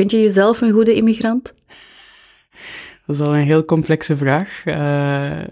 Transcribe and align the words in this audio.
Vind 0.00 0.12
je 0.12 0.20
jezelf 0.20 0.60
een 0.60 0.72
goede 0.72 0.94
immigrant? 0.94 1.54
Dat 3.06 3.16
is 3.16 3.20
al 3.20 3.36
een 3.36 3.44
heel 3.44 3.64
complexe 3.64 4.16
vraag. 4.16 4.62
Uh, 4.64 5.44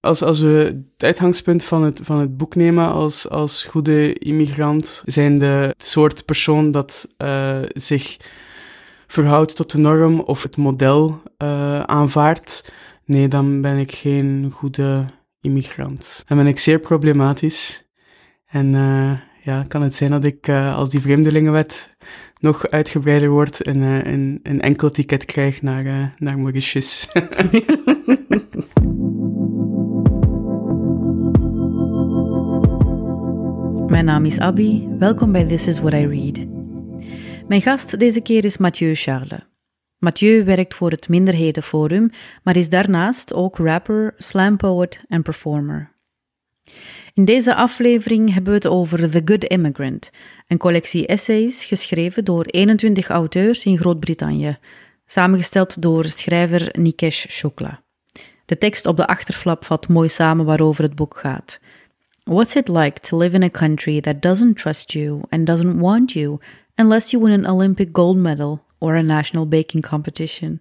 als, 0.00 0.22
als 0.22 0.40
we 0.40 0.82
het 0.92 1.02
uitgangspunt 1.02 1.64
van 1.64 1.82
het, 1.82 2.00
van 2.02 2.18
het 2.18 2.36
boek 2.36 2.54
nemen 2.54 2.92
als, 2.92 3.28
als 3.28 3.64
goede 3.64 4.12
immigrant, 4.12 5.02
zijn 5.06 5.38
de 5.38 5.74
soort 5.76 6.24
persoon 6.24 6.70
dat 6.70 7.08
uh, 7.18 7.58
zich 7.68 8.16
verhoudt 9.06 9.56
tot 9.56 9.70
de 9.72 9.78
norm 9.78 10.20
of 10.20 10.42
het 10.42 10.56
model 10.56 11.22
uh, 11.42 11.80
aanvaardt, 11.80 12.72
nee, 13.04 13.28
dan 13.28 13.60
ben 13.60 13.76
ik 13.76 13.92
geen 13.92 14.50
goede 14.52 15.04
immigrant. 15.40 16.22
Dan 16.26 16.36
ben 16.36 16.46
ik 16.46 16.58
zeer 16.58 16.78
problematisch. 16.78 17.84
En 18.46 18.70
ja, 19.42 19.64
kan 19.68 19.82
het 19.82 19.94
zijn 19.94 20.10
dat 20.10 20.24
ik, 20.24 20.48
als 20.48 20.90
die 20.90 21.00
vreemdelingenwet 21.00 21.96
nog 22.40 22.68
uitgebreider 22.68 23.28
wordt, 23.28 23.66
een, 23.66 23.80
een, 23.80 24.40
een 24.42 24.60
enkel 24.60 24.90
ticket 24.90 25.24
krijg 25.24 25.62
naar, 25.62 26.14
naar 26.18 26.38
Mauritius. 26.38 27.08
Mijn 33.88 34.04
naam 34.04 34.24
is 34.24 34.38
Abby. 34.38 34.86
Welkom 34.98 35.32
bij 35.32 35.46
This 35.46 35.66
is 35.66 35.78
What 35.78 35.92
I 35.92 36.06
Read. 36.06 36.46
Mijn 37.48 37.62
gast 37.62 37.98
deze 37.98 38.20
keer 38.20 38.44
is 38.44 38.56
Mathieu 38.56 38.94
Charles. 38.94 39.46
Mathieu 39.98 40.44
werkt 40.44 40.74
voor 40.74 40.90
het 40.90 41.08
Minderhedenforum, 41.08 42.10
maar 42.42 42.56
is 42.56 42.68
daarnaast 42.68 43.34
ook 43.34 43.56
rapper, 43.56 44.14
slampoet 44.16 45.04
en 45.08 45.22
performer. 45.22 45.96
In 47.18 47.24
deze 47.24 47.54
aflevering 47.54 48.32
hebben 48.32 48.52
we 48.52 48.58
het 48.58 48.66
over 48.66 49.10
The 49.10 49.22
Good 49.24 49.44
Immigrant, 49.44 50.10
een 50.46 50.58
collectie 50.58 51.06
essays 51.06 51.64
geschreven 51.64 52.24
door 52.24 52.44
21 52.44 53.08
auteurs 53.08 53.64
in 53.64 53.78
Groot-Brittannië, 53.78 54.58
samengesteld 55.06 55.82
door 55.82 56.04
schrijver 56.04 56.68
Nikesh 56.72 57.26
Shukla. 57.28 57.82
De 58.44 58.58
tekst 58.58 58.86
op 58.86 58.96
de 58.96 59.06
achterflap 59.06 59.64
vat 59.64 59.88
mooi 59.88 60.08
samen 60.08 60.44
waarover 60.44 60.84
het 60.84 60.94
boek 60.94 61.16
gaat. 61.16 61.60
What's 62.24 62.54
it 62.54 62.68
like 62.68 63.00
to 63.00 63.18
live 63.18 63.34
in 63.34 63.42
a 63.42 63.50
country 63.50 64.00
that 64.00 64.22
doesn't 64.22 64.56
trust 64.56 64.92
you 64.92 65.20
and 65.28 65.46
doesn't 65.46 65.80
want 65.80 66.12
you 66.12 66.38
unless 66.74 67.10
you 67.10 67.24
win 67.24 67.44
an 67.44 67.50
Olympic 67.54 67.88
gold 67.92 68.16
medal 68.16 68.64
or 68.78 68.94
a 68.94 69.02
national 69.02 69.48
baking 69.48 69.88
competition? 69.88 70.60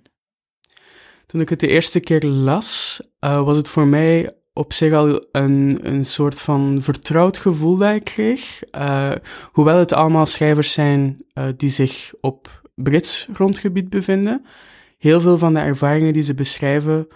Toen 1.25 1.41
ik 1.41 1.49
het 1.49 1.59
de 1.59 1.67
eerste 1.67 1.99
keer 1.99 2.23
las, 2.23 3.01
uh, 3.19 3.43
was 3.43 3.57
het 3.57 3.67
voor 3.67 3.87
mij 3.87 4.31
op 4.57 4.73
zich 4.73 4.93
al 4.93 5.25
een, 5.31 5.79
een 5.81 6.05
soort 6.05 6.39
van 6.39 6.79
vertrouwd 6.81 7.37
gevoel 7.37 7.77
dat 7.77 7.95
ik 7.95 8.03
kreeg. 8.03 8.61
Uh, 8.77 9.11
hoewel 9.51 9.77
het 9.77 9.93
allemaal 9.93 10.25
schrijvers 10.25 10.73
zijn 10.73 11.25
uh, 11.33 11.45
die 11.57 11.69
zich 11.69 12.13
op 12.21 12.61
Brits 12.75 13.27
grondgebied 13.33 13.89
bevinden. 13.89 14.45
Heel 14.97 15.21
veel 15.21 15.37
van 15.37 15.53
de 15.53 15.59
ervaringen 15.59 16.13
die 16.13 16.23
ze 16.23 16.33
beschrijven 16.33 17.07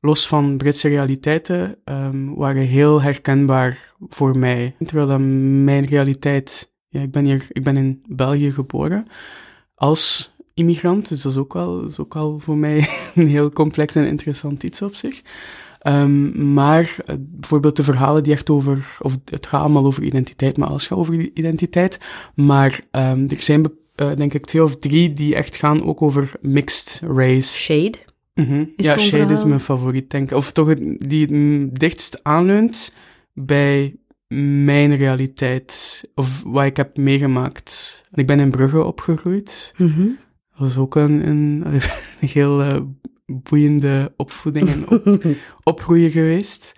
los 0.00 0.26
van 0.28 0.56
Britse 0.56 0.88
realiteiten, 0.88 1.76
um, 1.84 2.34
waren 2.34 2.62
heel 2.62 3.02
herkenbaar 3.02 3.94
voor 4.08 4.38
mij. 4.38 4.74
Terwijl 4.84 5.18
mijn 5.18 5.84
realiteit, 5.84 6.72
ja, 6.88 7.00
ik 7.00 7.10
ben 7.10 7.24
hier, 7.24 7.46
ik 7.48 7.62
ben 7.62 7.76
in 7.76 8.02
België 8.06 8.52
geboren 8.52 9.06
als 9.74 10.34
immigrant, 10.54 11.08
dus 11.08 11.22
dat 11.22 11.32
is 11.32 11.38
ook 11.38 11.52
wel, 11.52 11.84
is 11.84 11.98
ook 11.98 12.14
wel 12.14 12.38
voor 12.38 12.56
mij 12.56 12.88
een 13.14 13.26
heel 13.26 13.50
complex 13.50 13.94
en 13.94 14.06
interessant 14.06 14.62
iets 14.62 14.82
op 14.82 14.94
zich. 14.94 15.22
Um, 15.88 16.52
maar 16.52 16.96
uh, 17.06 17.16
bijvoorbeeld 17.18 17.76
de 17.76 17.84
verhalen 17.84 18.22
die 18.22 18.32
echt 18.32 18.50
over, 18.50 18.96
of 19.00 19.16
het 19.24 19.46
gaat 19.46 19.60
allemaal 19.60 19.86
over 19.86 20.02
identiteit, 20.02 20.56
maar 20.56 20.68
alles 20.68 20.86
gaat 20.86 20.98
over 20.98 21.14
identiteit. 21.14 21.98
Maar 22.34 22.80
um, 22.90 23.28
er 23.28 23.42
zijn 23.42 23.64
uh, 23.96 24.16
denk 24.16 24.34
ik 24.34 24.46
twee 24.46 24.62
of 24.62 24.76
drie 24.76 25.12
die 25.12 25.34
echt 25.34 25.56
gaan 25.56 25.84
ook 25.84 26.02
over 26.02 26.32
mixed 26.40 27.00
race. 27.04 27.58
Shade? 27.58 27.98
Mm 28.34 28.72
Ja, 28.76 28.98
Shade 28.98 29.32
is 29.32 29.44
mijn 29.44 29.60
favoriet, 29.60 30.10
denk 30.10 30.30
ik. 30.30 30.36
Of 30.36 30.52
toch 30.52 30.74
die 30.96 31.26
het 31.26 31.78
dichtst 31.78 32.24
aanleunt 32.24 32.92
bij 33.32 33.96
mijn 34.64 34.96
realiteit. 34.96 36.02
Of 36.14 36.42
wat 36.46 36.64
ik 36.64 36.76
heb 36.76 36.96
meegemaakt. 36.96 38.02
Ik 38.12 38.26
ben 38.26 38.40
in 38.40 38.50
Brugge 38.50 38.84
opgegroeid. 38.84 39.74
Mm 39.76 40.18
Dat 40.50 40.58
was 40.58 40.76
ook 40.76 40.94
een, 40.94 41.28
een, 41.28 41.64
een 42.20 42.28
heel 42.28 42.60
uh, 42.64 42.76
boeiende 43.32 44.12
opvoeding 44.16 44.68
en 44.68 44.88
op, 44.90 45.24
opgroeien 45.72 46.10
geweest. 46.10 46.72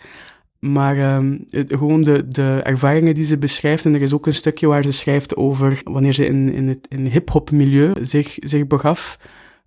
Maar 0.58 1.14
um, 1.16 1.44
het, 1.48 1.72
gewoon 1.72 2.02
de, 2.02 2.28
de 2.28 2.60
ervaringen 2.62 3.14
die 3.14 3.24
ze 3.24 3.38
beschrijft, 3.38 3.84
en 3.84 3.94
er 3.94 4.02
is 4.02 4.12
ook 4.12 4.26
een 4.26 4.34
stukje 4.34 4.66
waar 4.66 4.82
ze 4.82 4.92
schrijft 4.92 5.36
over 5.36 5.80
wanneer 5.84 6.12
ze 6.12 6.26
in, 6.26 6.52
in 6.52 6.68
het 6.68 6.86
in 6.88 7.06
hip-hop 7.06 7.50
milieu 7.50 7.92
zich, 8.02 8.36
zich 8.40 8.66
begaf. 8.66 9.18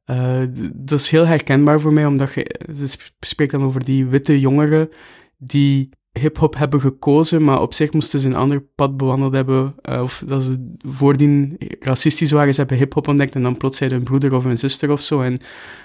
Uh, 0.06 0.42
dat 0.74 1.00
is 1.00 1.10
heel 1.10 1.28
herkenbaar 1.28 1.82
voor 1.82 1.94
mij, 1.94 2.06
omdat 2.06 2.34
je, 2.34 2.60
ze 2.76 2.98
spreekt 3.20 3.52
dan 3.52 3.64
over 3.64 3.84
die 3.84 4.06
witte 4.06 4.40
jongeren 4.40 4.90
die 5.38 5.90
hip-hop 6.20 6.56
hebben 6.56 6.82
gekozen, 6.82 7.44
maar 7.44 7.62
op 7.62 7.74
zich 7.74 7.94
moesten 7.94 8.20
ze 8.20 8.28
een 8.28 8.36
ander 8.36 8.62
pad 8.76 8.98
bewandeld 8.98 9.34
hebben. 9.34 9.76
Uh, 9.90 10.02
of 10.02 10.24
dat 10.28 10.44
ze 10.44 10.76
voordien 10.78 11.58
racistisch 11.80 12.32
waren, 12.32 12.54
ze 12.54 12.60
hebben 12.60 12.78
hip-hop 12.78 13.08
ontdekt 13.08 13.36
en 13.36 13.42
dan 13.42 13.58
plots 13.58 13.78
zijn 13.78 13.92
hun 13.92 14.04
broeder 14.04 14.36
of 14.36 14.46
een 14.46 14.58
zuster 14.58 14.92
of 14.92 15.02
zo. 15.02 15.22
En, 15.22 15.32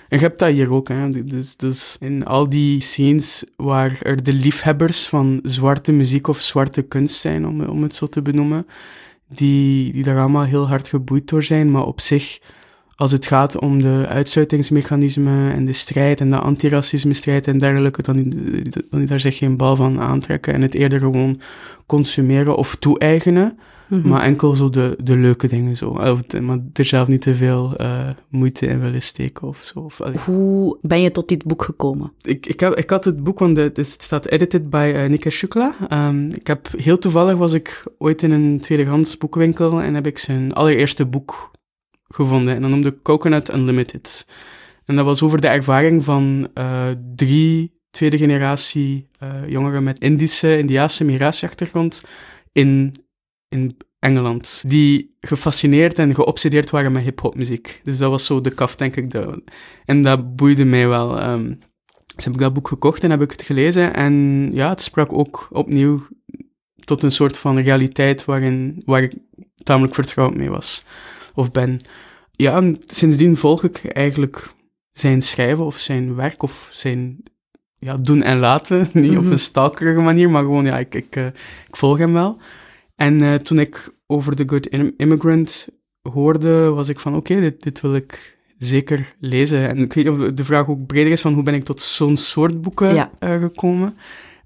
en 0.08 0.18
je 0.18 0.18
hebt 0.18 0.38
dat 0.38 0.50
hier 0.50 0.72
ook, 0.72 0.88
hè. 0.88 1.08
Dus, 1.08 1.56
dus 1.56 1.96
in 2.00 2.24
al 2.24 2.48
die 2.48 2.80
scenes 2.80 3.44
waar 3.56 3.98
er 4.02 4.22
de 4.22 4.32
liefhebbers 4.32 5.08
van 5.08 5.40
zwarte 5.42 5.92
muziek 5.92 6.26
of 6.26 6.40
zwarte 6.40 6.82
kunst 6.82 7.20
zijn, 7.20 7.46
om, 7.46 7.60
om 7.60 7.82
het 7.82 7.94
zo 7.94 8.06
te 8.06 8.22
benoemen, 8.22 8.66
die, 9.28 9.92
die 9.92 10.02
daar 10.02 10.18
allemaal 10.18 10.44
heel 10.44 10.68
hard 10.68 10.88
geboeid 10.88 11.28
door 11.28 11.42
zijn, 11.42 11.70
maar 11.70 11.86
op 11.86 12.00
zich 12.00 12.40
als 12.98 13.12
het 13.12 13.26
gaat 13.26 13.59
om 13.59 13.82
de 13.82 14.04
uitsluitingsmechanismen 14.09 15.53
en 15.53 15.64
de 15.64 15.72
strijd 15.72 16.20
en 16.20 16.31
de 16.31 16.38
antiracisme-strijd 16.38 17.47
en 17.47 17.59
dergelijke, 17.59 18.03
dan, 18.03 18.32
dan 18.91 19.06
daar 19.06 19.20
zich 19.20 19.36
geen 19.36 19.56
bal 19.56 19.76
van 19.76 20.00
aantrekken 20.00 20.54
en 20.54 20.62
het 20.62 20.75
eerder 20.75 20.98
gewoon 20.98 21.41
consumeren 21.87 22.56
of 22.56 22.76
toe-eigenen. 22.76 23.58
Mhm. 23.88 24.08
Maar 24.08 24.22
enkel 24.22 24.54
zo 24.54 24.70
de, 24.70 24.97
de 25.03 25.16
leuke 25.16 25.47
dingen 25.47 25.76
zo. 25.76 25.88
Of, 25.88 26.41
maar 26.41 26.58
er 26.72 26.84
zelf 26.84 27.08
niet 27.08 27.20
te 27.20 27.34
veel 27.34 27.75
uh, 27.81 28.08
moeite 28.28 28.66
in 28.66 28.81
willen 28.81 29.03
steken 29.03 29.48
of 29.48 29.62
zo. 29.62 29.78
Of, 29.78 30.00
Hoe 30.25 30.76
ben 30.82 31.00
je 31.00 31.10
tot 31.10 31.28
dit 31.28 31.44
boek 31.44 31.62
gekomen? 31.62 32.12
Ik, 32.22 32.47
ik, 32.47 32.60
heb, 32.60 32.75
ik 32.75 32.91
had 32.91 33.04
het 33.04 33.22
boek, 33.22 33.38
want 33.38 33.56
het, 33.56 33.76
het 33.76 34.03
staat 34.03 34.26
edited 34.26 34.70
bij 34.70 35.03
uh, 35.04 35.10
Nika 35.10 35.31
Shukla. 35.31 35.75
Um, 35.92 36.31
ik 36.32 36.47
heb, 36.47 36.69
heel 36.76 36.98
toevallig 36.98 37.37
was 37.37 37.53
ik 37.53 37.84
ooit 37.98 38.22
in 38.22 38.31
een 38.31 38.60
tweedehands 38.60 39.19
boekwinkel 39.19 39.82
en 39.82 39.94
heb 39.94 40.06
ik 40.06 40.19
zijn 40.19 40.53
allereerste 40.53 41.06
boek 41.06 41.50
gevonden. 42.08 42.54
En 42.54 42.60
dat 42.60 42.70
noemde 42.70 43.02
Coconut 43.02 43.54
Unlimited. 43.54 44.26
En 44.84 44.96
dat 44.96 45.04
was 45.04 45.22
over 45.22 45.41
de 45.41 45.48
ervaring 45.48 46.04
van 46.04 46.48
uh, 46.54 46.86
drie 47.14 47.80
tweede 47.91 48.19
generatie 48.19 49.08
uh, 49.22 49.48
jongeren 49.48 49.82
met 49.82 49.98
Indische, 49.98 50.58
Indiaanse 50.58 51.04
migratieachtergrond 51.04 52.02
in, 52.52 52.94
in 53.48 53.76
Engeland. 53.98 54.62
Die 54.66 55.16
gefascineerd 55.20 55.98
en 55.98 56.14
geobsedeerd 56.14 56.70
waren 56.70 56.92
met 56.92 57.02
hip-hop 57.02 57.34
muziek. 57.34 57.80
Dus 57.84 57.98
dat 57.98 58.10
was 58.10 58.26
zo 58.26 58.40
de 58.40 58.54
kaf, 58.54 58.76
denk 58.76 58.96
ik. 58.96 59.10
De, 59.10 59.42
en 59.84 60.02
dat 60.02 60.36
boeide 60.36 60.64
mij 60.64 60.88
wel. 60.88 61.22
Um, 61.22 61.58
dus 62.14 62.25
heb 62.25 62.34
ik 62.34 62.40
dat 62.40 62.52
boek 62.52 62.69
gekocht 62.69 63.04
en 63.04 63.10
heb 63.10 63.22
ik 63.22 63.30
het 63.30 63.42
gelezen. 63.42 63.94
En 63.94 64.48
ja, 64.52 64.69
het 64.69 64.82
sprak 64.82 65.12
ook 65.12 65.48
opnieuw 65.50 66.06
tot 66.84 67.02
een 67.02 67.12
soort 67.12 67.38
van 67.38 67.58
realiteit 67.58 68.25
waarin, 68.25 68.82
waar 68.84 69.02
ik 69.02 69.14
tamelijk 69.62 69.94
vertrouwd 69.94 70.34
mee 70.34 70.50
was 70.50 70.84
of 71.38 71.50
ben. 71.50 71.81
Ja, 72.32 72.72
sindsdien 72.84 73.37
volg 73.37 73.65
ik 73.65 73.84
eigenlijk 73.84 74.54
zijn 74.93 75.22
schrijven 75.22 75.65
of 75.65 75.78
zijn 75.78 76.15
werk 76.15 76.43
of 76.43 76.71
zijn 76.72 77.22
ja, 77.78 77.97
doen 77.97 78.22
en 78.22 78.38
laten. 78.38 78.88
Niet 78.93 79.16
op 79.16 79.22
mhm. 79.22 79.32
een 79.32 79.38
stalkerige 79.38 80.00
manier, 80.00 80.31
maar 80.31 80.43
gewoon, 80.43 80.65
ja, 80.65 80.78
ik, 80.78 80.94
ik, 80.94 81.16
uh, 81.16 81.26
ik 81.69 81.76
volg 81.76 81.99
hem 81.99 82.12
wel. 82.12 82.37
En 82.97 83.22
uh, 83.22 83.34
toen 83.34 83.59
ik 83.59 83.94
over 84.06 84.37
The 84.37 84.44
Good 84.47 84.66
Immigrant 84.97 85.69
hoorde, 86.03 86.69
was 86.69 86.88
ik 86.88 87.00
van, 87.00 87.15
oké, 87.15 87.32
okay, 87.32 87.43
dit, 87.43 87.62
dit 87.62 87.81
wil 87.81 87.94
ik 87.94 88.38
zeker 88.58 89.14
lezen. 89.20 89.69
En 89.69 89.79
ik 89.79 89.93
weet 89.93 90.05
niet 90.05 90.14
of 90.14 90.32
de 90.32 90.44
vraag 90.44 90.69
ook 90.69 90.87
breder 90.87 91.12
is 91.12 91.20
van 91.20 91.34
hoe 91.34 91.43
ben 91.43 91.55
ik 91.55 91.64
tot 91.64 91.81
zo'n 91.81 92.17
soort 92.17 92.61
boeken 92.61 92.94
ja. 92.94 93.11
uh, 93.20 93.41
gekomen. 93.41 93.96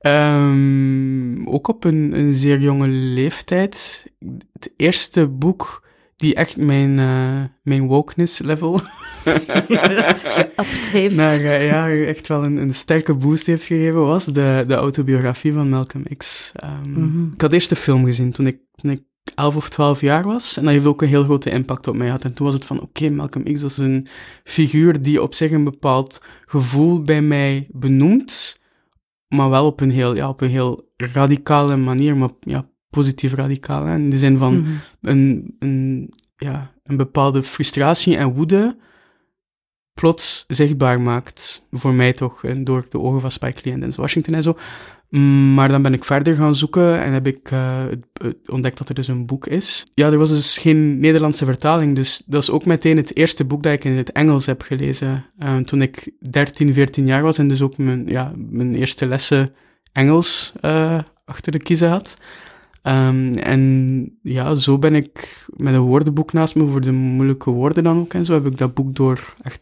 Um, 0.06 1.48
ook 1.48 1.68
op 1.68 1.84
een, 1.84 2.18
een 2.18 2.34
zeer 2.34 2.60
jonge 2.60 2.88
leeftijd. 2.88 4.04
Het 4.52 4.72
eerste 4.76 5.26
boek 5.26 5.82
die 6.22 6.34
echt 6.34 6.56
mijn, 6.56 6.98
uh, 6.98 7.42
mijn 7.62 7.86
wokeness 7.86 8.38
level 8.38 8.80
heeft. 10.92 11.14
Naar, 11.14 11.40
uh, 11.40 11.66
ja, 11.66 11.90
echt 11.90 12.28
wel 12.28 12.44
een, 12.44 12.56
een 12.56 12.74
sterke 12.74 13.14
boost 13.14 13.46
heeft 13.46 13.64
gegeven, 13.64 14.06
was 14.06 14.24
de, 14.24 14.64
de 14.66 14.74
autobiografie 14.74 15.52
van 15.52 15.68
Malcolm 15.68 16.04
X. 16.16 16.52
Um, 16.64 16.92
mm 16.92 16.94
-hmm. 16.94 17.30
Ik 17.34 17.40
had 17.40 17.52
eerst 17.52 17.68
de 17.68 17.76
film 17.76 18.04
gezien 18.04 18.32
toen 18.32 18.46
ik, 18.46 18.58
toen 18.74 18.90
ik 18.90 19.02
11 19.34 19.56
of 19.56 19.68
12 19.68 20.00
jaar 20.00 20.24
was. 20.24 20.56
En 20.56 20.64
dat 20.64 20.72
heeft 20.72 20.86
ook 20.86 21.02
een 21.02 21.08
heel 21.08 21.24
grote 21.24 21.50
impact 21.50 21.88
op 21.88 21.96
mij 21.96 22.06
gehad. 22.06 22.24
En 22.24 22.34
toen 22.34 22.46
was 22.46 22.54
het 22.54 22.64
van, 22.64 22.76
oké, 22.76 22.86
okay, 22.86 23.08
Malcolm 23.08 23.44
X, 23.44 23.60
dat 23.60 23.70
is 23.70 23.78
een 23.78 24.06
figuur 24.44 25.02
die 25.02 25.22
op 25.22 25.34
zich 25.34 25.50
een 25.50 25.64
bepaald 25.64 26.22
gevoel 26.46 27.02
bij 27.02 27.22
mij 27.22 27.68
benoemt, 27.70 28.60
maar 29.28 29.50
wel 29.50 29.66
op 29.66 29.80
een 29.80 29.90
heel, 29.90 30.14
ja, 30.14 30.28
op 30.28 30.40
een 30.40 30.50
heel 30.50 30.90
radicale 30.96 31.76
manier, 31.76 32.16
maar 32.16 32.30
ja, 32.40 32.70
positief 32.92 33.34
radicaal. 33.34 33.84
Hè? 33.84 33.94
In 33.94 34.10
de 34.10 34.18
zin 34.18 34.38
van 34.38 34.54
mm 34.54 34.64
-hmm. 34.64 34.80
een, 35.00 35.54
een 35.58 36.12
ja, 36.36 36.72
een 36.82 36.96
bepaalde 36.96 37.42
frustratie 37.42 38.16
en 38.16 38.34
woede 38.34 38.76
plots 39.94 40.44
zichtbaar 40.48 41.00
maakt. 41.00 41.66
Voor 41.70 41.94
mij 41.94 42.12
toch, 42.12 42.44
en 42.44 42.64
door 42.64 42.86
de 42.88 42.98
ogen 42.98 43.20
van 43.20 43.30
Spike 43.30 43.60
Lee 43.64 43.74
en 43.74 43.80
Denzel 43.80 44.02
Washington 44.02 44.34
en 44.34 44.42
zo. 44.42 44.56
Maar 45.54 45.68
dan 45.68 45.82
ben 45.82 45.92
ik 45.92 46.04
verder 46.04 46.34
gaan 46.34 46.54
zoeken 46.54 47.02
en 47.02 47.12
heb 47.12 47.26
ik 47.26 47.50
uh, 47.50 47.82
ontdekt 48.46 48.78
dat 48.78 48.88
er 48.88 48.94
dus 48.94 49.08
een 49.08 49.26
boek 49.26 49.46
is. 49.46 49.84
Ja, 49.94 50.10
er 50.10 50.18
was 50.18 50.28
dus 50.28 50.58
geen 50.58 51.00
Nederlandse 51.00 51.44
vertaling, 51.44 51.96
dus 51.96 52.22
dat 52.26 52.42
is 52.42 52.50
ook 52.50 52.64
meteen 52.64 52.96
het 52.96 53.16
eerste 53.16 53.44
boek 53.44 53.62
dat 53.62 53.72
ik 53.72 53.84
in 53.84 53.96
het 53.96 54.12
Engels 54.12 54.46
heb 54.46 54.62
gelezen. 54.62 55.24
Uh, 55.38 55.56
toen 55.56 55.82
ik 55.82 56.10
13, 56.30 56.72
14 56.72 57.06
jaar 57.06 57.22
was 57.22 57.38
en 57.38 57.48
dus 57.48 57.62
ook 57.62 57.78
mijn, 57.78 58.06
ja, 58.06 58.32
mijn 58.36 58.74
eerste 58.74 59.06
lessen 59.08 59.54
Engels 59.92 60.52
uh, 60.62 60.98
achter 61.24 61.52
de 61.52 61.58
kiezen 61.58 61.88
had. 61.88 62.16
Um, 62.82 63.34
en 63.34 64.18
ja, 64.22 64.54
zo 64.54 64.78
ben 64.78 64.94
ik 64.94 65.46
met 65.56 65.74
een 65.74 65.80
woordenboek 65.80 66.32
naast 66.32 66.54
me 66.54 66.66
voor 66.66 66.80
de 66.80 66.92
moeilijke 66.92 67.50
woorden 67.50 67.84
dan 67.84 67.98
ook 67.98 68.14
en 68.14 68.24
zo 68.24 68.32
heb 68.32 68.46
ik 68.46 68.56
dat 68.56 68.74
boek 68.74 68.94
door 68.94 69.34
echt 69.42 69.60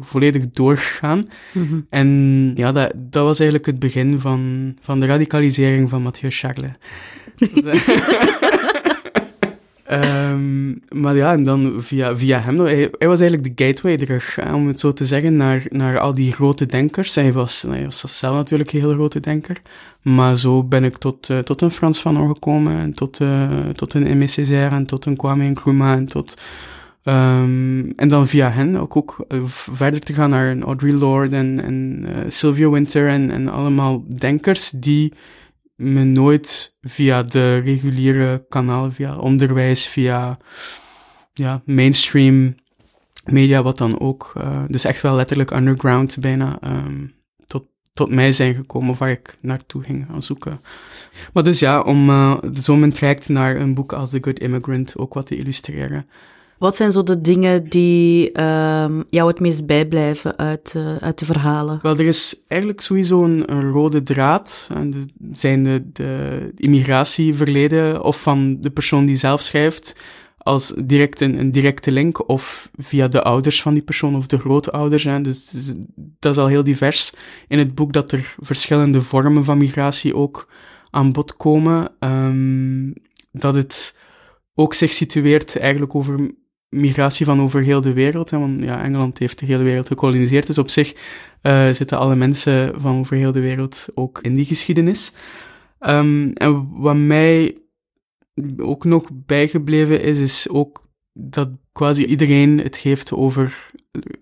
volledig 0.00 0.50
doorgegaan. 0.50 1.22
Mm 1.52 1.86
En 1.90 2.08
ja, 2.54 2.72
dat, 2.72 2.92
dat 2.96 3.24
was 3.24 3.38
eigenlijk 3.38 3.66
het 3.66 3.78
begin 3.78 4.18
van, 4.18 4.74
van 4.80 5.00
de 5.00 5.06
radicalisering 5.06 5.88
van 5.88 6.02
Mathieu 6.02 6.30
Charles. 6.30 6.72
um, 9.92 10.80
maar 10.88 11.16
ja, 11.16 11.32
en 11.32 11.42
dan 11.42 11.74
via, 11.78 12.16
via 12.16 12.40
hem, 12.40 12.58
hij, 12.58 12.90
was 12.98 13.20
eigenlijk 13.20 13.56
de 13.56 13.64
gateway 13.64 13.96
terug, 13.96 14.38
om 14.52 14.66
het 14.66 14.80
zo 14.80 14.92
te 14.92 15.06
zeggen, 15.06 15.36
naar, 15.36 15.66
naar 15.68 15.98
al 15.98 16.12
die 16.12 16.32
grote 16.32 16.66
denkers. 16.66 17.14
Hij 17.14 17.32
was, 17.32 17.64
hij 17.68 17.84
was 17.84 18.18
zelf 18.18 18.34
natuurlijk 18.34 18.72
een 18.72 18.80
heel 18.80 18.92
grote 18.92 19.20
denker, 19.20 19.60
maar 20.02 20.36
zo 20.36 20.64
ben 20.64 20.84
ik 20.84 20.98
tot, 20.98 21.28
uh, 21.28 21.38
tot 21.38 21.60
een 21.60 21.70
Frans 21.70 21.98
Fanon 21.98 22.26
gekomen, 22.26 22.78
en 22.78 22.92
tot, 22.92 23.20
uh, 23.20 23.68
tot 23.68 23.94
een 23.94 24.06
Aimé 24.06 24.26
Césaire, 24.26 24.74
en 24.74 24.86
tot 24.86 25.04
een 25.04 25.16
Kwame 25.16 25.44
Nkrumah, 25.44 25.92
en 25.92 26.06
tot 26.06 26.40
Um, 27.04 27.92
en 27.96 28.08
dan 28.08 28.26
via 28.26 28.50
hen 28.50 28.76
ook, 28.76 28.96
ook 28.96 29.24
uh, 29.28 29.40
verder 29.46 30.00
te 30.00 30.12
gaan 30.12 30.30
naar 30.30 30.60
Audre 30.60 30.92
Lorde 30.92 31.36
en, 31.36 31.62
en 31.62 32.06
Sylvia 32.28 32.70
Winter 32.70 33.08
en, 33.08 33.30
en 33.30 33.48
allemaal 33.48 34.04
denkers 34.08 34.70
die 34.70 35.12
me 35.78 36.04
nooit 36.04 36.76
via 36.80 37.22
de 37.22 37.56
reguliere 37.56 38.44
kanalen, 38.48 38.92
via 38.92 39.16
onderwijs, 39.16 39.86
via 39.86 40.38
ja, 41.32 41.62
mainstream 41.64 42.54
media, 43.24 43.62
wat 43.62 43.78
dan 43.78 44.00
ook, 44.00 44.32
uh, 44.36 44.64
dus 44.68 44.84
echt 44.84 45.02
wel 45.02 45.14
letterlijk 45.14 45.50
underground 45.50 46.16
bijna, 46.20 46.58
um, 46.64 47.14
tot, 47.46 47.66
tot 47.92 48.10
mij 48.10 48.32
zijn 48.32 48.54
gekomen 48.54 48.94
waar 48.98 49.10
ik 49.10 49.36
naartoe 49.40 49.82
ging 49.82 50.06
gaan 50.10 50.22
zoeken. 50.22 50.60
Maar 51.32 51.42
dus 51.42 51.58
ja, 51.58 51.80
om 51.80 52.10
uh, 52.10 52.36
zo 52.60 52.76
mijn 52.76 52.92
traject 52.92 53.28
naar 53.28 53.56
een 53.56 53.74
boek 53.74 53.92
als 53.92 54.10
The 54.10 54.18
Good 54.20 54.38
Immigrant 54.38 54.96
ook 54.96 55.14
wat 55.14 55.26
te 55.26 55.36
illustreren. 55.36 56.06
Wat 56.58 56.76
zijn 56.76 56.92
zo 56.92 57.02
de 57.02 57.20
dingen 57.20 57.68
die 57.68 58.30
uh, 58.32 59.00
jou 59.10 59.28
het 59.28 59.40
meest 59.40 59.66
bijblijven 59.66 60.38
uit, 60.38 60.74
uh, 60.76 60.96
uit 60.96 61.18
de 61.18 61.24
verhalen? 61.24 61.78
Wel, 61.82 61.98
er 61.98 62.06
is 62.06 62.40
eigenlijk 62.46 62.80
sowieso 62.80 63.24
een, 63.24 63.70
rode 63.70 64.02
draad. 64.02 64.68
En 64.74 65.08
zijn 65.32 65.62
de, 65.62 65.90
de 65.92 66.52
immigratieverleden 66.56 68.04
of 68.04 68.22
van 68.22 68.60
de 68.60 68.70
persoon 68.70 69.06
die 69.06 69.16
zelf 69.16 69.40
schrijft 69.40 69.96
als 70.38 70.72
direct 70.76 71.20
een, 71.20 71.38
een, 71.38 71.50
directe 71.50 71.92
link 71.92 72.28
of 72.28 72.70
via 72.76 73.08
de 73.08 73.22
ouders 73.22 73.62
van 73.62 73.74
die 73.74 73.82
persoon 73.82 74.16
of 74.16 74.26
de 74.26 74.38
grootouders. 74.38 75.04
Hè. 75.04 75.20
Dus, 75.20 75.50
dat 76.18 76.32
is 76.32 76.38
al 76.38 76.46
heel 76.46 76.64
divers 76.64 77.12
in 77.48 77.58
het 77.58 77.74
boek 77.74 77.92
dat 77.92 78.12
er 78.12 78.34
verschillende 78.40 79.02
vormen 79.02 79.44
van 79.44 79.58
migratie 79.58 80.16
ook 80.16 80.48
aan 80.90 81.12
bod 81.12 81.36
komen. 81.36 81.90
Um, 82.00 82.92
dat 83.32 83.54
het 83.54 83.96
ook 84.54 84.74
zich 84.74 84.92
situeert 84.92 85.58
eigenlijk 85.58 85.94
over 85.94 86.30
migratie 86.68 87.26
van 87.26 87.40
over 87.40 87.62
heel 87.62 87.80
de 87.80 87.92
wereld. 87.92 88.30
Hè, 88.30 88.38
want 88.38 88.62
ja, 88.62 88.82
Engeland 88.82 89.18
heeft 89.18 89.38
de 89.38 89.46
hele 89.46 89.62
wereld 89.62 89.88
gekoloniseerd, 89.88 90.46
dus 90.46 90.58
op 90.58 90.70
zich 90.70 90.94
uh, 91.42 91.70
zitten 91.70 91.98
alle 91.98 92.16
mensen 92.16 92.80
van 92.80 92.98
over 92.98 93.16
heel 93.16 93.32
de 93.32 93.40
wereld 93.40 93.86
ook 93.94 94.18
in 94.22 94.34
die 94.34 94.44
geschiedenis. 94.44 95.12
Um, 95.80 96.32
en 96.32 96.68
wat 96.70 96.96
mij 96.96 97.56
ook 98.56 98.84
nog 98.84 99.10
bijgebleven 99.12 100.02
is, 100.02 100.20
is 100.20 100.48
ook 100.48 100.88
dat 101.12 101.48
quasi 101.72 102.04
iedereen 102.04 102.58
het 102.58 102.76
heeft 102.76 103.12
over, 103.12 103.70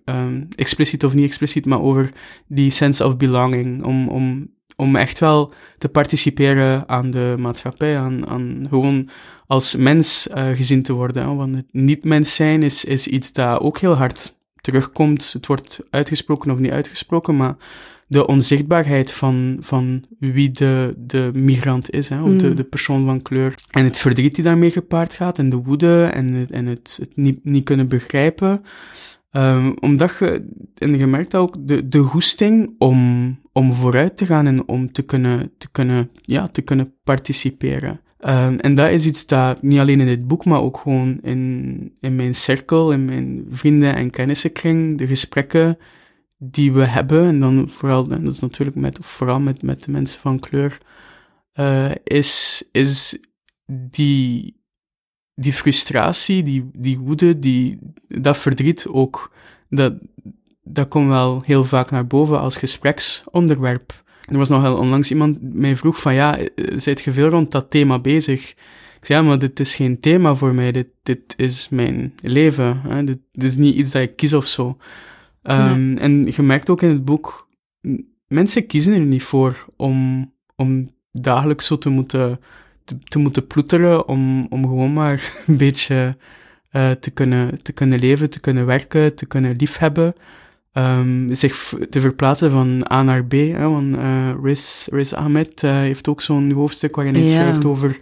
um, 0.05 0.47
expliciet 0.55 1.05
of 1.05 1.13
niet 1.13 1.25
expliciet, 1.25 1.65
maar 1.65 1.81
over 1.81 2.11
die 2.47 2.71
sense 2.71 3.05
of 3.05 3.17
belonging. 3.17 3.83
Om, 3.83 4.07
om 4.07 4.55
om 4.77 4.95
echt 4.95 5.19
wel 5.19 5.53
te 5.77 5.89
participeren 5.89 6.89
aan 6.89 7.11
de 7.11 7.35
maatschappij, 7.39 7.97
aan, 7.97 8.27
aan 8.27 8.65
gewoon 8.69 9.09
als 9.47 9.75
mens 9.75 10.27
uh, 10.35 10.47
gezien 10.49 10.83
te 10.83 10.93
worden. 10.93 11.23
Hè? 11.23 11.35
Want 11.35 11.55
het 11.55 11.67
niet-mens 11.71 12.35
zijn 12.35 12.63
is, 12.63 12.85
is 12.85 13.07
iets 13.07 13.33
dat 13.33 13.59
ook 13.59 13.77
heel 13.77 13.95
hard 13.95 14.35
terugkomt. 14.61 15.33
Het 15.33 15.47
wordt 15.47 15.79
uitgesproken 15.89 16.51
of 16.51 16.59
niet 16.59 16.71
uitgesproken, 16.71 17.37
maar 17.37 17.55
de 18.07 18.27
onzichtbaarheid 18.27 19.11
van, 19.11 19.57
van 19.59 20.03
wie 20.19 20.51
de, 20.51 20.93
de 20.97 21.31
migrant 21.33 21.91
is, 21.91 22.09
hè, 22.09 22.21
of 22.21 22.35
de, 22.35 22.49
mm. 22.49 22.55
de 22.55 22.63
persoon 22.63 23.05
van 23.05 23.21
kleur. 23.21 23.53
En 23.71 23.83
het 23.83 23.97
verdriet 23.97 24.35
die 24.35 24.43
daarmee 24.43 24.71
gepaard 24.71 25.13
gaat, 25.13 25.37
en 25.37 25.49
de 25.49 25.55
woede, 25.55 26.03
en 26.03 26.33
het, 26.33 26.51
en 26.51 26.65
het, 26.65 26.97
het 26.99 27.15
niet, 27.15 27.39
niet 27.43 27.63
kunnen 27.63 27.87
begrijpen. 27.87 28.63
Um, 29.31 29.73
omdat 29.79 30.15
je, 30.19 30.49
en 30.77 30.97
je 30.97 31.07
merkt 31.07 31.35
ook 31.35 31.55
de, 31.59 31.87
de 31.87 31.99
goesting 31.99 32.75
om, 32.77 33.39
om 33.57 33.73
vooruit 33.73 34.17
te 34.17 34.25
gaan 34.25 34.47
en 34.47 34.67
om 34.67 34.91
te 34.91 35.01
kunnen, 35.01 35.51
te 35.57 35.67
kunnen, 35.71 36.09
ja, 36.21 36.47
te 36.47 36.61
kunnen 36.61 36.93
participeren. 37.03 37.99
Um, 38.19 38.59
en 38.59 38.75
dat 38.75 38.91
is 38.91 39.05
iets 39.05 39.25
dat 39.25 39.61
niet 39.61 39.79
alleen 39.79 39.99
in 39.99 40.05
dit 40.05 40.27
boek, 40.27 40.45
maar 40.45 40.61
ook 40.61 40.77
gewoon 40.77 41.19
in, 41.21 41.95
in 41.99 42.15
mijn 42.15 42.35
cirkel, 42.35 42.91
in 42.91 43.05
mijn 43.05 43.45
vrienden- 43.49 43.95
en 43.95 44.09
kennissenkring, 44.09 44.97
de 44.97 45.07
gesprekken 45.07 45.77
die 46.37 46.73
we 46.73 46.85
hebben, 46.85 47.27
en 47.27 47.39
dan 47.39 47.69
vooral, 47.69 48.11
en 48.11 48.23
dat 48.23 48.33
is 48.33 48.39
natuurlijk 48.39 48.77
met, 48.77 48.97
vooral 49.01 49.39
met, 49.39 49.61
met 49.61 49.83
de 49.83 49.91
mensen 49.91 50.21
van 50.21 50.39
kleur, 50.39 50.77
uh, 51.53 51.91
is, 52.03 52.63
is 52.71 53.17
die, 53.71 54.61
die 55.35 55.53
frustratie, 55.53 56.43
die, 56.43 56.69
die 56.73 56.99
woede, 56.99 57.39
die, 57.39 57.79
dat 58.07 58.37
verdriet 58.37 58.87
ook, 58.87 59.33
dat, 59.69 59.93
dat 60.67 60.87
komt 60.87 61.07
wel 61.07 61.41
heel 61.45 61.63
vaak 61.63 61.91
naar 61.91 62.07
boven 62.07 62.39
als 62.39 62.55
gespreksonderwerp. 62.55 64.03
Er 64.25 64.37
was 64.37 64.49
nog 64.49 64.61
wel 64.61 64.77
onlangs 64.77 65.11
iemand 65.11 65.37
mij 65.41 65.75
vroeg 65.75 66.01
van, 66.01 66.13
ja, 66.13 66.37
zijt 66.75 67.01
je 67.01 67.11
veel 67.11 67.29
rond 67.29 67.51
dat 67.51 67.69
thema 67.69 67.99
bezig? 67.99 68.49
Ik 68.99 69.05
zei, 69.05 69.19
ja, 69.19 69.27
maar 69.27 69.39
dit 69.39 69.59
is 69.59 69.75
geen 69.75 69.99
thema 69.99 70.35
voor 70.35 70.53
mij, 70.53 70.71
dit, 70.71 70.87
dit 71.03 71.33
is 71.37 71.69
mijn 71.69 72.13
leven. 72.21 72.81
Hè? 72.87 73.03
Dit, 73.03 73.19
dit 73.31 73.51
is 73.51 73.57
niet 73.57 73.75
iets 73.75 73.91
dat 73.91 74.01
ik 74.01 74.15
kies 74.15 74.33
of 74.33 74.47
zo. 74.47 74.77
Um, 75.43 75.97
En 75.97 76.23
je 76.35 76.41
merkt 76.41 76.69
ook 76.69 76.81
in 76.81 76.89
het 76.89 77.05
boek, 77.05 77.49
mensen 78.27 78.67
kiezen 78.67 78.93
er 78.93 78.99
niet 78.99 79.23
voor 79.23 79.65
om, 79.75 80.31
om 80.55 80.89
dagelijks 81.11 81.65
zo 81.65 81.77
te 81.77 81.89
moeten 81.89 82.39
te, 83.03 83.19
moeten 83.19 83.47
ploeteren 83.47 84.07
om, 84.07 84.47
om 84.49 84.67
gewoon 84.67 84.93
maar 84.93 85.31
een 85.47 85.57
beetje 85.57 86.17
uh, 86.71 86.91
te, 86.91 87.11
kunnen, 87.11 87.61
te 87.63 87.71
kunnen 87.71 87.99
leven, 87.99 88.29
te 88.29 88.39
kunnen 88.39 88.65
werken, 88.65 89.15
te 89.15 89.25
kunnen 89.25 89.55
liefhebben. 89.55 90.13
Um, 90.77 91.35
zich 91.35 91.73
te 91.89 92.01
verplaatsen 92.01 92.51
van 92.51 92.91
A 92.91 93.03
naar 93.03 93.25
B. 93.25 93.31
Hè, 93.31 93.69
want 93.69 93.95
uh, 93.95 94.29
Riz, 94.43 94.87
Riz 94.91 95.13
Ahmed 95.13 95.63
uh, 95.63 95.71
heeft 95.71 96.07
ook 96.07 96.21
zo'n 96.21 96.51
hoofdstuk 96.51 96.95
waarin 96.95 97.13
hij 97.13 97.23
ja. 97.23 97.29
schrijft 97.29 97.65
over 97.65 97.97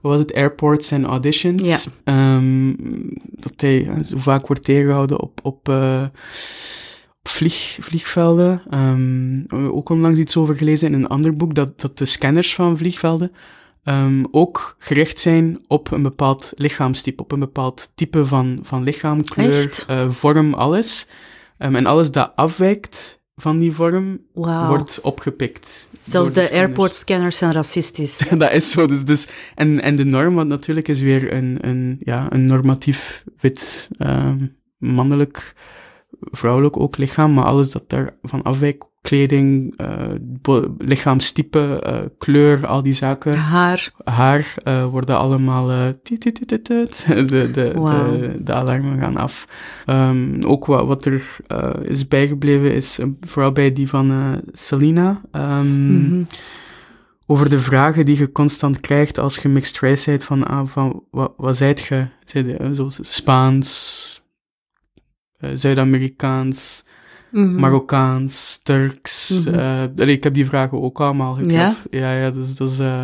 wat 0.00 0.12
was 0.12 0.18
het, 0.18 0.34
airports 0.34 0.90
en 0.90 1.04
auditions. 1.04 1.88
Ja. 2.04 2.36
Um, 2.36 2.76
dat 3.30 3.52
hij 3.56 3.88
zo 4.04 4.16
vaak 4.18 4.46
wordt 4.46 4.64
tegengehouden 4.64 5.20
op, 5.20 5.40
op, 5.42 5.68
uh, 5.68 6.06
op 7.18 7.28
vlieg, 7.28 7.78
vliegvelden. 7.80 8.62
Um, 8.70 9.46
ook 9.50 9.88
onlangs 9.88 10.18
iets 10.18 10.36
over 10.36 10.54
gelezen 10.54 10.88
in 10.88 10.94
een 10.94 11.08
ander 11.08 11.34
boek, 11.34 11.54
dat, 11.54 11.80
dat 11.80 11.98
de 11.98 12.04
scanners 12.04 12.54
van 12.54 12.78
vliegvelden 12.78 13.32
um, 13.84 14.26
ook 14.30 14.76
gericht 14.78 15.18
zijn 15.18 15.64
op 15.66 15.90
een 15.90 16.02
bepaald 16.02 16.52
lichaamstype, 16.54 17.22
op 17.22 17.32
een 17.32 17.40
bepaald 17.40 17.90
type 17.94 18.26
van, 18.26 18.58
van 18.62 18.82
lichaam, 18.82 19.24
kleur, 19.24 19.84
uh, 19.90 20.10
vorm, 20.10 20.54
alles. 20.54 21.06
Um, 21.58 21.76
en 21.76 21.86
alles 21.86 22.10
dat 22.10 22.32
afwijkt 22.34 23.20
van 23.36 23.56
die 23.56 23.72
vorm 23.72 24.20
wow. 24.34 24.68
wordt 24.68 25.00
opgepikt. 25.00 25.88
Zelfs 26.02 26.32
de, 26.32 26.40
de 26.40 26.50
airport 26.50 26.94
scanners 26.94 27.38
zijn 27.38 27.52
racistisch. 27.52 28.18
dat 28.38 28.52
is 28.52 28.70
zo. 28.70 28.86
Dus, 28.86 29.04
dus, 29.04 29.26
en, 29.54 29.80
en 29.80 29.96
de 29.96 30.04
norm, 30.04 30.34
wat 30.34 30.46
natuurlijk 30.46 30.88
is 30.88 31.00
weer 31.00 31.32
een, 31.32 31.58
een, 31.60 31.96
ja, 32.00 32.26
een 32.32 32.44
normatief 32.44 33.24
wit, 33.40 33.88
um, 33.98 34.56
mannelijk, 34.78 35.54
vrouwelijk 36.20 36.80
ook 36.80 36.96
lichaam, 36.96 37.34
maar 37.34 37.44
alles 37.44 37.70
dat 37.70 37.84
daarvan 37.88 38.42
afwijkt 38.42 38.86
kleding, 39.06 39.80
uh, 39.80 40.58
lichaamstype, 40.78 41.82
uh, 41.86 41.98
kleur, 42.18 42.66
al 42.66 42.82
die 42.82 42.92
zaken. 42.92 43.36
Haar. 43.38 43.90
Haar 44.04 44.54
uh, 44.64 44.86
worden 44.86 45.18
allemaal 45.18 45.66
de, 45.66 45.98
de, 46.02 47.50
de, 47.50 47.72
wow. 47.74 48.20
de, 48.20 48.42
de, 48.42 48.52
alarmen 48.52 48.98
gaan 48.98 49.16
af. 49.16 49.48
Um, 49.86 50.42
ook 50.42 50.66
wat, 50.66 50.86
wat 50.86 51.04
er 51.04 51.36
is 51.82 52.08
bijgebleven 52.08 52.74
is 52.74 52.98
vooral 53.26 53.52
bij 53.52 53.72
die 53.72 53.88
van 53.88 54.40
Selena. 54.52 55.20
Um, 55.32 55.66
mm 55.66 56.08
-hmm. 56.08 56.26
over 57.26 57.48
de 57.48 57.60
vragen 57.60 58.04
die 58.04 58.18
je 58.18 58.32
constant 58.32 58.80
krijgt 58.80 59.18
als 59.18 59.36
je 59.36 59.48
mixed 59.48 59.78
race 59.80 60.10
bent, 60.10 60.24
van, 60.24 60.46
ah, 60.46 60.66
van 60.66 61.02
wat, 61.10 61.32
wat 61.36 61.56
zijt 61.56 61.80
je? 61.80 62.06
Zijt 62.24 62.46
je 62.46 62.74
zo 62.74 62.88
Spaans, 63.00 64.24
uh, 65.40 65.50
Zuid-Amerikaans, 65.54 66.84
Mhm. 67.30 67.54
Marokkaans, 67.60 68.60
Turks. 68.62 69.28
Mhm. 69.44 69.54
eh, 69.98 70.08
ik 70.08 70.24
heb 70.24 70.34
die 70.34 70.46
vragen 70.46 70.82
ook 70.82 71.00
allemaal 71.00 71.32
getroffen. 71.34 71.88
Ja, 71.90 72.12
ja, 72.12 72.30
dus 72.30 72.54
dat 72.56 72.70
is, 72.70 72.78
eh, 72.78 73.02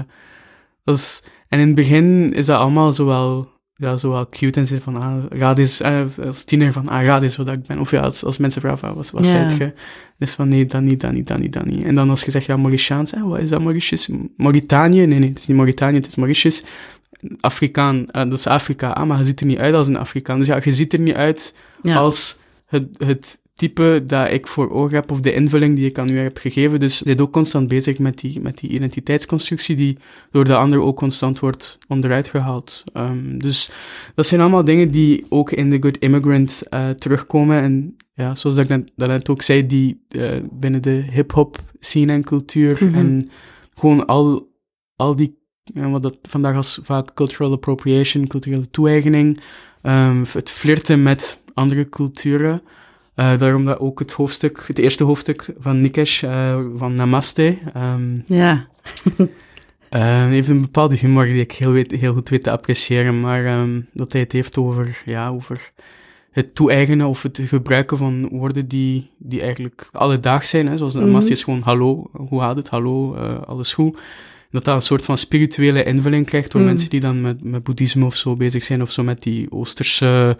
dat 0.84 0.96
is... 0.96 1.22
En 1.48 1.58
in 1.60 1.66
het 1.66 1.74
begin 1.74 2.30
is 2.34 2.46
dat 2.46 2.58
allemaal 2.60 2.92
zowel, 2.92 3.50
ja, 3.74 3.96
zowel 3.96 4.26
cute 4.28 4.60
en 4.60 4.66
zin 4.66 4.80
van, 4.80 4.96
ah, 4.96 5.24
raad 5.28 5.58
eh, 5.58 6.04
als 6.26 6.44
tiener 6.44 6.72
van, 6.72 6.88
ah, 6.88 7.04
raad 7.04 7.22
eens 7.22 7.36
wat 7.36 7.48
ik 7.50 7.62
ben. 7.62 7.78
Of 7.78 7.90
ja, 7.90 8.00
als, 8.00 8.24
als 8.24 8.36
mensen 8.38 8.60
vragen, 8.60 8.94
wat, 8.94 9.10
wat 9.10 9.24
Ja. 9.24 9.30
zijt 9.30 9.56
je? 9.56 9.72
Dus 10.18 10.32
van, 10.34 10.48
nee, 10.48 10.66
dat 10.66 10.80
niet, 10.82 11.00
dat 11.00 11.12
niet, 11.12 11.26
dat 11.26 11.38
niet, 11.38 11.52
dat 11.52 11.64
niet. 11.64 11.84
En 11.84 11.94
dan 11.94 12.10
als 12.10 12.22
je 12.24 12.30
zegt, 12.30 12.46
ja, 12.46 12.56
Mauritiaans, 12.56 13.12
eh, 13.12 13.22
wat 13.22 13.38
is 13.38 13.48
dat, 13.48 13.60
Mauritius? 13.62 14.08
Mauritanië? 14.36 15.06
Nee, 15.06 15.18
nee, 15.18 15.28
het 15.28 15.38
is 15.38 15.46
niet 15.46 15.56
Mauritanië, 15.56 15.96
het 15.96 16.06
is 16.06 16.14
Mauritius. 16.16 16.62
Afrikaan, 17.40 18.06
eh, 18.10 18.22
dat 18.28 18.38
is 18.38 18.46
Afrika. 18.46 18.90
Ah, 18.90 19.06
maar 19.06 19.18
je 19.18 19.24
ziet 19.24 19.40
er 19.40 19.46
niet 19.46 19.58
uit 19.58 19.74
als 19.74 19.86
een 19.88 19.96
Afrikaan. 19.96 20.38
Dus 20.38 20.46
ja, 20.46 20.60
je 20.64 20.72
ziet 20.72 20.92
er 20.92 21.00
niet 21.00 21.14
uit 21.14 21.54
Ja. 21.82 21.96
als 21.96 22.38
het, 22.66 22.86
het 22.98 23.40
type 23.54 24.02
dat 24.06 24.30
ik 24.30 24.46
voor 24.46 24.70
ogen 24.70 24.94
heb, 24.94 25.10
of 25.10 25.20
de 25.20 25.32
invulling 25.34 25.76
die 25.76 25.88
ik 25.88 25.98
aan 25.98 26.10
u 26.10 26.18
heb 26.18 26.36
gegeven. 26.38 26.80
Dus 26.80 26.98
je 26.98 27.04
bent 27.04 27.20
ook 27.20 27.32
constant 27.32 27.68
bezig 27.68 27.98
met 27.98 28.18
die, 28.18 28.40
met 28.40 28.58
die 28.58 28.70
identiteitsconstructie 28.70 29.76
die 29.76 29.96
door 30.30 30.44
de 30.44 30.56
ander 30.56 30.80
ook 30.80 30.96
constant 30.96 31.38
wordt 31.38 31.78
onderuit 31.88 32.28
gehaald. 32.28 32.84
Ehm, 32.92 33.38
dus 33.38 33.70
dat 34.14 34.26
zijn 34.26 34.40
allemaal 34.40 34.64
dingen 34.64 34.90
die 34.90 35.24
ook 35.28 35.50
in 35.50 35.70
The 35.70 35.78
Good 35.80 35.96
Immigrant 35.98 36.62
eh, 36.68 36.90
terugkomen. 36.90 37.62
En 37.62 37.96
ja, 38.14 38.34
zoals 38.34 38.56
ik 38.56 38.68
net, 38.68 38.92
dat 38.96 39.08
net 39.08 39.28
ook 39.28 39.42
zei, 39.42 39.66
die 39.66 40.04
eh, 40.08 40.36
binnen 40.52 40.82
de 40.82 41.04
hip-hop 41.10 41.58
scene 41.80 42.12
en 42.12 42.24
cultuur 42.24 42.78
Mhm. 42.84 42.94
en 42.94 43.30
gewoon 43.74 44.06
al, 44.06 44.48
al 44.96 45.16
die, 45.16 45.40
ja, 45.64 45.88
wat 45.90 46.02
dat 46.02 46.18
vandaag 46.22 46.56
als 46.56 46.80
vaak 46.82 47.14
cultural 47.14 47.52
appropriation, 47.52 48.26
culturele 48.26 48.70
toe-eigening, 48.70 49.40
ehm, 49.82 50.24
het 50.32 50.50
flirten 50.50 51.02
met 51.02 51.40
andere 51.54 51.88
culturen. 51.88 52.62
Eh, 53.14 53.38
daarom 53.38 53.64
dat 53.64 53.78
ook 53.78 53.98
het 53.98 54.12
hoofdstuk, 54.12 54.64
het 54.66 54.78
eerste 54.78 55.04
hoofdstuk 55.04 55.54
van 55.58 55.80
Nikesh, 55.80 56.22
eh, 56.22 56.60
van 56.76 56.94
Namaste, 56.94 57.58
ehm, 57.74 58.18
Ja. 58.26 58.66
eh, 59.88 60.26
heeft 60.26 60.48
een 60.48 60.60
bepaalde 60.60 60.96
humor 60.96 61.24
die 61.24 61.40
ik 61.40 61.52
heel, 61.52 61.72
weet, 61.72 61.90
heel 61.90 62.12
goed 62.12 62.28
weet 62.28 62.42
te 62.42 62.50
appreciëren, 62.50 63.20
maar 63.20 63.46
ehm, 63.46 63.80
dat 63.92 64.12
hij 64.12 64.20
het 64.20 64.32
heeft 64.32 64.56
over, 64.56 65.02
ja, 65.04 65.28
over 65.28 65.72
het 66.30 66.54
toe-eigenen 66.54 67.06
of 67.06 67.22
het 67.22 67.40
gebruiken 67.44 67.98
van 67.98 68.28
woorden 68.28 68.68
die, 68.68 69.10
die 69.18 69.40
eigenlijk 69.40 69.88
alledaags 69.92 70.48
zijn. 70.48 70.66
Hè, 70.68 70.76
zoals 70.76 70.94
Mhm. 70.94 71.04
Namaste 71.04 71.30
is 71.32 71.44
gewoon 71.44 71.60
hallo, 71.62 72.10
hoe 72.12 72.40
gaat 72.40 72.56
het, 72.56 72.68
hallo, 72.68 73.14
alles 73.46 73.74
goed. 73.74 73.98
Dat 74.52 74.64
dat 74.64 74.74
een 74.76 74.82
soort 74.82 75.04
van 75.04 75.18
spirituele 75.18 75.82
invulling 75.84 76.26
krijgt 76.26 76.52
door 76.52 76.60
Mhm. 76.60 76.70
mensen 76.70 76.90
die 76.90 77.00
dan 77.00 77.20
met, 77.20 77.44
met 77.44 77.62
boeddhisme 77.62 78.04
of 78.04 78.16
zo 78.16 78.34
bezig 78.34 78.62
zijn, 78.62 78.82
of 78.82 78.90
zo 78.90 79.02
met 79.02 79.22
die 79.22 79.50
oosterse, 79.50 80.36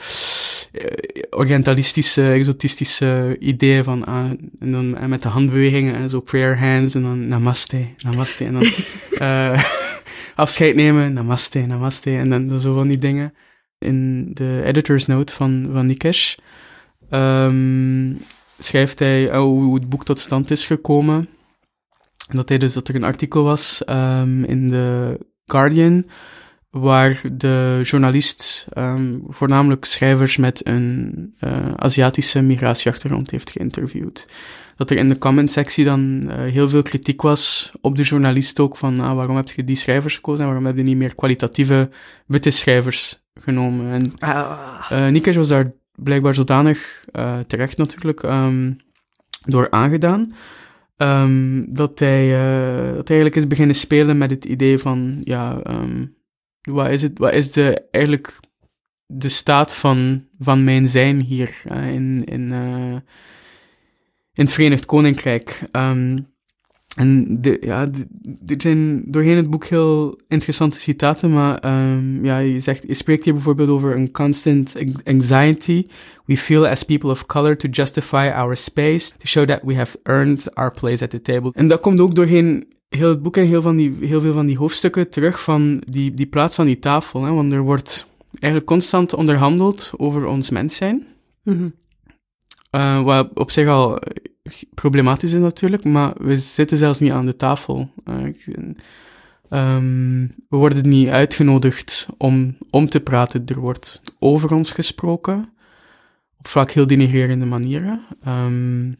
eh, 0.73 0.85
orientalistische, 1.31 2.31
exotistische 2.31 3.37
ideeën 3.39 3.85
van, 3.85 4.05
ah, 4.05 4.31
en 4.59 4.71
dan 4.73 4.97
en 4.97 5.09
met 5.09 5.23
de 5.23 5.29
handbewegingen, 5.29 5.95
en 5.95 6.11
zo 6.11 6.21
prayer 6.21 6.59
hands, 6.59 6.95
en 6.95 7.03
dan 7.03 7.29
namaste, 7.29 7.87
namaste, 7.99 8.45
en 8.45 8.53
dan 8.53 8.63
eh, 9.29 9.65
afscheid 10.35 10.75
nemen, 10.75 11.13
namaste, 11.13 11.59
namaste, 11.59 12.11
en 12.11 12.29
dan 12.29 12.61
zo 12.61 12.75
van 12.75 12.89
die 12.89 12.99
dingen. 12.99 13.35
In 13.79 14.31
de 14.35 14.63
editor's 14.65 15.07
note 15.07 15.33
van, 15.33 15.69
van 15.73 15.87
Nikesh 15.87 16.35
ehm, 17.11 18.13
schrijft 18.59 18.99
hij 18.99 19.31
eh, 19.31 19.41
hoe 19.41 19.75
het 19.75 19.89
boek 19.89 20.05
tot 20.05 20.19
stand 20.19 20.51
is 20.51 20.67
gekomen. 20.67 21.29
Dat 22.31 22.49
hij 22.49 22.59
dus 22.59 22.73
dat 22.73 22.89
er 22.89 22.95
een 22.95 23.05
artikel 23.05 23.43
was 23.43 23.85
ehm, 23.85 24.45
in 24.45 24.67
de 24.67 25.19
Guardian 25.47 26.07
waar 26.71 27.21
de 27.33 27.81
journalist 27.83 28.67
ehm, 28.73 29.19
voornamelijk 29.27 29.85
schrijvers 29.85 30.37
met 30.37 30.67
een 30.67 31.35
eh, 31.39 31.73
Aziatische 31.77 32.43
migratieachtergrond 32.43 33.31
heeft 33.31 33.51
geïnterviewd. 33.51 34.29
Dat 34.77 34.91
er 34.91 34.97
in 34.97 35.09
de 35.09 35.19
comment-sectie 35.19 35.85
dan 35.85 36.31
eh, 36.31 36.53
heel 36.53 36.69
veel 36.69 36.83
kritiek 36.83 37.23
was 37.23 37.73
op 37.81 37.97
de 37.97 38.03
journalist 38.03 38.61
ook 38.61 38.77
van 38.77 39.01
ah, 39.01 39.15
waarom 39.15 39.37
heb 39.37 39.51
je 39.51 39.65
die 39.65 39.77
schrijvers 39.77 40.15
gekozen 40.15 40.41
en 40.41 40.47
waarom 40.47 40.67
heb 40.67 40.77
je 40.77 40.83
niet 40.83 40.97
meer 40.97 41.15
kwalitatieve 41.15 41.91
witte 42.27 42.51
schrijvers 42.51 43.23
genomen. 43.35 44.13
En 44.91 45.13
Nikesh 45.13 45.37
was 45.37 45.49
daar 45.49 45.73
blijkbaar 45.95 46.35
zodanig 46.35 47.05
terecht 47.47 47.77
natuurlijk 47.77 48.23
ehm, 48.23 48.73
door 49.45 49.71
aangedaan. 49.71 50.33
Ehm, 51.03 51.65
dat, 51.69 51.99
hij, 51.99 52.35
eh, 52.35 52.95
dat 52.95 53.09
eigenlijk 53.09 53.37
is 53.37 53.47
beginnen 53.47 53.77
spelen 53.77 54.19
met 54.19 54.31
het 54.31 54.45
idee 54.45 54.79
van, 54.79 55.21
ja, 55.25 55.61
ehm, 55.63 56.07
wat 56.63 56.91
is 56.91 57.03
het, 57.03 57.19
wat 57.19 57.33
is 57.33 57.53
de, 57.53 57.89
eigenlijk 57.91 58.41
de 59.07 59.29
staat 59.29 59.75
van, 59.75 60.25
van 60.39 60.65
mijn 60.65 60.89
zijn 60.89 61.21
hier 61.21 61.63
eh, 61.65 61.93
in, 61.93 62.25
in, 62.25 62.53
eh, 62.53 62.97
in 64.33 64.45
het 64.45 64.51
Verenigd 64.51 64.87
Koninkrijk. 64.87 65.61
Ehm, 65.71 66.19
en 66.97 67.41
de, 67.41 67.57
ja, 67.61 67.89
er 68.47 68.55
zijn 68.59 69.03
doorheen 69.07 69.37
het 69.37 69.51
boek 69.51 69.65
heel 69.65 70.21
interessante 70.29 70.81
citaten, 70.81 71.33
maar 71.33 71.59
ehm, 71.59 72.25
ja, 72.25 72.39
je, 72.39 72.61
zegt, 72.61 72.85
je 72.87 72.95
spreekt 72.95 73.25
hier 73.25 73.33
bijvoorbeeld 73.33 73.69
over 73.69 73.97
een 73.97 74.11
constant 74.11 74.77
anxiety 75.05 75.87
we 76.25 76.37
feel 76.37 76.67
as 76.67 76.83
people 76.83 77.11
of 77.11 77.27
color 77.27 77.57
to 77.57 77.69
justify 77.69 78.31
our 78.35 78.57
space, 78.57 79.13
to 79.19 79.27
show 79.27 79.47
that 79.47 79.63
we 79.63 79.75
have 79.75 79.99
earned 80.03 80.55
our 80.55 80.71
place 80.71 81.03
at 81.03 81.11
the 81.11 81.21
table. 81.21 81.51
En 81.55 81.67
dat 81.67 81.81
komt 81.81 82.01
ook 82.01 82.15
doorheen 82.15 82.67
heel 82.89 83.09
het 83.09 83.23
boek 83.23 83.37
en 83.37 83.47
heel, 83.47 83.63
van 83.63 83.77
die, 83.77 83.97
heel 84.01 84.21
veel 84.21 84.33
van 84.33 84.47
die 84.47 84.57
hoofdstukken 84.57 85.11
terug 85.11 85.43
van 85.43 85.83
die, 85.89 86.15
die 86.15 86.27
plaats 86.27 86.59
aan 86.59 86.67
die 86.67 86.79
tafel. 86.79 87.23
Hè, 87.23 87.33
want 87.33 87.53
er 87.53 87.63
wordt 87.63 88.07
eigenlijk 88.31 88.67
constant 88.73 89.15
onderhandeld 89.15 89.91
over 89.97 90.27
ons 90.27 90.51
mens 90.51 90.77
zijn. 90.77 91.07
Mhm. 91.43 91.69
Eh, 92.71 93.03
wat 93.03 93.29
op 93.35 93.51
zich 93.51 93.69
al 93.69 93.99
problematisch 94.75 95.33
is 95.33 95.41
natuurlijk, 95.41 95.85
maar 95.85 96.13
we 96.19 96.37
zitten 96.37 96.77
zelfs 96.77 96.99
niet 96.99 97.13
aan 97.13 97.27
de 97.27 97.37
tafel. 97.37 97.93
Eh, 98.05 98.15
ehm, 99.49 100.27
we 100.49 100.57
worden 100.57 100.89
niet 100.89 101.09
uitgenodigd 101.09 102.07
om, 102.19 102.57
om 102.71 102.89
te 102.89 103.01
praten. 103.01 103.47
Er 103.47 103.61
wordt 103.61 104.01
over 104.19 104.53
ons 104.53 104.71
gesproken, 104.71 105.53
op 106.39 106.49
vaak 106.49 106.71
heel 106.71 106.87
denigrerende 106.87 107.47
manieren. 107.47 108.01
Ehm, 108.23 108.93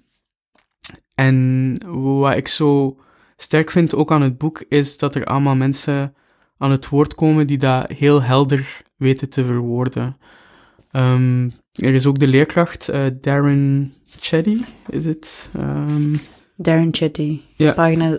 en 1.15 1.75
wat 2.21 2.37
ik 2.37 2.49
zo 2.49 3.01
sterk 3.37 3.71
vind 3.71 3.95
ook 3.95 4.13
aan 4.13 4.23
het 4.23 4.39
boek, 4.39 4.65
is 4.69 4.99
dat 4.99 5.15
er 5.15 5.25
allemaal 5.25 5.57
mensen 5.57 6.15
aan 6.59 6.71
het 6.71 6.89
woord 6.89 7.15
komen 7.15 7.47
die 7.47 7.59
dat 7.59 7.91
heel 7.91 8.23
helder 8.23 8.83
weten 8.97 9.29
te 9.29 9.45
verwoorden. 9.45 10.17
Ehm, 10.91 11.51
er 11.73 11.95
is 11.95 12.07
ook 12.07 12.19
de 12.19 12.27
leerkracht, 12.27 12.89
eh, 12.89 13.01
Darren 13.21 13.95
Chetty, 14.21 14.61
is 14.89 15.05
het? 15.05 15.51
Ehm, 15.57 16.17
Darren 16.57 16.89
Chetty, 16.95 17.41
Ja. 17.57 17.73
pagina 17.73 18.19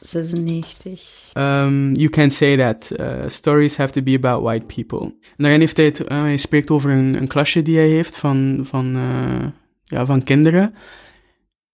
96. 0.00 1.30
Um, 1.34 1.92
you 1.94 2.08
can 2.08 2.30
say 2.30 2.56
that 2.56 2.92
uh, 3.00 3.28
stories 3.28 3.76
have 3.76 3.92
to 3.92 4.02
be 4.02 4.14
about 4.14 4.42
white 4.42 4.66
people. 4.66 5.00
En 5.00 5.34
daarin 5.36 5.60
heeft 5.60 5.76
hij 5.76 5.86
het, 5.86 6.00
uh, 6.00 6.06
hij 6.20 6.36
spreekt 6.36 6.70
over 6.70 6.90
een, 6.90 7.14
een 7.14 7.26
klasje 7.26 7.62
die 7.62 7.76
hij 7.76 7.88
heeft 7.88 8.16
van, 8.16 8.60
van, 8.62 8.96
uh, 8.96 9.46
ja, 9.84 10.06
van 10.06 10.22
kinderen. 10.22 10.74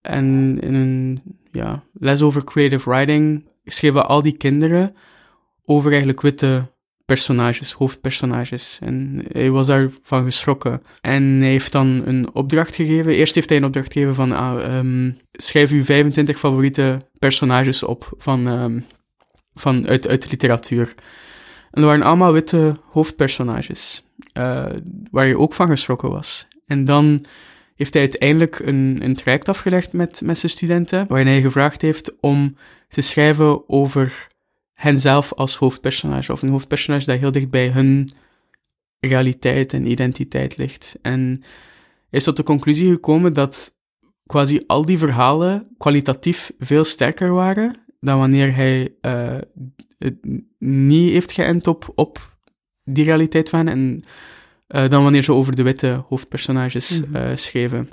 En 0.00 0.58
in 0.60 0.74
een 0.74 1.22
ja, 1.52 1.84
les 1.92 2.22
over 2.22 2.44
creative 2.44 2.90
writing 2.90 3.48
schreven 3.64 4.06
al 4.08 4.22
die 4.22 4.36
kinderen 4.36 4.94
over 5.64 5.90
eigenlijk 5.90 6.20
witte 6.20 6.71
personages, 7.12 7.72
hoofdpersonages. 7.72 8.78
En 8.80 9.24
hij 9.32 9.50
was 9.50 9.66
daarvan 9.66 10.24
geschrokken. 10.24 10.82
En 11.00 11.22
hij 11.22 11.48
heeft 11.48 11.72
dan 11.72 12.02
een 12.04 12.34
opdracht 12.34 12.74
gegeven. 12.74 13.12
Eerst 13.12 13.34
heeft 13.34 13.48
hij 13.48 13.58
een 13.58 13.64
opdracht 13.64 13.92
gegeven 13.92 14.14
van, 14.14 14.32
ah, 14.32 14.76
um, 14.76 15.16
schrijf 15.32 15.70
uw 15.70 15.84
25 15.84 16.38
favoriete 16.38 17.06
personages 17.18 17.82
op 17.82 18.12
van, 18.18 18.46
um, 18.46 18.84
van, 19.54 19.88
uit, 19.88 20.08
uit 20.08 20.22
de 20.22 20.28
literatuur. 20.30 20.94
En 21.70 21.82
er 21.82 21.88
waren 21.88 22.02
allemaal 22.02 22.32
witte 22.32 22.76
hoofdpersonages, 22.90 24.04
uh, 24.38 24.64
waar 25.10 25.26
je 25.26 25.38
ook 25.38 25.52
van 25.52 25.68
geschrokken 25.68 26.10
was. 26.10 26.48
En 26.66 26.84
dan 26.84 27.24
heeft 27.74 27.92
hij 27.92 28.02
uiteindelijk 28.02 28.58
een, 28.58 28.98
een 29.00 29.14
traject 29.14 29.48
afgelegd 29.48 29.92
met, 29.92 30.20
met 30.24 30.38
zijn 30.38 30.52
studenten, 30.52 31.06
waarin 31.08 31.26
hij 31.26 31.40
gevraagd 31.40 31.82
heeft 31.82 32.20
om 32.20 32.56
te 32.88 33.00
schrijven 33.00 33.68
over 33.68 34.30
henzelf 34.82 35.32
als 35.32 35.56
hoofdpersonage, 35.56 36.32
of 36.32 36.42
een 36.42 36.48
hoofdpersonage 36.48 37.06
dat 37.06 37.18
heel 37.18 37.30
dicht 37.30 37.50
bij 37.50 37.68
hun 37.68 38.10
realiteit 39.00 39.72
en 39.72 39.90
identiteit 39.90 40.56
ligt. 40.56 40.96
En 41.02 41.42
is 42.10 42.24
tot 42.24 42.36
de 42.36 42.42
conclusie 42.42 42.90
gekomen 42.90 43.32
dat 43.32 43.74
quasi 44.26 44.62
al 44.66 44.84
die 44.84 44.98
verhalen 44.98 45.68
kwalitatief 45.78 46.52
veel 46.58 46.84
sterker 46.84 47.32
waren 47.32 47.76
dan 48.00 48.18
wanneer 48.18 48.54
hij 48.54 48.94
uh, 49.02 49.38
het 49.98 50.16
niet 50.58 51.10
heeft 51.10 51.32
geënt 51.32 51.66
op, 51.66 51.92
op 51.94 52.36
die 52.84 53.04
realiteit 53.04 53.48
van. 53.48 53.68
En 53.68 54.04
uh, 54.72 54.88
dan 54.88 55.02
wanneer 55.02 55.22
ze 55.22 55.32
over 55.32 55.56
de 55.56 55.62
witte 55.62 56.04
hoofdpersonages 56.08 57.00
mm 57.00 57.14
-hmm. 57.14 57.36
schreven. 57.36 57.90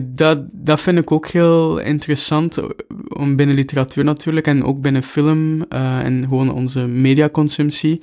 dat, 0.00 0.42
dat 0.52 0.80
vind 0.80 0.98
ik 0.98 1.10
ook 1.10 1.26
heel 1.26 1.78
interessant, 1.78 2.60
om 3.08 3.36
binnen 3.36 3.56
literatuur 3.56 4.04
natuurlijk, 4.04 4.46
en 4.46 4.64
ook 4.64 4.80
binnen 4.80 5.02
film 5.02 5.62
en 5.68 6.22
gewoon 6.28 6.52
onze 6.52 6.80
mediaconsumptie. 6.86 8.00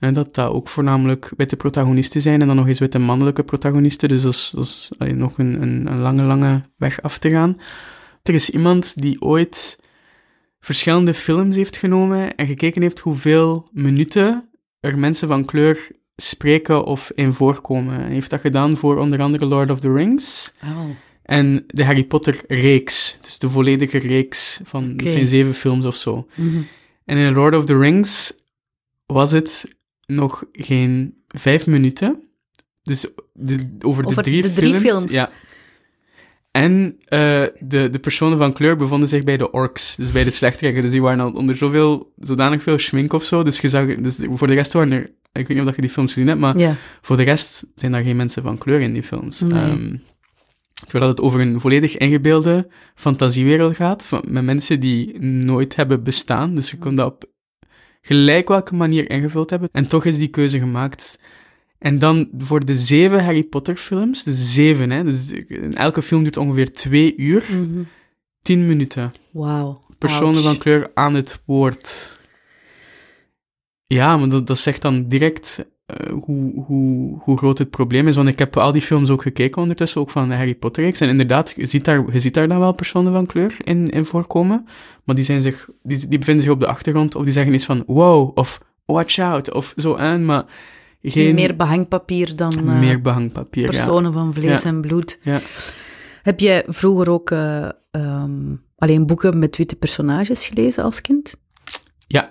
En 0.00 0.14
dat 0.14 0.34
dat 0.34 0.50
ook 0.50 0.68
voornamelijk 0.68 1.32
witte 1.36 1.56
protagonisten 1.56 2.20
zijn 2.20 2.40
en 2.40 2.46
dan 2.46 2.56
nog 2.56 2.66
eens 2.66 2.78
witte 2.78 2.98
mannelijke 2.98 3.42
protagonisten. 3.42 4.08
Dus 4.08 4.22
dat 4.22 4.32
is, 4.32 4.50
dat 4.54 4.64
is 4.64 4.90
nog 5.14 5.38
een, 5.38 5.62
een, 5.62 5.86
een, 5.86 5.98
lange, 5.98 6.22
lange 6.22 6.62
weg 6.76 7.02
af 7.02 7.18
te 7.18 7.30
gaan. 7.30 7.60
Er 8.22 8.34
is 8.34 8.50
iemand 8.50 9.00
die 9.00 9.20
ooit 9.20 9.78
verschillende 10.60 11.14
films 11.14 11.56
heeft 11.56 11.76
genomen 11.76 12.34
en 12.34 12.46
gekeken 12.46 12.82
heeft 12.82 12.98
hoeveel 12.98 13.68
minuten 13.72 14.48
er 14.80 14.98
mensen 14.98 15.28
van 15.28 15.44
kleur 15.44 15.88
spreken 16.22 16.84
of 16.84 17.10
in 17.14 17.32
voorkomen. 17.32 17.94
Hij 17.94 18.12
heeft 18.12 18.30
dat 18.30 18.40
gedaan 18.40 18.76
voor 18.76 18.98
onder 18.98 19.20
andere 19.20 19.46
Lord 19.46 19.70
of 19.70 19.80
the 19.80 19.92
Rings. 19.92 20.52
Oh. 20.64 20.90
En 21.22 21.64
de 21.66 21.84
Harry 21.84 22.04
Potter 22.04 22.40
reeks. 22.48 23.18
Dus 23.20 23.38
de 23.38 23.50
volledige 23.50 23.98
reeks 23.98 24.60
van, 24.64 24.92
okay. 24.92 25.12
zijn 25.12 25.26
zeven 25.26 25.54
films 25.54 25.86
of 25.86 25.96
zo. 25.96 26.26
Mm 26.34 26.50
-hmm. 26.50 26.66
En 27.04 27.16
in 27.16 27.32
Lord 27.32 27.54
of 27.54 27.64
the 27.64 27.78
Rings 27.78 28.32
was 29.06 29.32
het 29.32 29.76
nog 30.06 30.44
geen 30.52 31.14
vijf 31.28 31.66
minuten. 31.66 32.22
Dus 32.82 33.06
de, 33.32 33.76
over, 33.80 34.06
over, 34.06 34.22
de 34.22 34.30
drie, 34.30 34.42
de 34.42 34.52
drie 34.52 34.74
films, 34.74 34.88
films. 34.88 35.12
Ja. 35.12 35.30
En 36.50 36.96
uh, 37.08 37.44
de, 37.58 37.88
de 37.90 37.98
personen 38.00 38.38
van 38.38 38.52
kleur 38.52 38.76
bevonden 38.76 39.08
zich 39.08 39.24
bij 39.24 39.36
de 39.36 39.50
orks, 39.50 39.96
dus 39.96 40.12
bij 40.12 40.24
de 40.24 40.30
slechterikken. 40.30 40.82
Dus 40.82 40.90
die 40.90 41.02
waren 41.02 41.20
al 41.20 41.32
onder 41.32 41.56
zoveel, 41.56 42.12
zodanig 42.18 42.62
veel 42.62 42.78
schmink 42.78 43.12
of 43.12 43.24
zo. 43.24 43.42
Dus, 43.42 43.60
je 43.60 43.68
zag, 43.68 43.94
dus 43.94 44.18
voor 44.30 44.46
de 44.46 44.54
rest 44.54 44.72
waren 44.72 44.92
er, 44.92 45.10
ik 45.32 45.46
weet 45.48 45.58
niet 45.58 45.66
of 45.66 45.74
je 45.74 45.80
die 45.80 45.90
films 45.90 46.12
gezien 46.12 46.28
hebt, 46.28 46.40
maar 46.40 46.78
voor 47.02 47.16
de 47.16 47.22
rest 47.22 47.66
zijn 47.74 47.92
daar 47.92 48.02
geen 48.02 48.16
mensen 48.16 48.42
van 48.42 48.58
kleur 48.58 48.80
in 48.80 48.92
die 48.92 49.02
films. 49.02 49.40
Nee. 49.40 49.70
Um, 49.70 50.02
terwijl 50.86 51.10
het 51.10 51.20
over 51.20 51.40
een 51.40 51.60
volledig 51.60 51.96
ingebeelde 51.96 52.68
fantasiewereld 52.94 53.76
gaat, 53.76 54.06
van, 54.06 54.24
met 54.28 54.44
mensen 54.44 54.80
die 54.80 55.20
nooit 55.22 55.76
hebben 55.76 56.02
bestaan. 56.02 56.54
Dus 56.54 56.70
je 56.70 56.78
kon 56.78 56.94
dat 56.94 57.06
op 57.06 57.24
gelijk 58.00 58.48
welke 58.48 58.74
manier 58.74 59.10
ingevuld 59.10 59.50
hebben. 59.50 59.68
En 59.72 59.88
toch 59.88 60.04
is 60.04 60.18
die 60.18 60.28
keuze 60.28 60.58
gemaakt. 60.58 61.20
En 61.78 61.98
dan 61.98 62.28
voor 62.38 62.64
de 62.64 62.76
zeven 62.76 63.24
Harry 63.24 63.42
Potter 63.42 63.76
films, 63.76 64.22
de 64.22 64.32
zeven, 64.32 64.90
hè, 64.90 65.04
dus 65.04 65.32
elke 65.72 66.02
film 66.02 66.22
duurt 66.22 66.36
ongeveer 66.36 66.72
twee 66.72 67.16
uur, 67.16 67.44
Mm 67.50 67.56
-hmm. 67.56 67.86
tien 68.42 68.66
minuten. 68.66 69.12
Wauw. 69.30 69.80
Personen 69.98 70.34
Ouch. 70.34 70.44
van 70.44 70.58
kleur 70.58 70.90
aan 70.94 71.14
het 71.14 71.42
woord. 71.44 72.18
Ja, 73.94 74.16
maar 74.16 74.28
dat, 74.28 74.46
dat 74.46 74.58
zegt 74.58 74.82
dan 74.82 75.08
direct 75.08 75.66
uh, 75.86 76.12
hoe, 76.22 76.64
hoe, 76.66 77.18
hoe 77.20 77.38
groot 77.38 77.58
het 77.58 77.70
probleem 77.70 78.08
is. 78.08 78.16
Want 78.16 78.28
ik 78.28 78.38
heb 78.38 78.56
al 78.56 78.72
die 78.72 78.82
films 78.82 79.10
ook 79.10 79.22
gekeken 79.22 79.62
ondertussen, 79.62 80.00
ook 80.00 80.10
van 80.10 80.28
de 80.28 80.34
Harry 80.34 80.54
Potter 80.54 80.82
reeks. 80.82 81.00
En 81.00 81.08
inderdaad, 81.08 81.52
je 81.56 81.66
ziet 81.66 81.84
daar, 81.84 82.12
je 82.12 82.20
ziet 82.20 82.34
daar 82.34 82.48
dan 82.48 82.58
wel 82.58 82.72
personen 82.72 83.12
van 83.12 83.26
kleur 83.26 83.56
in, 83.64 83.88
in 83.88 84.04
voorkomen. 84.04 84.66
Maar 85.04 85.14
die, 85.14 85.24
zijn 85.24 85.40
zich, 85.40 85.68
die, 85.82 86.08
die 86.08 86.18
bevinden 86.18 86.42
zich 86.42 86.52
op 86.52 86.60
de 86.60 86.66
achtergrond, 86.66 87.14
of 87.14 87.24
die 87.24 87.32
zeggen 87.32 87.54
iets 87.54 87.64
van 87.64 87.82
wow, 87.86 88.38
of 88.38 88.60
watch 88.84 89.18
out, 89.18 89.52
of 89.52 89.74
zo 89.76 89.96
aan. 89.96 90.24
Maar 90.24 90.44
geen... 91.02 91.34
Meer 91.34 91.56
behangpapier 91.56 92.36
dan 92.36 92.52
uh, 92.64 92.78
Meer 92.78 93.00
behangpapier, 93.00 93.68
personen 93.68 94.12
ja. 94.12 94.18
van 94.18 94.34
vlees 94.34 94.62
Ja. 94.62 94.68
en 94.68 94.80
bloed. 94.80 95.18
Ja. 95.22 95.40
Heb 96.22 96.40
jij 96.40 96.64
vroeger 96.66 97.10
ook 97.10 97.30
uh, 97.30 97.68
um, 97.90 98.62
alleen 98.76 99.06
boeken 99.06 99.38
met 99.38 99.56
witte 99.56 99.76
personages 99.76 100.46
gelezen 100.46 100.84
als 100.84 101.00
kind? 101.00 101.34
Ja. 102.06 102.28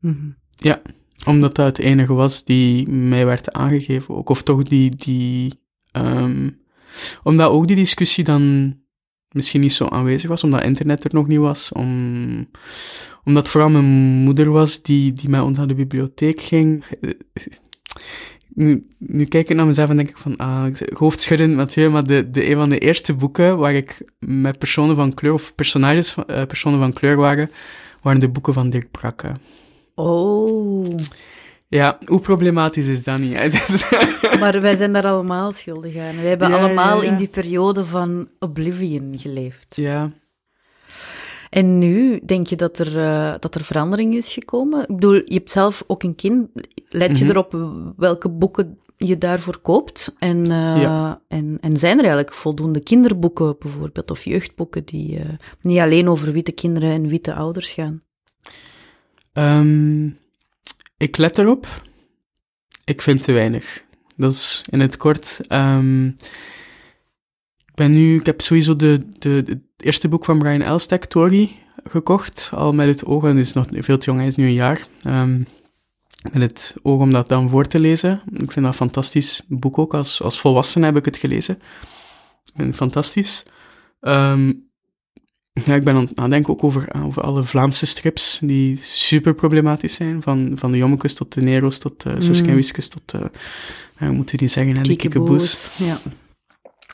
-hmm. 0.00 0.36
Ja, 0.56 0.82
omdat 1.26 1.54
dat 1.54 1.66
het 1.66 1.78
enige 1.78 2.12
was 2.12 2.44
die 2.44 2.88
mij 2.90 3.26
werd 3.26 3.52
aangegeven 3.52 4.16
ook. 4.16 4.28
Of 4.28 4.42
toch 4.42 4.62
die... 4.62 4.96
die 4.96 5.52
um, 5.92 6.60
omdat 7.22 7.50
ook 7.50 7.66
die 7.66 7.76
discussie 7.76 8.24
dan 8.24 8.74
misschien 9.30 9.60
niet 9.60 9.72
zo 9.72 9.86
aanwezig 9.86 10.28
was, 10.28 10.44
omdat 10.44 10.62
internet 10.62 11.04
er 11.04 11.14
nog 11.14 11.26
niet 11.26 11.38
was. 11.38 11.72
Om, 11.72 12.48
omdat 13.24 13.48
vooral 13.48 13.70
mijn 13.70 13.84
moeder 14.24 14.50
was 14.50 14.82
die, 14.82 15.12
die 15.12 15.42
ons 15.42 15.56
naar 15.56 15.66
de 15.66 15.74
bibliotheek 15.74 16.40
ging. 16.40 16.84
Nu, 18.54 18.86
nu 18.98 19.24
kijk 19.24 19.48
ik 19.50 19.56
naar 19.56 19.66
mezelf 19.66 19.88
en 19.88 19.96
denk 19.96 20.08
ik 20.08 20.16
van, 20.18 20.36
ah, 20.36 20.74
hoofdschuddend 20.92 21.56
Mathieu, 21.56 21.90
maar 21.90 22.06
de, 22.06 22.30
de, 22.30 22.50
een 22.50 22.56
van 22.56 22.68
de 22.68 22.78
eerste 22.78 23.14
boeken 23.14 23.58
waar 23.58 23.74
ik 23.74 24.02
met 24.18 24.58
personen 24.58 24.96
van 24.96 25.14
kleur, 25.14 25.32
of 25.32 25.54
personages 25.54 26.14
uh, 26.16 26.24
personen 26.24 26.78
van 26.78 26.92
kleur 26.92 27.16
waren, 27.16 27.50
waren 28.02 28.20
de 28.20 28.28
boeken 28.28 28.54
van 28.54 28.70
Dirk 28.70 28.90
Brakke. 28.90 29.36
Oh. 29.98 30.96
Ja, 31.68 31.98
hoe 32.06 32.20
problematisch 32.20 32.86
is 32.86 33.02
dat 33.04 33.18
niet? 33.18 33.32
maar 34.40 34.60
wij 34.60 34.74
zijn 34.74 34.92
daar 34.92 35.06
allemaal 35.06 35.52
schuldig 35.52 35.96
aan. 35.96 36.16
Wij 36.16 36.28
hebben 36.28 36.48
Ja, 36.48 36.56
allemaal 36.58 37.02
ja, 37.02 37.10
in 37.10 37.16
die 37.16 37.28
periode 37.28 37.84
van 37.84 38.28
oblivion 38.38 39.14
geleefd. 39.18 39.76
ja. 39.76 40.10
En 41.50 41.78
nu 41.78 42.20
denk 42.24 42.46
je 42.46 42.56
dat 42.56 42.78
er, 42.78 42.96
uh, 42.96 43.34
dat 43.40 43.54
er 43.54 43.64
verandering 43.64 44.14
is 44.14 44.32
gekomen? 44.32 44.80
Ik 44.82 44.86
bedoel, 44.94 45.14
je 45.14 45.34
hebt 45.34 45.50
zelf 45.50 45.84
ook 45.86 46.02
een 46.02 46.14
kind. 46.14 46.48
Let 46.88 47.18
je 47.18 47.24
Mhm. 47.24 47.32
erop 47.32 47.56
welke 47.96 48.28
boeken 48.28 48.78
je 48.96 49.18
daarvoor 49.18 49.58
koopt? 49.58 50.14
En, 50.18 50.38
uh, 50.38 50.80
Ja. 50.82 51.20
en, 51.28 51.58
en 51.60 51.76
zijn 51.76 51.92
er 51.98 52.04
eigenlijk 52.04 52.34
voldoende 52.34 52.80
kinderboeken 52.80 53.56
bijvoorbeeld, 53.58 54.10
of 54.10 54.24
jeugdboeken, 54.24 54.84
die 54.84 55.18
uh, 55.18 55.24
niet 55.60 55.78
alleen 55.78 56.08
over 56.08 56.32
witte 56.32 56.52
kinderen 56.52 56.90
en 56.90 57.06
witte 57.08 57.34
ouders 57.34 57.70
gaan? 57.72 58.02
Um, 59.38 60.18
ik 60.96 61.16
let 61.16 61.38
erop. 61.38 61.82
Ik 62.84 63.02
vind 63.02 63.22
te 63.22 63.32
weinig. 63.32 63.84
Dat 64.16 64.32
is 64.32 64.64
in 64.70 64.80
het 64.80 64.96
kort. 64.96 65.40
Um, 65.48 66.06
ik 67.66 67.74
ben 67.74 67.90
nu, 67.90 68.18
ik 68.18 68.26
heb 68.26 68.40
sowieso 68.40 68.76
de, 68.76 69.08
de, 69.18 69.42
de 69.42 69.60
eerste 69.76 70.08
boek 70.08 70.24
van 70.24 70.38
Brian 70.38 70.62
Elstek, 70.62 71.04
Tori, 71.04 71.58
gekocht. 71.84 72.50
Al 72.54 72.72
met 72.72 72.86
het 72.86 73.04
oog, 73.04 73.24
en 73.24 73.38
is 73.38 73.52
nog 73.52 73.66
veel 73.70 73.98
te 73.98 74.04
jong, 74.04 74.18
hij 74.18 74.28
is 74.28 74.36
nu 74.36 74.46
een 74.46 74.52
jaar. 74.52 74.86
Um, 75.06 75.46
met 76.32 76.42
het 76.42 76.76
oog 76.82 77.00
om 77.00 77.12
dat 77.12 77.28
dan 77.28 77.50
voor 77.50 77.66
te 77.66 77.78
lezen. 77.78 78.22
Ik 78.32 78.52
vind 78.52 78.54
dat 78.54 78.64
een 78.64 78.72
fantastisch 78.72 79.42
boek 79.48 79.78
ook. 79.78 79.94
Als, 79.94 80.22
als 80.22 80.40
volwassene 80.40 80.84
heb 80.84 80.96
ik 80.96 81.04
het 81.04 81.16
gelezen. 81.16 81.54
Ik 82.44 82.52
vind 82.54 82.66
het 82.66 82.76
fantastisch. 82.76 83.44
Um, 84.00 84.67
ja, 85.64 85.74
ik 85.74 85.84
ben 85.84 85.94
aan 85.94 86.08
het 86.14 86.30
denken 86.30 86.52
ook 86.52 86.64
over, 86.64 86.88
over 87.04 87.22
alle 87.22 87.44
Vlaamse 87.44 87.86
strips 87.86 88.38
die 88.42 88.78
super 88.82 89.34
problematisch 89.34 89.94
zijn. 89.94 90.22
Van, 90.22 90.52
van 90.54 90.70
de 90.70 90.76
Jommekes 90.76 91.14
tot 91.14 91.34
de 91.34 91.40
Nero's, 91.40 91.78
tot 91.78 92.06
uh, 92.06 92.12
Suske 92.18 92.48
en 92.48 92.54
Wiskes, 92.54 92.88
tot, 92.88 93.14
uh, 93.14 93.20
hoe 93.98 94.10
moet 94.10 94.30
je 94.30 94.36
die 94.36 94.48
zeggen, 94.48 94.76
hè, 94.76 94.82
de 94.82 94.96
Kiekeboes. 94.96 95.70
Ja. 95.76 96.00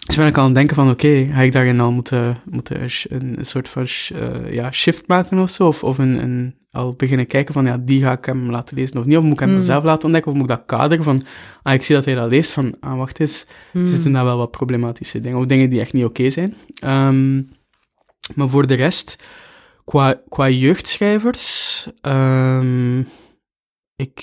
Dus 0.06 0.16
ben 0.16 0.26
ik 0.26 0.38
aan 0.38 0.44
het 0.44 0.54
denken 0.54 0.76
van, 0.76 0.90
oké, 0.90 1.06
okay, 1.06 1.26
ga 1.26 1.40
ik 1.40 1.52
daarin 1.52 1.80
al 1.80 1.92
moeten, 1.92 2.38
moeten 2.50 2.82
een, 2.82 3.38
een 3.38 3.46
soort 3.46 3.68
van 3.68 3.86
uh, 4.14 4.52
ja, 4.52 4.72
shift 4.72 5.06
maken 5.06 5.38
of 5.38 5.50
zo? 5.50 5.66
Of, 5.66 5.84
of 5.84 5.98
een, 5.98 6.22
een, 6.22 6.54
al 6.70 6.94
beginnen 6.94 7.26
kijken 7.26 7.54
van, 7.54 7.64
ja, 7.64 7.78
die 7.78 8.02
ga 8.02 8.12
ik 8.12 8.24
hem 8.24 8.50
laten 8.50 8.76
lezen 8.76 8.98
of 8.98 9.04
niet? 9.04 9.16
Of 9.16 9.22
moet 9.22 9.32
ik 9.32 9.38
hem 9.38 9.54
mm. 9.54 9.62
zelf 9.62 9.84
laten 9.84 10.04
ontdekken? 10.04 10.32
Of 10.32 10.36
moet 10.38 10.50
ik 10.50 10.56
dat 10.56 10.66
kader 10.66 11.02
van, 11.02 11.24
ah, 11.62 11.74
ik 11.74 11.82
zie 11.82 11.94
dat 11.94 12.04
hij 12.04 12.14
dat 12.14 12.30
leest, 12.30 12.52
van, 12.52 12.76
ah, 12.80 12.96
wacht 12.96 13.20
eens, 13.20 13.46
mm. 13.72 13.82
er 13.82 13.88
zitten 13.88 14.12
daar 14.12 14.24
wel 14.24 14.36
wat 14.36 14.50
problematische 14.50 15.20
dingen. 15.20 15.38
Of 15.38 15.46
dingen 15.46 15.70
die 15.70 15.80
echt 15.80 15.92
niet 15.92 16.04
oké 16.04 16.20
okay 16.20 16.30
zijn. 16.30 16.54
Um, 16.84 17.48
maar 18.34 18.48
voor 18.48 18.66
de 18.66 18.74
rest, 18.74 19.16
qua, 19.84 20.20
qua 20.28 20.48
jeugdschrijvers, 20.48 21.86
um, 22.02 23.08
ik, 23.96 24.18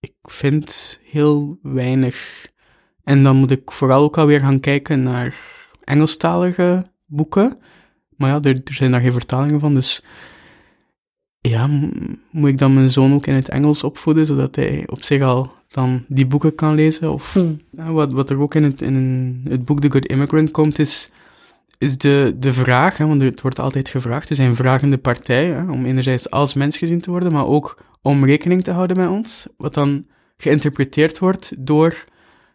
ik 0.00 0.14
vind 0.22 1.00
heel 1.04 1.58
weinig. 1.62 2.46
En 3.02 3.22
dan 3.22 3.36
moet 3.36 3.50
ik 3.50 3.72
vooral 3.72 4.02
ook 4.02 4.18
alweer 4.18 4.40
gaan 4.40 4.60
kijken 4.60 5.02
naar 5.02 5.40
Engelstalige 5.84 6.90
boeken. 7.06 7.58
Maar 8.16 8.30
ja, 8.30 8.40
er, 8.42 8.60
er 8.64 8.74
zijn 8.74 8.90
daar 8.90 9.00
geen 9.00 9.12
vertalingen 9.12 9.60
van, 9.60 9.74
dus 9.74 10.04
ja, 11.40 11.66
moet 12.30 12.48
ik 12.48 12.58
dan 12.58 12.74
mijn 12.74 12.90
zoon 12.90 13.14
ook 13.14 13.26
in 13.26 13.34
het 13.34 13.48
Engels 13.48 13.84
opvoeden, 13.84 14.26
zodat 14.26 14.56
hij 14.56 14.84
op 14.86 15.02
zich 15.02 15.22
al 15.22 15.52
dan 15.68 16.04
die 16.08 16.26
boeken 16.26 16.54
kan 16.54 16.74
lezen? 16.74 17.12
Of 17.12 17.32
hmm. 17.32 17.56
ja, 17.70 17.92
wat, 17.92 18.12
wat 18.12 18.30
er 18.30 18.38
ook 18.38 18.54
in 18.54 18.62
het, 18.62 18.82
in 18.82 19.40
het 19.48 19.64
boek 19.64 19.80
The 19.80 19.90
Good 19.90 20.06
Immigrant 20.06 20.50
komt, 20.50 20.78
is 20.78 21.10
is 21.78 21.98
de, 21.98 22.34
de 22.38 22.52
vraag, 22.52 22.96
hè, 22.96 23.06
want 23.06 23.22
het 23.22 23.40
wordt 23.40 23.58
altijd 23.58 23.88
gevraagd, 23.88 24.30
er 24.30 24.36
zijn 24.36 24.56
vragende 24.56 24.98
partijen, 24.98 25.70
om 25.70 25.84
enerzijds 25.84 26.30
als 26.30 26.54
mens 26.54 26.78
gezien 26.78 27.00
te 27.00 27.10
worden, 27.10 27.32
maar 27.32 27.46
ook 27.46 27.82
om 28.02 28.24
rekening 28.24 28.62
te 28.62 28.70
houden 28.70 28.96
met 28.96 29.08
ons, 29.08 29.46
wat 29.56 29.74
dan 29.74 30.06
geïnterpreteerd 30.36 31.18
wordt 31.18 31.54
door 31.58 32.04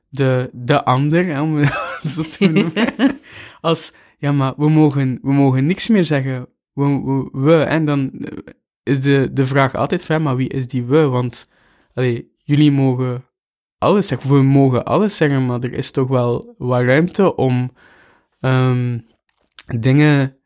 de, 0.10 0.50
de 0.54 0.86
ander, 0.86 1.26
hè, 1.26 1.42
om 1.42 1.56
het 1.56 1.74
zo 2.14 2.24
te 2.24 2.48
noemen, 2.52 3.20
als, 3.62 3.94
ja, 4.18 4.32
maar 4.32 4.54
we 4.58 4.70
mogen, 4.70 5.20
we 5.22 5.34
mogen 5.34 5.66
niks 5.66 5.88
meer 5.88 6.06
zeggen, 6.06 6.48
we, 6.74 7.02
we, 7.04 7.30
we 7.32 7.64
en 7.64 7.86
dan 7.86 8.12
is 8.84 9.02
de, 9.02 9.30
de 9.34 9.46
vraag 9.46 9.76
altijd 9.76 10.04
van, 10.04 10.22
maar 10.22 10.36
wie 10.36 10.50
is 10.50 10.68
die 10.68 10.84
we, 10.84 11.02
want, 11.02 11.48
allee, 11.94 12.32
jullie 12.44 12.72
mogen 12.72 13.26
alles 13.78 14.08
zeggen, 14.08 14.36
we 14.36 14.42
mogen 14.42 14.86
alles 14.86 15.18
zeggen, 15.18 15.46
maar 15.46 15.60
er 15.60 15.74
is 15.74 15.92
toch 15.92 16.08
wel 16.08 16.56
wat 16.58 16.82
ruimte 16.82 17.36
om 17.36 17.72
um, 18.40 19.06
dingen 19.66 20.38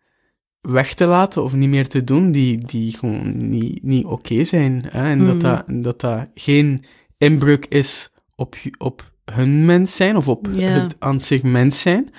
weg 0.62 0.93
te 0.93 1.06
laten 1.06 1.43
of 1.43 1.53
niet 1.53 1.69
meer 1.69 1.88
te 1.88 2.03
doen 2.03 2.32
die, 2.32 2.65
die 2.65 2.97
gewoon 2.97 3.49
niet, 3.49 3.84
niet 3.84 4.06
oké 4.06 4.13
okay 4.13 4.43
zijn. 4.43 4.86
Hè? 4.89 5.03
En 5.03 5.19
mm. 5.19 5.25
dat, 5.25 5.41
dat, 5.41 5.84
dat 5.84 6.01
dat 6.01 6.30
geen 6.36 6.84
inbreuk 7.17 7.65
is 7.65 8.12
op, 8.36 8.56
op 8.77 9.12
hun 9.25 9.65
mens 9.65 9.95
zijn 9.95 10.17
of 10.17 10.27
op 10.27 10.47
het 10.51 10.95
aan 10.99 11.21
zich 11.21 11.43
mens 11.43 11.82
zijn. 11.82 12.10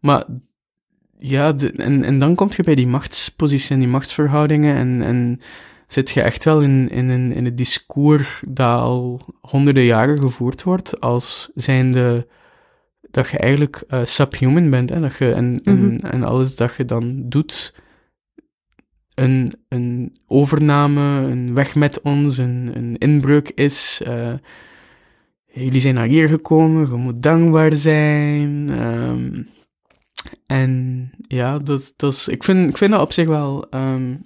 Maar 0.00 0.24
ja, 1.18 1.54
en, 1.76 2.04
en 2.04 2.18
dan 2.18 2.34
kom 2.34 2.48
je 2.56 2.62
bij 2.62 2.74
die 2.74 2.86
machtspositie 2.86 3.70
en 3.74 3.78
die 3.78 3.88
machtsverhoudingen 3.88 4.76
en, 4.76 5.02
en 5.02 5.40
zit 5.88 6.10
je 6.10 6.22
echt 6.22 6.44
wel 6.44 6.60
in, 6.60 6.88
in, 6.90 7.10
in, 7.10 7.32
in 7.32 7.44
het 7.44 7.56
discours 7.56 8.42
dat 8.48 8.80
al 8.80 9.20
honderden 9.40 9.84
jaren 9.84 10.20
gevoerd 10.20 10.62
wordt 10.62 11.00
als 11.00 11.50
zijnde 11.54 12.26
dat 13.14 13.28
je 13.28 13.38
eigenlijk 13.38 13.84
uh, 13.88 14.04
subhuman 14.04 14.70
bent 14.70 14.90
hè, 14.90 15.00
dat 15.00 15.16
je, 15.16 15.32
en, 15.32 15.60
en, 15.64 15.94
mhm. 15.94 16.06
en 16.06 16.22
alles 16.22 16.56
dat 16.56 16.74
je 16.76 16.84
dan 16.84 17.28
doet 17.28 17.74
een, 19.14 19.52
een 19.68 20.16
overname, 20.26 21.00
een 21.30 21.54
weg 21.54 21.74
met 21.74 22.00
ons, 22.00 22.38
een, 22.38 22.70
een 22.74 22.98
inbreuk 22.98 23.48
is. 23.48 24.02
Uh, 24.06 24.32
jullie 25.46 25.80
zijn 25.80 25.94
naar 25.94 26.06
hier 26.06 26.28
gekomen, 26.28 26.90
je 26.90 26.96
moet 26.96 27.22
dankbaar 27.22 27.74
zijn. 27.74 28.68
Um, 28.68 29.48
en 30.46 31.10
ja, 31.28 31.58
dat, 31.58 31.92
dat 31.96 32.12
is, 32.12 32.28
ik, 32.28 32.44
vind, 32.44 32.70
ik 32.70 32.76
vind 32.76 32.90
dat 32.90 33.00
op 33.00 33.12
zich 33.12 33.26
wel 33.26 33.66
um, 33.70 34.22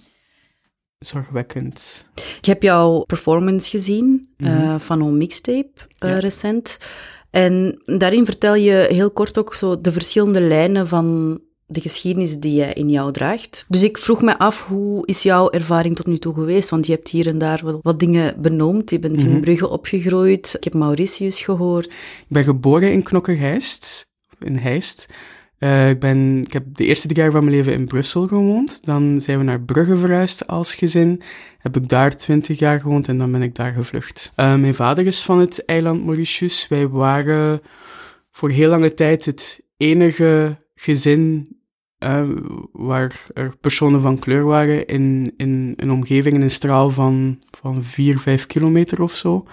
zorgwekkend. 0.98 2.08
Ik 2.38 2.44
heb 2.44 2.62
jouw 2.62 3.00
performance 3.00 3.70
gezien 3.70 4.06
mm 4.36 4.46
uh, 4.46 4.78
van 4.78 5.00
een 5.00 5.16
mixtape 5.16 5.72
recent. 5.98 6.78
En 7.30 7.82
daarin 7.84 8.24
vertel 8.24 8.54
je 8.54 8.86
heel 8.90 9.10
kort 9.10 9.38
ook 9.38 9.54
zo 9.54 9.80
de 9.80 9.92
verschillende 9.92 10.40
lijnen 10.40 10.88
van 10.88 11.40
de 11.66 11.80
geschiedenis 11.80 12.38
die 12.38 12.54
jij 12.54 12.72
in 12.72 12.90
jou 12.90 13.12
draagt. 13.12 13.64
Dus 13.68 13.82
ik 13.82 13.98
vroeg 13.98 14.22
me 14.22 14.38
af, 14.38 14.66
hoe 14.66 15.06
is 15.06 15.22
jouw 15.22 15.50
ervaring 15.50 15.96
tot 15.96 16.06
nu 16.06 16.18
toe 16.18 16.34
geweest? 16.34 16.68
Want 16.68 16.86
je 16.86 16.92
hebt 16.92 17.08
hier 17.08 17.26
en 17.26 17.38
daar 17.38 17.60
wat, 17.64 17.78
wat 17.82 18.00
dingen 18.00 18.40
benoemd. 18.40 18.90
Je 18.90 18.98
bent 18.98 19.22
in 19.22 19.30
mhm. 19.30 19.40
Brugge 19.40 19.68
opgegroeid. 19.68 20.54
Ik 20.56 20.64
heb 20.64 20.74
Mauritius 20.74 21.42
gehoord. 21.42 21.92
Ik 21.92 22.26
ben 22.28 22.44
geboren 22.44 22.92
in 22.92 23.02
Knokke-Heist, 23.02 24.10
in 24.38 24.56
Heist. 24.56 25.06
Uh, 25.58 25.88
ik, 25.88 26.00
ben, 26.00 26.42
ik 26.42 26.52
heb 26.52 26.64
de 26.72 26.84
eerste 26.84 27.08
drie 27.08 27.22
jaar 27.22 27.30
van 27.30 27.44
mijn 27.44 27.56
leven 27.56 27.72
in 27.72 27.84
Brussel 27.84 28.26
gewoond. 28.26 28.84
Dan 28.84 29.20
zijn 29.20 29.38
we 29.38 29.44
naar 29.44 29.60
Brugge 29.60 29.98
verhuisd 29.98 30.46
als 30.46 30.74
gezin. 30.74 31.22
Heb 31.58 31.76
ik 31.76 31.88
daar 31.88 32.16
twintig 32.16 32.58
jaar 32.58 32.80
gewoond 32.80 33.08
en 33.08 33.18
dan 33.18 33.32
ben 33.32 33.42
ik 33.42 33.54
daar 33.54 33.72
gevlucht. 33.72 34.32
Uh, 34.36 34.54
mijn 34.54 34.74
vader 34.74 35.06
is 35.06 35.22
van 35.22 35.38
het 35.38 35.64
eiland 35.64 36.04
Mauritius. 36.04 36.68
Wij 36.68 36.88
waren 36.88 37.60
voor 38.30 38.50
heel 38.50 38.68
lange 38.68 38.94
tijd 38.94 39.24
het 39.24 39.60
enige 39.76 40.62
gezin 40.74 41.48
uh, 41.98 42.28
waar 42.72 43.24
er 43.34 43.56
personen 43.56 44.00
van 44.00 44.18
kleur 44.18 44.44
waren 44.44 44.86
in, 44.86 45.32
in 45.36 45.74
een 45.76 45.90
omgeving 45.90 46.34
in 46.34 46.42
een 46.42 46.50
straal 46.50 46.90
van, 46.90 47.42
van 47.60 47.84
4, 47.84 48.18
5 48.18 48.46
kilometer 48.46 49.02
of 49.02 49.14
zo. 49.14 49.46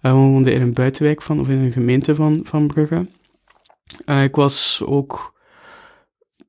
We 0.00 0.10
woonden 0.10 0.52
in 0.52 0.60
een 0.60 0.72
buitenwijk 0.72 1.22
van, 1.22 1.40
of 1.40 1.48
in 1.48 1.58
een 1.58 1.72
gemeente 1.72 2.14
van, 2.14 2.40
van 2.44 2.66
Brugge. 2.66 3.06
Ik 4.06 4.34
was 4.34 4.82
ook 4.84 5.32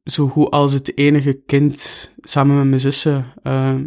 zo 0.04 0.28
goed 0.28 0.52
als 0.52 0.74
het 0.74 0.98
enige 0.98 1.34
kind, 1.46 2.12
samen 2.22 2.56
met 2.56 2.66
mijn 2.66 2.82
zussen, 2.82 3.26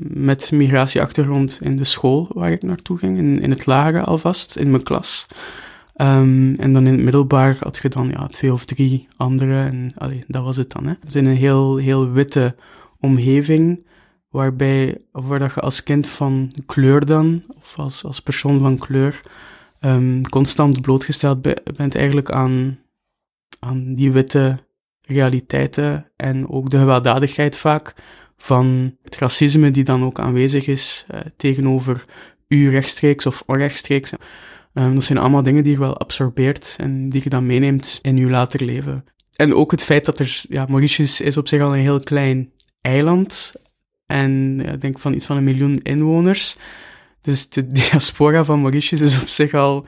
met 0.09 0.51
migratieachtergrond 0.53 1.59
in 1.63 1.77
de 1.77 1.85
school 1.85 2.31
waar 2.35 2.51
ik 2.51 2.63
naartoe 2.63 2.99
ging, 2.99 3.19
in, 3.19 3.41
in 3.41 3.51
het 3.51 3.67
lagere 3.67 4.03
alvast, 4.05 4.57
in 4.57 4.71
mijn 4.71 4.83
klas. 4.83 5.27
Um, 6.01 6.55
en 6.55 6.73
dan 6.73 6.87
in 6.87 6.93
het 6.93 7.03
middelbaar 7.03 7.57
had 7.61 7.79
je 7.83 7.89
dan 7.89 8.09
ja, 8.09 8.27
twee 8.27 8.53
of 8.53 8.65
drie 8.65 9.09
andere. 9.17 9.65
En 9.65 9.89
allee, 9.97 10.25
dat 10.29 10.45
was 10.45 10.57
het 10.57 10.73
dan. 10.73 10.87
Hè. 10.87 10.95
Dus 11.05 11.15
in 11.15 11.27
een 11.27 11.37
heel, 11.37 11.77
heel 11.77 12.11
witte 12.11 12.55
omgeving, 13.01 13.87
waarbij, 14.29 14.99
waar 15.13 15.39
dat 15.39 15.55
je 15.55 15.61
als 15.61 15.83
kind 15.83 16.09
van 16.09 16.53
kleur 16.67 17.07
dan, 17.07 17.43
of 17.57 17.79
als, 17.79 18.05
als 18.05 18.21
persoon 18.21 18.59
van 18.59 18.79
kleur, 18.79 19.23
um, 19.81 20.29
constant 20.29 20.81
blootgesteld 20.81 21.43
bent 21.77 21.95
eigenlijk 21.95 22.31
aan, 22.31 22.79
aan 23.59 23.95
die 23.95 24.13
witte 24.13 24.65
realiteiten 25.07 26.11
en 26.17 26.49
ook 26.49 26.71
de 26.71 26.79
gewelddadigheid 26.79 27.57
vaak 27.57 27.95
van 28.37 28.97
het 29.03 29.17
racisme 29.17 29.71
die 29.71 29.85
dan 29.85 30.05
ook 30.05 30.19
aanwezig 30.19 30.67
is 30.67 31.07
uh, 31.11 31.21
tegenover 31.37 32.05
u 32.49 32.71
rechtstreeks 32.71 33.27
of 33.27 33.43
onrechtstreeks. 33.47 34.13
Um, 34.73 34.95
dat 34.95 35.05
zijn 35.05 35.19
allemaal 35.19 35.43
dingen 35.43 35.63
die 35.63 35.73
je 35.73 35.79
wel 35.79 35.99
absorbeert 35.99 36.75
en 36.79 37.11
die 37.11 37.21
je 37.25 37.31
dan 37.31 37.47
meeneemt 37.47 37.99
in 38.03 38.17
je 38.17 38.31
later 38.31 38.65
leven. 38.65 39.05
En 39.37 39.55
ook 39.55 39.71
het 39.71 39.85
feit 39.85 40.05
dat 40.05 40.19
er, 40.19 40.43
ja, 40.49 40.67
Mauritius 40.69 41.21
is 41.21 41.37
op 41.37 41.49
zich 41.49 41.63
al 41.63 41.75
een 41.75 41.81
heel 41.81 42.01
klein 42.01 42.53
eiland. 42.81 43.53
En 44.07 44.61
ik 44.61 44.81
denk 44.81 44.99
van 44.99 45.15
iets 45.15 45.27
van 45.27 45.37
een 45.37 45.45
miljoen 45.45 45.81
inwoners. 45.83 46.57
Dus 47.21 47.49
de 47.49 47.67
diaspora 47.81 48.45
van 48.45 48.61
Mauritius 48.61 49.01
is 49.01 49.23
op 49.23 49.29
zich 49.29 49.55
al, 49.55 49.87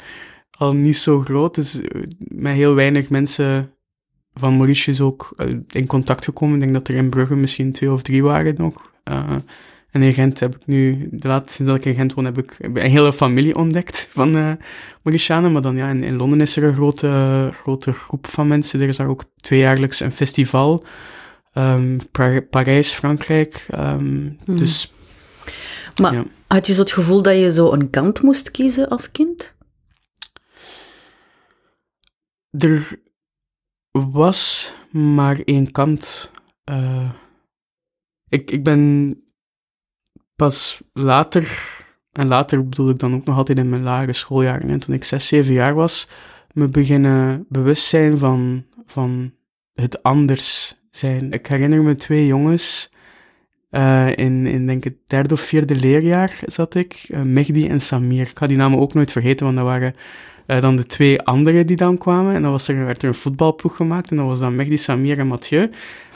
al 0.51 0.73
niet 0.73 0.97
zo 0.97 1.21
groot. 1.21 1.55
Dus 1.55 1.81
eh, 1.81 2.03
met 2.19 2.55
heel 2.55 2.75
weinig 2.75 3.09
mensen 3.09 3.73
van 4.39 4.57
Mauritius 4.57 5.01
ook 5.01 5.33
eh, 5.37 5.47
in 5.69 5.87
contact 5.87 6.25
gekomen. 6.25 6.55
Ik 6.55 6.61
denk 6.61 6.73
dat 6.73 6.89
er 6.89 6.95
in 6.95 7.09
Brugge 7.09 7.37
misschien 7.37 7.73
twee 7.73 7.93
of 7.93 8.03
drie 8.03 8.23
waren 8.23 8.55
nog. 8.57 8.91
Uh, 9.11 9.25
en 9.91 10.03
in 10.03 10.15
Gent 10.15 10.41
heb 10.41 10.55
ik 10.55 10.67
nu, 10.67 11.09
de 11.11 11.29
laatste 11.29 11.53
sinds 11.53 11.71
dat 11.71 11.81
ik 11.81 11.87
in 11.87 11.95
Gent 11.95 12.15
woon, 12.15 12.25
heb 12.25 12.39
ik 12.39 12.57
een 12.59 12.91
hele 12.91 13.13
familie 13.13 13.57
ontdekt 13.57 14.09
van 14.11 14.37
uh, 14.37 14.53
Mauritianen. 15.03 15.53
Maar 15.53 15.63
dan 15.63 15.77
ja, 15.77 15.89
in, 15.89 16.03
in, 16.03 16.17
Londen 16.17 16.41
is 16.41 16.57
er 16.57 16.65
een 16.65 16.75
grote, 16.75 17.51
grote 17.53 17.93
groep 17.93 18.27
van 18.27 18.49
mensen. 18.49 18.81
Er 18.81 18.89
is 18.89 18.97
daar 18.97 19.09
ook 19.09 19.25
tweejaarlijks 19.37 20.01
een 20.01 20.13
festival. 20.13 20.85
Um, 21.55 21.99
Parijs, 22.51 22.93
Frankrijk. 22.93 23.67
Um, 23.79 24.39
Dus. 24.45 24.93
Maar 26.01 26.25
had 26.47 26.67
je 26.67 26.73
zo 26.73 26.81
het 26.81 26.93
gevoel 26.93 27.23
dat 27.23 27.35
je 27.35 27.53
zo 27.53 27.73
een 27.73 27.91
kant 27.91 28.23
moest 28.23 28.51
kiezen 28.51 28.89
als 28.89 29.11
kind? 29.11 29.55
Er 32.51 32.99
was 34.11 34.73
maar 34.91 35.41
één 35.45 35.71
kant. 35.71 36.31
Uh, 36.71 37.11
ik, 38.29 38.51
ik 38.51 38.65
ben 38.65 39.13
pas 40.37 40.83
later, 40.93 41.59
en 42.13 42.27
later 42.27 42.69
bedoel 42.69 42.91
ik 42.91 42.99
dan 42.99 43.15
ook 43.15 43.25
nog 43.25 43.37
altijd 43.37 43.59
in 43.59 43.69
mijn 43.69 43.83
lagere 43.83 44.13
schooljaren, 44.13 44.71
en 44.71 44.81
toen 44.81 44.95
ik 44.95 45.05
zes, 45.05 45.27
zeven 45.27 45.53
jaar 45.53 45.75
was, 45.75 46.09
me 46.55 46.69
beginnen 46.69 47.47
bewust 47.49 47.85
zijn 47.85 48.19
van, 48.19 48.67
van 48.87 49.35
het 49.73 50.03
anders 50.03 50.77
zijn. 50.91 51.33
Ik 51.33 51.47
herinner 51.47 51.83
me 51.83 51.95
twee 51.95 52.27
jongens, 52.27 52.91
uh, 53.71 54.17
in, 54.17 54.47
in 54.47 54.67
denk 54.67 54.85
ik 54.85 54.93
het 54.93 55.09
derde 55.09 55.35
of 55.35 55.41
vierde 55.41 55.75
leerjaar 55.75 56.39
zat 56.45 56.75
ik, 56.75 57.07
uh, 57.09 57.23
Mehdi 57.23 57.69
en 57.69 57.81
Samir. 57.81 58.29
Ik 58.29 58.39
ga 58.39 58.47
die 58.47 58.57
namen 58.57 58.79
ook 58.79 58.95
nooit 58.95 59.13
vergeten, 59.13 59.45
want 59.45 59.57
dat 59.57 59.67
waren 59.67 59.95
uh, 60.49 60.61
dan 60.61 60.77
de 60.77 60.87
twee 60.87 61.23
anderen 61.23 61.67
die 61.67 61.77
dan 61.77 61.99
kwamen. 61.99 62.35
En 62.35 62.43
dan 62.43 62.51
was 62.51 62.69
er, 62.69 62.85
werd 62.85 63.03
er 63.03 63.09
een 63.09 63.15
voetbalploeg 63.15 63.77
gemaakt 63.77 64.11
en 64.11 64.17
dat 64.17 64.27
was 64.27 64.39
dan 64.39 64.57
Mehdi, 64.57 64.79
Samir 64.79 65.19
en 65.19 65.27
Mathieu. 65.27 65.71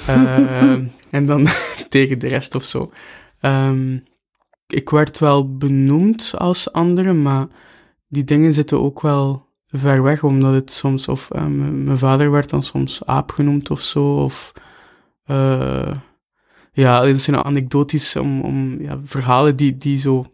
en 1.10 1.26
dan 1.26 1.46
tegen 1.88 2.18
de 2.18 2.28
rest 2.28 2.54
of 2.54 2.64
zo. 2.64 2.90
Um, 3.40 4.04
ik 4.66 4.90
werd 4.90 5.18
wel 5.18 5.56
benoemd 5.56 6.32
als 6.36 6.72
andere, 6.72 7.12
maar 7.12 7.46
die 8.08 8.24
dingen 8.24 8.52
zitten 8.52 8.80
ook 8.80 9.00
wel 9.00 9.46
ver 9.66 10.02
weg, 10.02 10.22
omdat 10.22 10.54
het 10.54 10.70
soms, 10.70 11.08
of 11.08 11.28
uh, 11.32 11.46
mijn 11.46 11.98
vader 11.98 12.30
werd 12.30 12.50
dan 12.50 12.62
soms 12.62 13.04
aap 13.04 13.30
genoemd 13.30 13.70
of 13.70 13.80
zo, 13.80 14.14
of 14.14 14.52
ja, 16.72 17.02
dit 17.02 17.20
zijn 17.20 17.44
anekdotisch 17.44 18.16
om, 18.16 18.40
om 18.40 18.80
ja, 18.80 19.00
verhalen 19.04 19.56
die, 19.56 19.76
die 19.76 19.98
zo, 19.98 20.24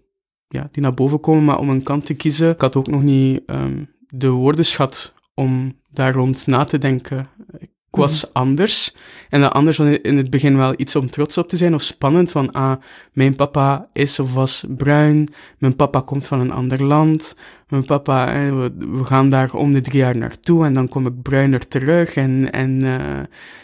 ja, 0.49 0.69
die 0.73 0.83
naar 0.83 0.95
boven 0.95 1.21
komen, 1.21 1.45
maar 1.45 1.59
om 1.59 1.69
een 1.69 1.83
kant 1.83 2.07
te 2.07 2.15
kiezen, 2.15 2.51
ik 2.51 2.61
had 2.61 2.77
ook 2.77 2.87
nog 2.87 3.03
niet 3.03 3.43
um, 3.47 3.91
de 4.09 4.29
woordenschat 4.29 5.15
om 5.35 5.77
daar 5.91 6.13
rond 6.13 6.47
na 6.47 6.65
te 6.65 6.79
denken 6.79 7.29
was 7.99 8.25
mhm. 8.25 8.33
anders. 8.33 8.95
En 9.29 9.41
dat 9.41 9.53
anders 9.53 9.77
was 9.77 9.89
in 10.03 10.17
het 10.17 10.31
begin 10.31 10.57
wel 10.57 10.75
iets 10.77 10.97
om 10.97 11.11
trots 11.11 11.39
op 11.39 11.49
te 11.49 11.57
zijn 11.57 11.75
of 11.75 11.83
spannend. 11.83 12.31
Van, 12.31 12.53
ah, 12.53 12.73
mijn 13.13 13.35
papa 13.35 13.89
is 13.93 14.19
of 14.19 14.35
was 14.35 14.65
bruin. 14.69 15.29
Mijn 15.59 15.77
papa 15.77 16.01
komt 16.01 16.27
van 16.27 16.41
een 16.41 16.53
ander 16.53 16.85
land. 16.85 17.37
Mijn 17.69 17.85
papa, 17.85 18.35
eh, 18.35 18.55
we, 18.55 18.73
we, 18.79 19.05
gaan 19.05 19.29
daar 19.29 19.55
om 19.55 19.73
de 19.73 19.81
drie 19.81 19.99
jaar 19.99 20.17
naartoe 20.17 20.65
en 20.65 20.73
dan 20.73 20.89
kom 20.89 21.07
ik 21.07 21.23
bruiner 21.23 21.69
terug. 21.69 22.15
En, 22.15 22.53
en 22.53 22.85
uh, 22.85 23.21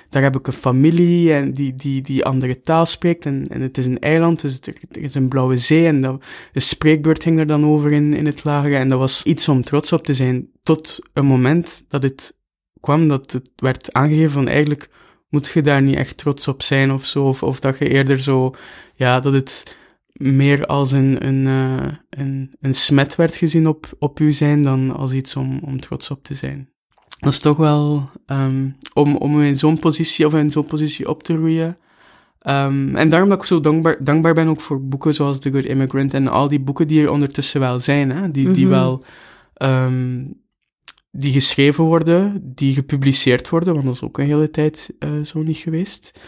daar 0.08 0.22
heb 0.22 0.36
ik 0.36 0.46
een 0.46 0.52
familie 0.52 1.32
en 1.32 1.52
die, 1.52 1.74
die, 1.74 2.00
die 2.00 2.24
andere 2.24 2.60
taal 2.60 2.86
spreekt. 2.86 3.26
En, 3.26 3.44
en 3.50 3.60
het 3.60 3.78
is 3.78 3.86
een 3.86 3.98
eiland, 3.98 4.40
dus 4.40 4.58
er, 4.60 4.74
er 4.90 5.00
is 5.00 5.14
een 5.14 5.28
blauwe 5.28 5.56
zee. 5.56 5.86
En 5.86 6.00
dat, 6.00 6.24
de 6.52 6.60
spreekbeurt 6.60 7.22
ging 7.22 7.38
er 7.38 7.46
dan 7.46 7.64
over 7.64 7.92
in, 7.92 8.14
in 8.14 8.26
het 8.26 8.44
lager. 8.44 8.74
En 8.74 8.88
dat 8.88 8.98
was 8.98 9.22
iets 9.22 9.48
om 9.48 9.62
trots 9.62 9.92
op 9.92 10.04
te 10.04 10.14
zijn. 10.14 10.48
Tot 10.62 10.98
een 11.12 11.26
moment 11.26 11.84
dat 11.88 12.02
het 12.02 12.36
kwam, 12.84 13.08
dat 13.08 13.32
het 13.32 13.50
werd 13.56 13.92
aangegeven 13.92 14.30
van 14.30 14.48
eigenlijk 14.48 14.90
moet 15.28 15.46
je 15.46 15.62
daar 15.62 15.82
niet 15.82 15.96
echt 15.96 16.16
trots 16.16 16.48
op 16.48 16.62
zijn 16.62 16.92
of 16.92 17.04
zo, 17.04 17.28
of, 17.28 17.42
of 17.42 17.60
dat 17.60 17.78
je 17.78 17.88
eerder 17.88 18.18
zo, 18.18 18.54
ja, 18.94 19.20
dat 19.20 19.32
het 19.32 19.76
meer 20.12 20.66
als 20.66 20.92
een, 20.92 21.26
een, 21.26 21.46
uh, 21.46 21.92
een, 22.10 22.54
een 22.60 22.74
smet 22.74 23.16
werd 23.16 23.36
gezien 23.36 23.66
op, 23.66 23.96
op 23.98 24.20
u 24.20 24.32
zijn 24.32 24.62
dan 24.62 24.96
als 24.96 25.12
iets 25.12 25.36
om, 25.36 25.60
om 25.64 25.80
trots 25.80 26.10
op 26.10 26.22
te 26.22 26.34
zijn. 26.34 26.68
Dat 27.18 27.32
is 27.32 27.40
toch 27.40 27.56
wel 27.56 28.10
um, 28.26 28.76
om, 28.92 29.16
om 29.16 29.40
in 29.40 29.56
zo'n 29.56 29.78
positie 29.78 30.26
of 30.26 30.34
in 30.34 30.50
zo'n 30.50 30.66
positie 30.66 31.08
op 31.08 31.22
te 31.22 31.36
roeien. 31.36 31.76
Um, 32.46 32.96
en 32.96 33.08
daarom 33.08 33.28
dat 33.28 33.38
ik 33.38 33.44
zo 33.44 33.60
dankbaar, 33.60 34.04
dankbaar 34.04 34.34
ben 34.34 34.48
ook 34.48 34.60
voor 34.60 34.84
boeken 34.84 35.14
zoals 35.14 35.38
The 35.38 35.50
Good 35.50 35.64
Immigrant 35.64 36.14
en 36.14 36.28
al 36.28 36.48
die 36.48 36.60
boeken 36.60 36.88
die 36.88 37.02
er 37.02 37.10
ondertussen 37.10 37.60
wel 37.60 37.78
zijn, 37.78 38.10
hè, 38.10 38.30
die, 38.30 38.50
die 38.50 38.66
mhm. 38.66 38.74
wel 38.74 39.04
um, 39.62 40.42
die 41.16 41.32
geschreven 41.32 41.84
worden, 41.84 42.52
die 42.54 42.74
gepubliceerd 42.74 43.48
worden, 43.48 43.74
want 43.74 43.86
dat 43.86 43.94
is 43.94 44.02
ook 44.02 44.18
een 44.18 44.26
hele 44.26 44.50
tijd 44.50 44.94
uh, 44.98 45.24
zo 45.24 45.42
niet 45.42 45.56
geweest. 45.56 46.20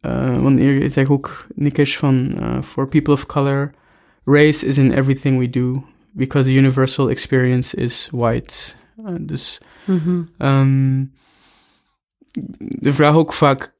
Uh, 0.00 0.42
wanneer 0.42 0.82
je 0.82 0.88
zegt 0.88 1.10
ook, 1.10 1.46
Nikish, 1.54 1.96
van 1.96 2.36
uh, 2.40 2.62
For 2.62 2.88
people 2.88 3.12
of 3.12 3.26
color, 3.26 3.70
race 4.24 4.66
is 4.66 4.78
in 4.78 4.92
everything 4.92 5.38
we 5.38 5.50
do, 5.50 5.84
because 6.12 6.48
the 6.48 6.54
universal 6.54 7.10
experience 7.10 7.76
is 7.76 8.08
white. 8.10 8.74
dus 9.20 9.60
Mhm. 9.86 10.22
um, 10.38 11.12
de 12.58 12.92
vraag 12.92 13.14
ook 13.14 13.32
vaak, 13.32 13.74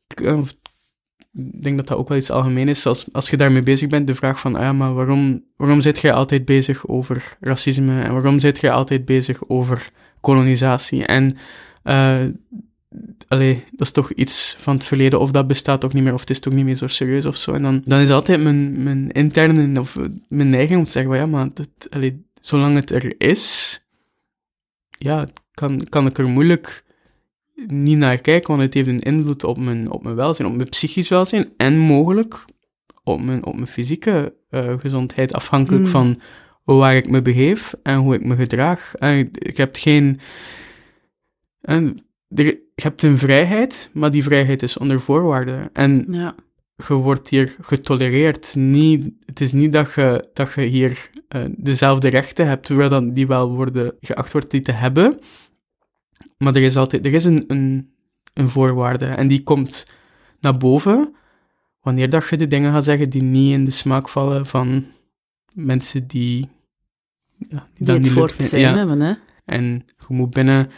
ik 1.37 1.63
denk 1.63 1.77
dat 1.77 1.87
dat 1.87 1.99
ook 1.99 2.09
wel 2.09 2.19
iets 2.19 2.31
algemeen 2.31 2.69
is, 2.69 2.87
als, 2.87 3.07
als 3.13 3.31
je 3.31 3.37
daarmee 3.37 3.63
bezig 3.63 3.89
bent, 3.89 4.07
de 4.07 4.15
vraag 4.15 4.41
van, 4.41 4.55
ah 4.55 4.63
ja, 4.63 4.73
maar 4.73 4.95
waarom, 4.95 5.45
waarom 5.57 5.81
zit 5.81 6.01
jij 6.01 6.13
altijd 6.13 6.45
bezig 6.45 6.89
over 6.89 7.37
racisme 7.41 8.03
en 8.03 8.13
waarom 8.13 8.39
zit 8.39 8.61
jij 8.61 8.71
altijd 8.71 9.05
bezig 9.05 9.49
over 9.49 9.91
kolonisatie? 10.21 11.07
En 11.07 11.37
uh, 11.85 12.25
allee, 13.29 13.65
dat 13.71 13.87
is 13.87 13.93
toch 13.93 14.13
iets 14.13 14.57
van 14.59 14.75
het 14.75 14.85
verleden, 14.85 15.21
of 15.21 15.31
dat 15.31 15.47
bestaat 15.47 15.81
toch 15.81 15.93
niet 15.93 16.03
meer, 16.03 16.15
of 16.15 16.21
het 16.21 16.31
is 16.31 16.41
toch 16.41 16.53
niet 16.53 16.65
meer 16.65 16.75
zo 16.75 16.87
serieus 16.87 17.27
of 17.27 17.37
zo. 17.37 17.53
En 17.53 17.63
dan, 17.63 17.83
dan 17.85 18.01
is 18.01 18.11
altijd 18.11 18.43
mijn, 18.43 18.83
mijn 18.83 19.11
interne, 19.11 19.81
of 19.81 19.97
mijn 20.29 20.51
neiging 20.51 20.79
om 20.79 20.85
te 20.85 20.91
zeggen, 20.91 21.17
ja, 21.17 21.27
maar 21.27 21.49
dat, 21.55 21.69
allee, 21.91 22.27
zolang 22.41 22.75
het 22.75 22.91
er 22.91 23.15
is, 23.19 23.79
ja, 24.91 25.29
kan, 25.55 25.81
kan 25.89 26.07
ik 26.07 26.19
er 26.19 26.29
moeilijk 26.29 26.84
niet 27.67 27.99
naar 27.99 28.21
kijken, 28.21 28.49
want 28.49 28.63
het 28.63 28.75
heeft 28.75 28.89
een 28.89 29.01
invloed 29.01 29.45
op 29.45 29.59
mijn, 29.59 29.91
op 29.91 30.03
mijn 30.03 30.15
welzijn, 30.15 30.49
op 30.49 30.55
mijn 30.55 30.69
psychisch 30.69 31.09
welzijn 31.09 31.53
en 31.57 31.79
mogelijk 31.79 32.45
op 33.05 33.23
mijn, 33.23 33.45
op 33.45 33.55
mijn 33.55 33.67
fysieke 33.67 34.35
uh, 34.51 34.73
gezondheid, 34.79 35.33
afhankelijk 35.33 35.85
Mm. 35.85 35.89
van 35.91 36.21
waar 36.65 36.97
ik 36.97 37.09
me 37.09 37.23
begeef 37.23 37.75
en 37.83 37.97
hoe 37.97 38.15
ik 38.15 38.25
me 38.25 38.37
gedraag. 38.37 38.95
En 38.95 39.19
ik, 39.19 39.39
ik 39.39 39.57
heb 39.57 39.77
geen... 39.77 40.21
En 41.61 41.97
er, 42.29 42.45
je 42.45 42.61
hebt 42.75 43.03
een 43.03 43.19
vrijheid, 43.19 43.91
maar 43.93 44.11
die 44.11 44.23
vrijheid 44.23 44.63
is 44.63 44.79
onder 44.79 45.01
voorwaarden. 45.01 45.71
En 45.73 46.07
Ja. 46.11 46.35
je 46.89 46.95
wordt 46.95 47.29
hier 47.29 47.57
getolereerd. 47.61 48.55
Niet, 48.55 49.11
het 49.25 49.41
is 49.41 49.53
niet 49.53 49.73
dat 49.73 49.93
je, 49.95 50.29
dat 50.33 50.53
je 50.55 50.61
hier 50.61 51.11
uh, 51.37 51.45
dezelfde 51.57 52.09
rechten 52.09 52.49
hebt, 52.49 52.67
terwijl 52.67 52.89
dan 52.89 53.13
die 53.13 53.27
wel 53.27 53.55
worden 53.55 53.95
geacht 54.01 54.33
wordt 54.33 54.51
die 54.51 54.61
te 54.61 54.73
hebben. 54.73 55.19
Maar 56.39 56.55
er 56.55 56.63
is 56.63 56.77
altijd 56.77 57.07
er 57.07 57.15
is 57.15 57.25
een, 57.25 57.45
een, 57.47 57.95
een 58.35 58.49
voorwaarde 58.49 59.07
en 59.07 59.27
die 59.27 59.43
komt 59.43 59.87
naar 60.41 60.57
boven 60.57 61.15
wanneer 61.81 62.11
dat 62.11 62.29
je 62.29 62.37
de 62.37 62.47
dingen 62.47 62.73
gaat 62.73 62.85
zeggen 62.85 63.11
die 63.11 63.23
niet 63.23 63.53
in 63.53 63.65
de 63.65 63.71
smaak 63.71 64.09
vallen 64.09 64.47
van 64.47 64.87
mensen 65.53 66.07
die, 66.07 66.49
ja, 67.49 67.69
Die 67.75 67.87
dat 67.87 68.31
het 68.31 68.43
zijn 68.43 68.63
Ja. 68.63 68.75
hebben, 68.77 69.01
hè. 69.01 69.15
En 69.45 69.85
je 70.09 70.15
moet 70.15 70.31
binnen 70.31 70.71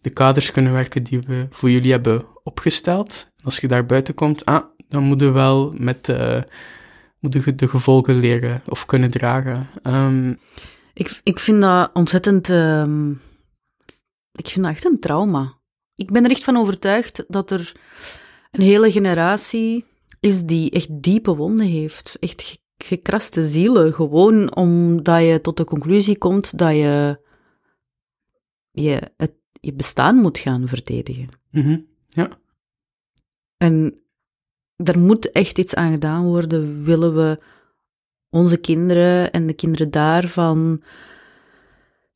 de 0.00 0.10
kaders 0.10 0.50
kunnen 0.50 0.72
werken 0.72 1.02
die 1.02 1.20
we 1.20 1.46
voor 1.50 1.70
jullie 1.70 1.90
hebben 1.90 2.26
opgesteld. 2.42 3.28
En 3.36 3.44
als 3.44 3.58
je 3.58 3.68
daar 3.68 3.86
buiten 3.86 4.14
komt, 4.14 4.44
ah, 4.44 4.64
dan 4.88 5.02
moet 5.02 5.20
je 5.20 5.30
wel 5.30 5.74
met 5.76 6.04
de, 6.04 6.46
moet 7.18 7.32
je 7.32 7.54
de 7.54 7.68
gevolgen 7.68 8.18
leren 8.18 8.62
of 8.68 8.86
kunnen 8.86 9.10
dragen. 9.10 9.68
Um, 9.82 10.38
Ik, 10.94 11.20
ik 11.22 11.38
vind 11.38 11.62
dat 11.62 11.90
ontzettend... 11.92 12.48
Um, 12.48 13.20
ik 14.32 14.48
vind 14.48 14.64
dat 14.64 14.74
echt 14.74 14.84
een 14.84 15.00
trauma. 15.00 15.58
Ik 15.94 16.10
ben 16.10 16.24
er 16.24 16.30
echt 16.30 16.44
van 16.44 16.56
overtuigd 16.56 17.24
dat 17.28 17.50
er 17.50 17.72
een 18.50 18.62
hele 18.62 18.90
generatie 18.92 19.84
is 20.20 20.42
die 20.44 20.70
echt 20.70 21.02
diepe 21.02 21.34
wonden 21.34 21.66
heeft. 21.66 22.16
Echt 22.20 22.60
gekraste 22.76 23.42
zielen. 23.42 23.92
Gewoon 23.92 24.56
omdat 24.56 25.22
je 25.22 25.40
tot 25.40 25.56
de 25.56 25.64
conclusie 25.64 26.18
komt 26.18 26.58
dat 26.58 26.70
je 26.70 27.20
je, 28.70 29.10
het, 29.16 29.34
je 29.60 29.72
bestaan 29.72 30.16
moet 30.16 30.38
gaan 30.38 30.68
verdedigen. 30.68 31.28
Mm 31.50 31.62
-hmm. 31.62 31.86
Ja. 32.06 32.28
En 33.56 34.02
er 34.76 34.98
moet 34.98 35.30
echt 35.30 35.58
iets 35.58 35.74
aan 35.74 35.92
gedaan 35.92 36.24
worden, 36.24 36.84
willen 36.84 37.14
we 37.14 37.38
onze 38.28 38.56
kinderen 38.56 39.32
en 39.32 39.46
de 39.46 39.52
kinderen 39.52 39.90
daarvan 39.90 40.82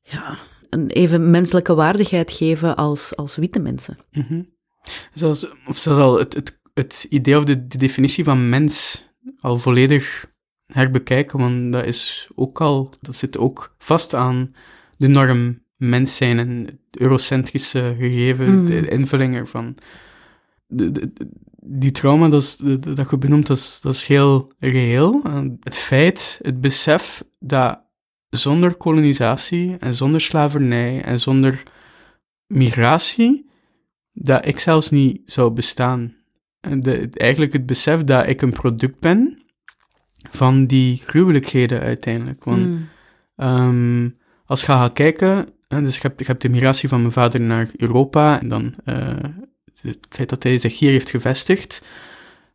ja, 0.03 0.39
een 0.77 0.91
even 0.91 1.31
menselijke 1.31 1.75
waardigheid 1.75 2.33
geven 2.33 2.77
als, 2.77 3.17
als 3.17 3.37
witte 3.37 3.59
mensen. 3.59 3.99
Mm 4.13 4.25
-hmm. 4.29 4.55
Zoals, 5.15 5.47
of 5.67 5.79
zelfs 5.79 6.01
al 6.01 6.19
het, 6.19 6.35
het, 6.35 6.61
het 6.75 7.07
idee 7.09 7.39
of 7.39 7.45
de, 7.45 7.67
de 7.67 7.79
definitie 7.79 8.25
van 8.25 8.49
mens 8.49 9.05
al 9.41 9.59
volledig 9.59 10.35
herbekijken, 10.67 11.39
want 11.39 11.73
dat 11.73 11.85
is 11.85 12.29
ook 12.35 12.61
al, 12.61 12.91
dat 13.01 13.15
zit 13.15 13.39
ook 13.39 13.75
vast 13.79 14.15
aan 14.15 14.55
de 14.97 15.09
norm 15.09 15.63
mens 15.77 16.17
zijn 16.17 16.39
en 16.39 16.65
het 16.65 17.01
eurocentrische 17.01 17.95
gegeven, 17.99 18.61
mm. 18.61 18.67
de 18.67 18.89
invulling 18.89 19.35
ervan. 19.35 19.75
De, 20.67 21.13
die 21.61 21.91
trauma 21.91 22.29
dat, 22.29 22.43
is, 22.43 22.57
dat 22.81 23.11
je 23.11 23.19
benoemt, 23.19 23.47
dat 23.47 23.57
is, 23.57 23.79
dat 23.83 23.95
is 23.95 24.05
heel 24.05 24.53
reëel. 24.59 25.23
Het 25.61 25.75
feit, 25.75 26.39
het 26.43 26.61
besef 26.61 27.25
dat 27.39 27.81
zonder 28.29 28.75
kolonisatie 28.75 29.77
en 29.79 29.95
zonder 29.95 30.21
slavernij 30.21 31.03
en 31.03 31.21
zonder 31.21 31.63
migratie, 32.47 33.51
dat 34.13 34.47
ik 34.47 34.59
zelfs 34.59 34.91
niet 34.91 35.21
zou 35.25 35.51
bestaan. 35.51 36.15
En 36.61 36.81
de, 36.81 37.09
eigenlijk 37.11 37.53
het 37.53 37.67
besef 37.67 38.05
dat 38.05 38.27
ik 38.29 38.43
een 38.43 38.53
product 38.53 39.01
ben 39.01 39.43
van 40.31 40.67
die 40.67 41.03
gruwelijkheden 41.07 41.81
uiteindelijk. 41.81 42.45
Want 42.45 42.67
mm. 42.67 42.89
um, 43.37 44.19
als 44.45 44.61
je 44.61 44.67
gaat 44.67 44.93
kijken, 44.93 45.49
dus 45.69 45.95
je 45.95 46.01
hebt, 46.03 46.21
je 46.21 46.27
hebt 46.27 46.43
de 46.43 46.49
migratie 46.49 46.89
van 46.89 47.01
mijn 47.01 47.13
vader 47.13 47.41
naar 47.41 47.71
Europa 47.77 48.41
en 48.41 48.49
dan 48.49 48.75
uh, 48.85 49.17
het 49.81 50.07
feit 50.09 50.29
dat 50.29 50.43
hij 50.43 50.59
zich 50.59 50.79
hier 50.79 50.91
heeft 50.91 51.11
gevestigd. 51.11 51.85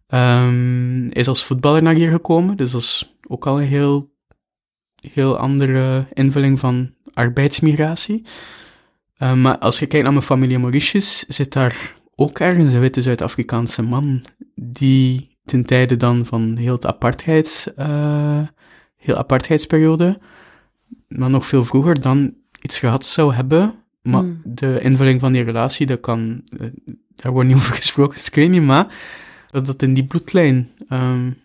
Um, 0.07 1.09
is 1.09 1.27
als 1.27 1.45
voetballer 1.45 1.81
naar 1.81 1.93
hier 1.93 2.11
gekomen, 2.11 2.57
dus 2.57 2.71
dat 2.71 2.81
is 2.81 3.15
ook 3.27 3.47
al 3.47 3.61
een 3.61 3.67
heel, 3.67 4.10
heel 5.01 5.37
andere 5.37 6.05
invulling 6.13 6.59
van 6.59 6.93
arbeidsmigratie. 7.13 8.25
Uh, 9.19 9.33
maar 9.33 9.57
als 9.57 9.79
je 9.79 9.85
kijkt 9.85 10.03
naar 10.03 10.13
mijn 10.13 10.25
familie 10.25 10.59
Mauritius, 10.59 11.25
zit 11.27 11.53
daar 11.53 11.93
ook 12.15 12.39
ergens 12.39 12.73
een 12.73 12.79
witte 12.79 13.01
Zuid-Afrikaanse 13.01 13.81
man, 13.81 14.23
die 14.55 15.37
ten 15.45 15.65
tijde 15.65 15.95
dan 15.95 16.25
van 16.25 16.57
heel 16.57 16.73
het 16.73 16.85
apartheids, 16.85 17.67
uh, 17.77 18.41
heel 18.97 19.17
apartheidsperiode, 19.17 20.19
maar 21.07 21.29
nog 21.29 21.45
veel 21.45 21.65
vroeger 21.65 21.99
dan 21.99 22.33
iets 22.61 22.79
gehad 22.79 23.05
zou 23.05 23.33
hebben. 23.33 23.73
Maar 24.01 24.23
mm. 24.23 24.41
de 24.43 24.79
invulling 24.81 25.19
van 25.19 25.31
die 25.31 25.43
relatie, 25.43 25.85
dat 25.85 25.99
kan, 25.99 26.43
uh, 26.61 26.67
daar 27.15 27.31
wordt 27.31 27.47
niet 27.47 27.57
over 27.57 27.75
gesproken, 27.83 28.15
dus 28.15 28.27
ik 28.27 28.35
weet 28.35 28.49
niet, 28.49 28.63
maar 28.63 28.93
dat 29.51 29.65
dat 29.65 29.81
in 29.81 29.93
die 29.93 30.05
bloedlijn 30.05 30.69
um, 30.89 31.37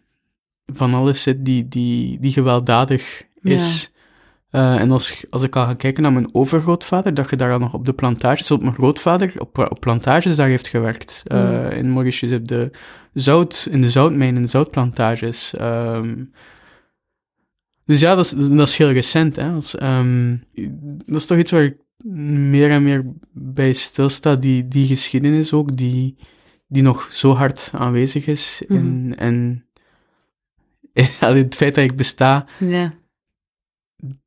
van 0.66 0.94
alles 0.94 1.22
zit 1.22 1.44
die, 1.44 1.68
die, 1.68 2.18
die 2.18 2.32
gewelddadig 2.32 3.25
is. 3.46 3.90
Uh, 4.50 4.80
en 4.80 4.90
als, 4.90 5.24
als 5.30 5.42
ik 5.42 5.56
al 5.56 5.64
ga 5.64 5.74
kijken 5.74 6.02
naar 6.02 6.12
mijn 6.12 6.34
overgrootvader, 6.34 7.14
dat 7.14 7.30
je 7.30 7.36
daar 7.36 7.52
al 7.52 7.58
nog 7.58 7.74
op 7.74 7.84
de 7.84 7.92
plantages, 7.92 8.50
op 8.50 8.62
mijn 8.62 8.74
grootvader, 8.74 9.32
op, 9.38 9.58
op 9.58 9.80
plantages 9.80 10.36
daar 10.36 10.48
heeft 10.48 10.68
gewerkt. 10.68 11.22
Uh, 11.32 11.48
mm. 11.48 11.70
In 11.70 11.92
Mauritius, 11.92 12.32
op 12.32 12.48
de 12.48 12.70
zout, 13.12 13.68
in 13.70 13.80
de 13.80 13.90
zoutmijn, 13.90 14.36
in 14.36 14.42
de 14.42 14.48
zoutplantages. 14.48 15.54
Um, 15.60 16.32
dus 17.84 18.00
ja, 18.00 18.14
dat 18.14 18.24
is, 18.24 18.30
dat 18.30 18.68
is 18.68 18.76
heel 18.76 18.90
recent. 18.90 19.36
Hè? 19.36 19.50
Als, 19.50 19.82
um, 19.82 20.44
dat 21.06 21.16
is 21.16 21.26
toch 21.26 21.38
iets 21.38 21.50
waar 21.50 21.62
ik 21.62 21.76
meer 22.14 22.70
en 22.70 22.82
meer 22.82 23.04
bij 23.32 23.72
stilsta, 23.72 24.36
die, 24.36 24.68
die 24.68 24.86
geschiedenis 24.86 25.52
ook, 25.52 25.76
die, 25.76 26.16
die 26.66 26.82
nog 26.82 27.08
zo 27.10 27.34
hard 27.34 27.70
aanwezig 27.72 28.26
is. 28.26 28.62
Mm. 28.68 29.12
En, 29.12 29.14
en 29.16 29.66
het 31.34 31.54
feit 31.54 31.74
dat 31.74 31.84
ik 31.84 31.96
besta. 31.96 32.46
Ja. 32.58 32.94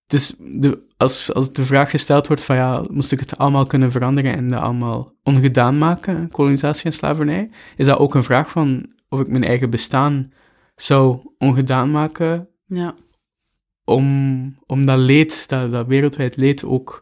Dus 0.10 0.36
de, 0.40 0.84
als, 0.98 1.34
als 1.34 1.54
de 1.54 1.66
vraag 1.66 1.90
gesteld 1.90 2.28
wordt 2.28 2.44
van 2.44 2.56
ja, 2.56 2.84
moest 2.92 3.12
ik 3.12 3.20
het 3.20 3.38
allemaal 3.38 3.66
kunnen 3.66 3.92
veranderen 3.92 4.34
en 4.36 4.48
dat 4.48 4.62
allemaal 4.62 5.12
ongedaan 5.24 5.78
maken, 5.78 6.30
kolonisatie 6.30 6.86
en 6.86 6.94
slavernij, 6.94 7.50
is 7.76 7.86
dat 7.86 7.98
ook 7.98 8.16
een 8.16 8.24
vraag 8.24 8.50
van 8.50 8.86
of 9.10 9.20
ik 9.20 9.28
mijn 9.28 9.44
eigen 9.44 9.70
bestaan 9.70 10.32
zou 10.76 11.20
ongedaan 11.38 11.92
maken 11.92 12.48
ja. 12.66 12.96
om, 13.84 14.56
om 14.66 14.86
dat 14.86 14.98
leed, 14.98 15.50
dat, 15.50 15.72
dat 15.72 15.88
wereldwijd 15.88 16.36
leed 16.36 16.64
ook 16.64 17.02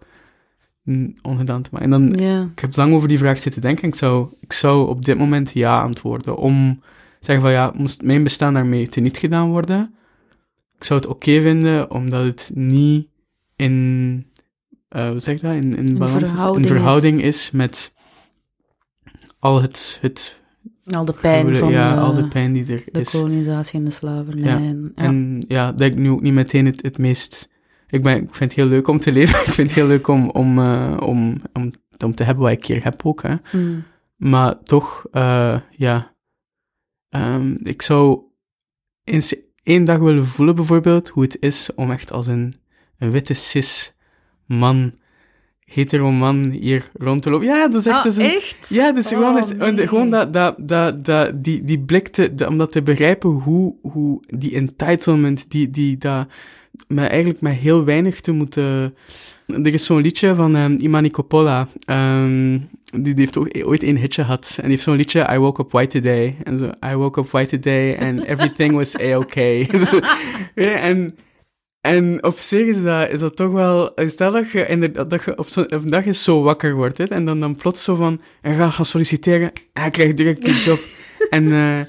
ongedaan 1.21 1.61
te 1.61 1.69
maken. 1.71 1.81
En 1.81 1.89
dan, 1.89 2.25
ja. 2.25 2.49
ik 2.51 2.59
heb 2.59 2.75
lang 2.75 2.93
over 2.93 3.07
die 3.07 3.17
vraag 3.17 3.39
zitten 3.39 3.61
denken, 3.61 3.87
ik 3.87 3.95
zou, 3.95 4.33
ik 4.39 4.53
zou 4.53 4.87
op 4.87 5.05
dit 5.05 5.17
moment 5.17 5.51
ja 5.53 5.81
antwoorden, 5.81 6.37
om 6.37 6.81
zeggen 7.19 7.43
van 7.43 7.53
ja, 7.53 7.71
moest 7.75 8.01
mijn 8.01 8.23
bestaan 8.23 8.53
daarmee 8.53 8.87
teniet 8.87 9.17
gedaan 9.17 9.49
worden, 9.49 9.95
ik 10.77 10.83
zou 10.83 10.99
het 10.99 11.09
oké 11.09 11.29
okay 11.29 11.41
vinden, 11.41 11.91
omdat 11.91 12.23
het 12.23 12.51
niet 12.53 13.07
in, 13.55 14.25
uh, 14.95 15.09
hoe 15.09 15.19
zeg 15.19 15.35
ik 15.35 15.41
dat, 15.41 15.53
in, 15.53 15.75
in, 15.75 15.87
in 15.87 15.97
balans 15.97 16.29
verhouding, 16.29 16.65
is, 16.65 16.71
in 16.71 16.75
verhouding 16.75 17.21
is. 17.21 17.35
is 17.35 17.51
met 17.51 17.95
al 19.39 19.61
het, 19.61 19.97
het 20.01 20.41
al 20.83 21.05
de 21.05 21.13
pijn 21.13 21.43
goede, 21.43 21.57
van 21.57 21.71
ja, 21.71 21.93
de, 21.93 21.99
al 21.99 22.13
de 22.13 22.27
pijn 22.27 22.53
die 22.53 22.65
er 22.65 22.83
de 22.91 22.99
is. 22.99 23.09
kolonisatie 23.09 23.79
en 23.79 23.85
de 23.85 23.91
slavernij. 23.91 24.49
Ja. 24.49 24.57
En, 24.57 24.91
ja. 24.95 25.03
en 25.03 25.45
ja, 25.47 25.71
dat 25.71 25.87
ik 25.87 25.97
nu 25.97 26.09
ook 26.09 26.21
niet 26.21 26.33
meteen 26.33 26.65
het, 26.65 26.81
het 26.81 26.97
meest 26.97 27.49
ik, 27.87 28.01
ben, 28.01 28.23
ik 28.23 28.35
vind 28.35 28.51
het 28.51 28.59
heel 28.59 28.69
leuk 28.69 28.87
om 28.87 28.97
te 28.97 29.11
leven. 29.17 29.39
ik 29.39 29.53
vind 29.53 29.67
het 29.67 29.77
heel 29.77 29.87
leuk 29.87 30.07
om, 30.07 30.29
om, 30.29 30.59
uh, 30.59 30.97
om, 30.99 31.41
om, 31.53 31.71
om 32.03 32.15
te 32.15 32.23
hebben 32.23 32.43
wat 32.43 32.53
ik 32.53 32.65
hier 32.65 32.83
heb 32.83 33.05
ook. 33.05 33.21
Hè. 33.21 33.35
Mm. 33.51 33.83
Maar 34.15 34.63
toch, 34.63 35.05
uh, 35.11 35.59
ja. 35.71 36.15
Um, 37.09 37.57
ik 37.63 37.81
zou 37.81 38.21
eens 39.03 39.35
één 39.67 39.84
dag 39.84 39.97
willen 39.97 40.27
voelen, 40.27 40.56
bijvoorbeeld, 40.56 41.10
hoe 41.10 41.23
het 41.23 41.38
is 41.39 41.69
om 41.75 41.91
echt 41.91 42.12
als 42.12 42.27
een, 42.27 42.53
een 42.99 43.12
witte 43.12 43.34
cis 43.34 43.93
man 44.45 44.91
hetero 45.65 46.12
man 46.12 46.49
hier 46.49 46.89
rond 46.93 47.21
te 47.21 47.30
lopen. 47.30 47.47
Ja, 47.47 47.67
dat 47.67 47.80
is 47.80 47.86
echt... 47.86 47.97
Ah, 47.97 48.03
dus 48.03 48.17
een, 48.17 48.25
echt? 48.25 48.56
Ja, 48.69 48.91
dus 48.91 49.06
Oh, 49.06 49.17
gewoon, 49.17 49.38
is, 49.38 49.53
nee. 49.53 49.88
gewoon 49.88 50.10
dat, 50.10 50.34
dat, 50.34 50.56
dat, 50.60 51.06
dat, 51.06 51.43
die, 51.43 51.63
die 51.63 51.80
blik 51.80 52.08
te, 52.08 52.34
de- 52.34 52.47
om 52.47 52.58
dat 52.58 52.71
te 52.71 52.82
begrijpen, 52.82 53.30
hoe, 53.30 53.75
hoe 53.82 54.23
die 54.27 54.56
entitlement, 54.56 55.45
die, 55.51 55.69
die, 55.69 55.97
dat, 55.97 56.27
met 56.88 57.10
eigenlijk 57.10 57.41
met 57.41 57.53
heel 57.53 57.84
weinig 57.86 58.21
te 58.21 58.32
moeten... 58.32 58.95
Er 59.47 59.73
is 59.73 59.86
zo'n 59.86 60.01
liedje 60.01 60.36
van 60.36 60.56
um, 60.56 60.75
Imani 60.80 61.12
Coppola, 61.12 61.67
ehm, 61.86 62.60
die, 62.91 63.13
die 63.13 63.15
heeft 63.15 63.38
ook 63.38 63.47
ooit 63.62 63.84
een 63.84 63.97
hitje 63.97 64.23
gehad, 64.23 64.54
en 64.56 64.62
die 64.62 64.71
heeft 64.71 64.84
zo'n 64.84 64.95
liedje, 64.95 65.30
I 65.34 65.38
woke 65.38 65.62
up 65.62 65.71
white 65.71 66.00
today, 66.00 66.38
en 66.43 66.58
zo, 66.58 66.71
I 66.86 66.95
woke 66.95 67.19
up 67.19 67.30
white 67.30 67.50
today, 67.50 67.97
and 67.97 68.23
everything 68.34 68.76
was 68.76 69.00
a-okay. 69.00 69.65
Dus, 69.71 69.91
ja, 70.56 70.80
en... 70.80 71.17
En 71.82 72.23
op 72.23 72.39
zich 72.39 72.67
is 72.67 72.84
dat, 72.84 73.10
is 73.10 73.19
dat 73.19 73.36
toch 73.36 73.52
wel... 73.52 73.91
Stel 73.95 74.32
dat 74.32 74.52
je, 74.52 74.67
inderdaad, 74.67 75.10
dat 75.10 75.23
je 75.23 75.38
op, 75.38 75.47
zo, 75.47 75.62
op 75.62 75.71
een 75.71 75.89
dag 75.89 76.06
eens 76.06 76.23
zo 76.23 76.41
wakker 76.41 76.76
wordt, 76.76 76.97
hè, 76.97 77.06
en 77.06 77.26
dan, 77.26 77.39
dan 77.39 77.56
plots 77.56 77.84
zo 77.84 77.95
van... 77.95 78.21
En 78.41 78.56
ga 78.56 78.69
gaan 78.69 78.86
solliciteren, 78.86 79.52
en 79.73 79.84
je 79.84 79.91
krijgt 79.91 80.17
direct 80.17 80.43
die 80.43 80.63
job. 80.63 80.80
en, 81.30 81.52
eh, 81.52 81.80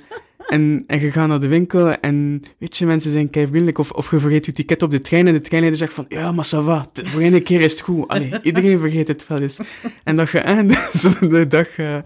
en, 0.48 0.84
en 0.86 1.00
je 1.00 1.10
gaat 1.10 1.28
naar 1.28 1.40
de 1.40 1.48
winkel, 1.48 1.92
en 1.92 2.42
weet 2.58 2.76
je, 2.76 2.86
mensen 2.86 3.12
zijn 3.12 3.30
kei 3.30 3.46
vriendelijk. 3.46 3.78
Of, 3.78 3.90
of 3.90 4.10
je 4.10 4.18
vergeet 4.18 4.46
je 4.46 4.52
ticket 4.52 4.82
op 4.82 4.90
de 4.90 4.98
trein, 4.98 5.26
en 5.26 5.32
de 5.32 5.40
treinleider 5.40 5.78
zegt 5.78 5.94
van... 5.94 6.04
Ja, 6.08 6.32
maar 6.32 6.46
ça 6.46 6.64
va, 6.64 6.86
voor 6.92 7.20
één 7.20 7.42
keer 7.42 7.60
is 7.60 7.72
het 7.72 7.80
goed. 7.80 8.08
Allee, 8.08 8.38
iedereen 8.42 8.78
vergeet 8.78 9.08
het 9.08 9.26
wel 9.26 9.38
eens. 9.38 9.58
En 10.04 10.16
dat 10.16 10.30
je... 10.30 10.38
En, 10.38 10.70
zo 11.02 11.10
de 11.20 11.46
dag... 11.46 11.78
eh, 11.78 11.98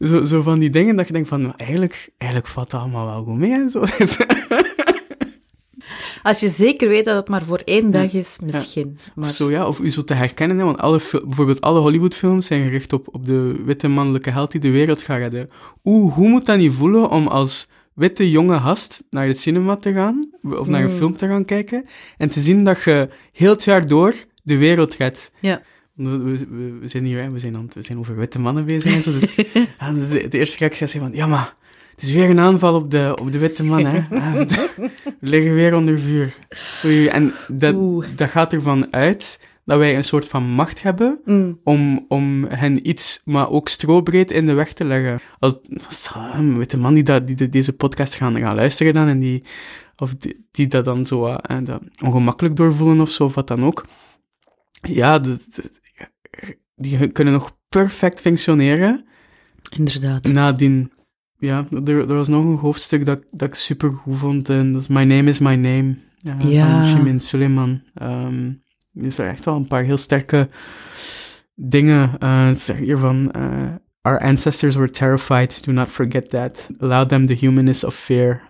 zo, 0.00 0.24
zo 0.24 0.42
van 0.42 0.58
die 0.58 0.70
dingen 0.70 0.96
dat 0.96 1.06
je 1.06 1.12
denkt 1.12 1.28
van, 1.28 1.42
nou, 1.42 1.54
eigenlijk, 1.56 2.10
eigenlijk 2.18 2.52
valt 2.52 2.72
het 2.72 2.80
allemaal 2.80 3.06
wel 3.06 3.24
goed 3.24 3.38
mee 3.38 3.52
en 3.52 3.70
zo. 3.70 3.82
Als 6.22 6.40
je 6.40 6.48
zeker 6.48 6.88
weet 6.88 7.04
dat 7.04 7.16
het 7.16 7.28
maar 7.28 7.44
voor 7.44 7.62
één 7.64 7.90
dag 7.90 8.12
is, 8.12 8.38
misschien. 8.44 8.98
Maar 9.14 9.28
Of 9.28 9.34
zo, 9.34 9.50
ja, 9.50 9.66
of 9.66 9.78
u 9.78 9.90
zo 9.90 10.04
te 10.04 10.14
herkennen, 10.14 10.58
hè, 10.58 10.64
want 10.64 10.78
alle, 10.78 11.00
bijvoorbeeld 11.24 11.60
alle 11.60 11.80
Hollywoodfilms 11.80 12.46
zijn 12.46 12.64
gericht 12.64 12.92
op, 12.92 13.08
op 13.14 13.24
de 13.24 13.62
witte 13.64 13.88
mannelijke 13.88 14.30
held 14.30 14.50
die 14.50 14.60
de 14.60 14.70
wereld 14.70 15.02
gaat 15.02 15.18
redden. 15.18 15.50
Hoe, 15.82 16.10
hoe 16.10 16.28
moet 16.28 16.46
dat 16.46 16.58
niet 16.58 16.72
voelen 16.72 17.10
om 17.10 17.26
als 17.26 17.68
witte 17.94 18.30
jonge 18.30 18.58
gast 18.60 19.04
naar 19.10 19.26
de 19.26 19.34
cinema 19.34 19.76
te 19.76 19.92
gaan, 19.92 20.30
of 20.42 20.66
naar 20.66 20.84
een 20.84 20.90
Mm. 20.90 20.96
film 20.96 21.16
te 21.16 21.26
gaan 21.28 21.44
kijken, 21.44 21.84
en 22.18 22.28
te 22.28 22.40
zien 22.40 22.64
dat 22.64 22.82
je 22.82 23.08
heel 23.32 23.50
het 23.50 23.64
jaar 23.64 23.86
door 23.86 24.14
de 24.42 24.56
wereld 24.56 24.94
redt? 24.94 25.32
Ja. 25.40 25.62
We, 25.94 26.18
we, 26.18 26.46
we- 26.80 26.88
zijn 26.88 27.04
hier, 27.04 27.22
hè, 27.22 27.30
we 27.30 27.38
zijn, 27.38 27.56
aan 27.56 27.68
we 27.72 27.82
zijn 27.82 27.98
over 27.98 28.16
witte 28.16 28.38
mannen 28.38 28.64
bezig 28.64 28.94
en 28.94 29.02
zo, 29.02 29.12
dus, 29.12 29.34
dus 29.94 30.08
de, 30.08 30.28
de 30.28 30.38
eerste 30.38 30.56
reactie 30.58 30.86
is 30.86 30.92
van, 30.92 31.12
ja, 31.12 31.26
maar 31.26 31.54
het 31.94 32.02
is 32.04 32.12
weer 32.12 32.30
een 32.30 32.40
aanval 32.40 32.74
op 32.74 32.90
de, 32.90 33.16
op 33.20 33.32
de 33.32 33.38
witte 33.38 33.64
man, 33.64 33.84
hè. 33.84 34.02
We 35.20 35.28
liggen 35.28 35.54
weer 35.54 35.74
onder 35.74 35.98
vuur. 35.98 36.34
En 37.10 37.32
dat, 37.48 37.74
Oeh. 37.74 38.06
dat 38.16 38.28
gaat 38.28 38.52
ervan 38.52 38.92
uit 38.92 39.40
dat 39.64 39.78
wij 39.78 39.96
een 39.96 40.04
soort 40.04 40.28
van 40.28 40.44
macht 40.50 40.82
hebben 40.82 41.20
Mm. 41.24 41.60
om, 41.64 42.04
om 42.08 42.44
hen 42.48 42.88
iets, 42.88 43.20
maar 43.24 43.50
ook 43.50 43.68
strobreed 43.68 44.30
in 44.30 44.44
de 44.46 44.52
weg 44.52 44.72
te 44.72 44.84
leggen. 44.84 45.18
Als, 45.38 45.58
als 45.86 46.10
een 46.32 46.58
witte 46.58 46.76
man 46.78 46.94
die, 46.94 47.02
dat, 47.02 47.26
die 47.26 47.36
de- 47.36 47.48
deze 47.48 47.72
podcast 47.72 48.14
gaan, 48.14 48.38
gaan 48.38 48.54
luisteren 48.54 48.92
dan 48.92 49.06
en 49.08 49.18
die, 49.18 49.44
of 49.96 50.14
die, 50.14 50.46
die 50.50 50.66
dat 50.66 50.84
dan 50.84 51.06
zo 51.06 51.26
eh, 51.26 51.56
dat 51.64 51.82
ongemakkelijk 52.04 52.56
doorvoelen 52.56 53.00
of 53.00 53.10
zo, 53.10 53.24
of 53.24 53.34
wat 53.34 53.48
dan 53.48 53.64
ook. 53.64 53.84
Ja, 54.82 55.20
die 56.76 57.08
kunnen 57.08 57.32
nog 57.32 57.56
perfect 57.68 58.20
functioneren 58.20 59.04
inderdaad. 59.76 60.24
nadien. 60.26 60.92
Ja, 61.38 61.64
er, 61.84 61.98
er 61.98 62.14
was 62.14 62.28
nog 62.28 62.44
een 62.44 62.56
hoofdstuk 62.56 63.06
dat, 63.06 63.22
dat 63.30 63.48
ik 63.48 63.54
super 63.54 63.90
goed 63.90 64.16
vond. 64.16 64.48
En 64.48 64.72
dat 64.72 64.80
is 64.80 64.88
My 64.88 65.02
Name 65.04 65.28
is 65.28 65.38
My 65.38 65.54
Name. 65.54 65.96
Ja, 66.18 66.36
Ja. 66.38 66.82
Van 66.82 66.90
Shimin 66.90 67.20
Suleiman. 67.20 67.82
Ehm 68.94 69.04
er 69.04 69.12
zijn 69.12 69.30
echt 69.30 69.44
wel 69.44 69.56
een 69.56 69.66
paar 69.66 69.82
heel 69.82 69.96
sterke 69.96 70.48
dingen. 71.54 72.18
eh 72.18 72.46
het 72.46 72.58
zegt 72.58 72.78
hier 72.78 72.98
van... 72.98 73.30
eh, 73.32 73.74
Our 74.02 74.18
ancestors 74.20 74.74
were 74.74 74.90
terrified. 74.90 75.64
Do 75.64 75.72
not 75.72 75.88
forget 75.88 76.28
that. 76.30 76.68
Allow 76.78 77.08
them 77.08 77.26
the 77.26 77.32
humanness 77.32 77.84
of 77.84 77.94
fear. 77.94 78.42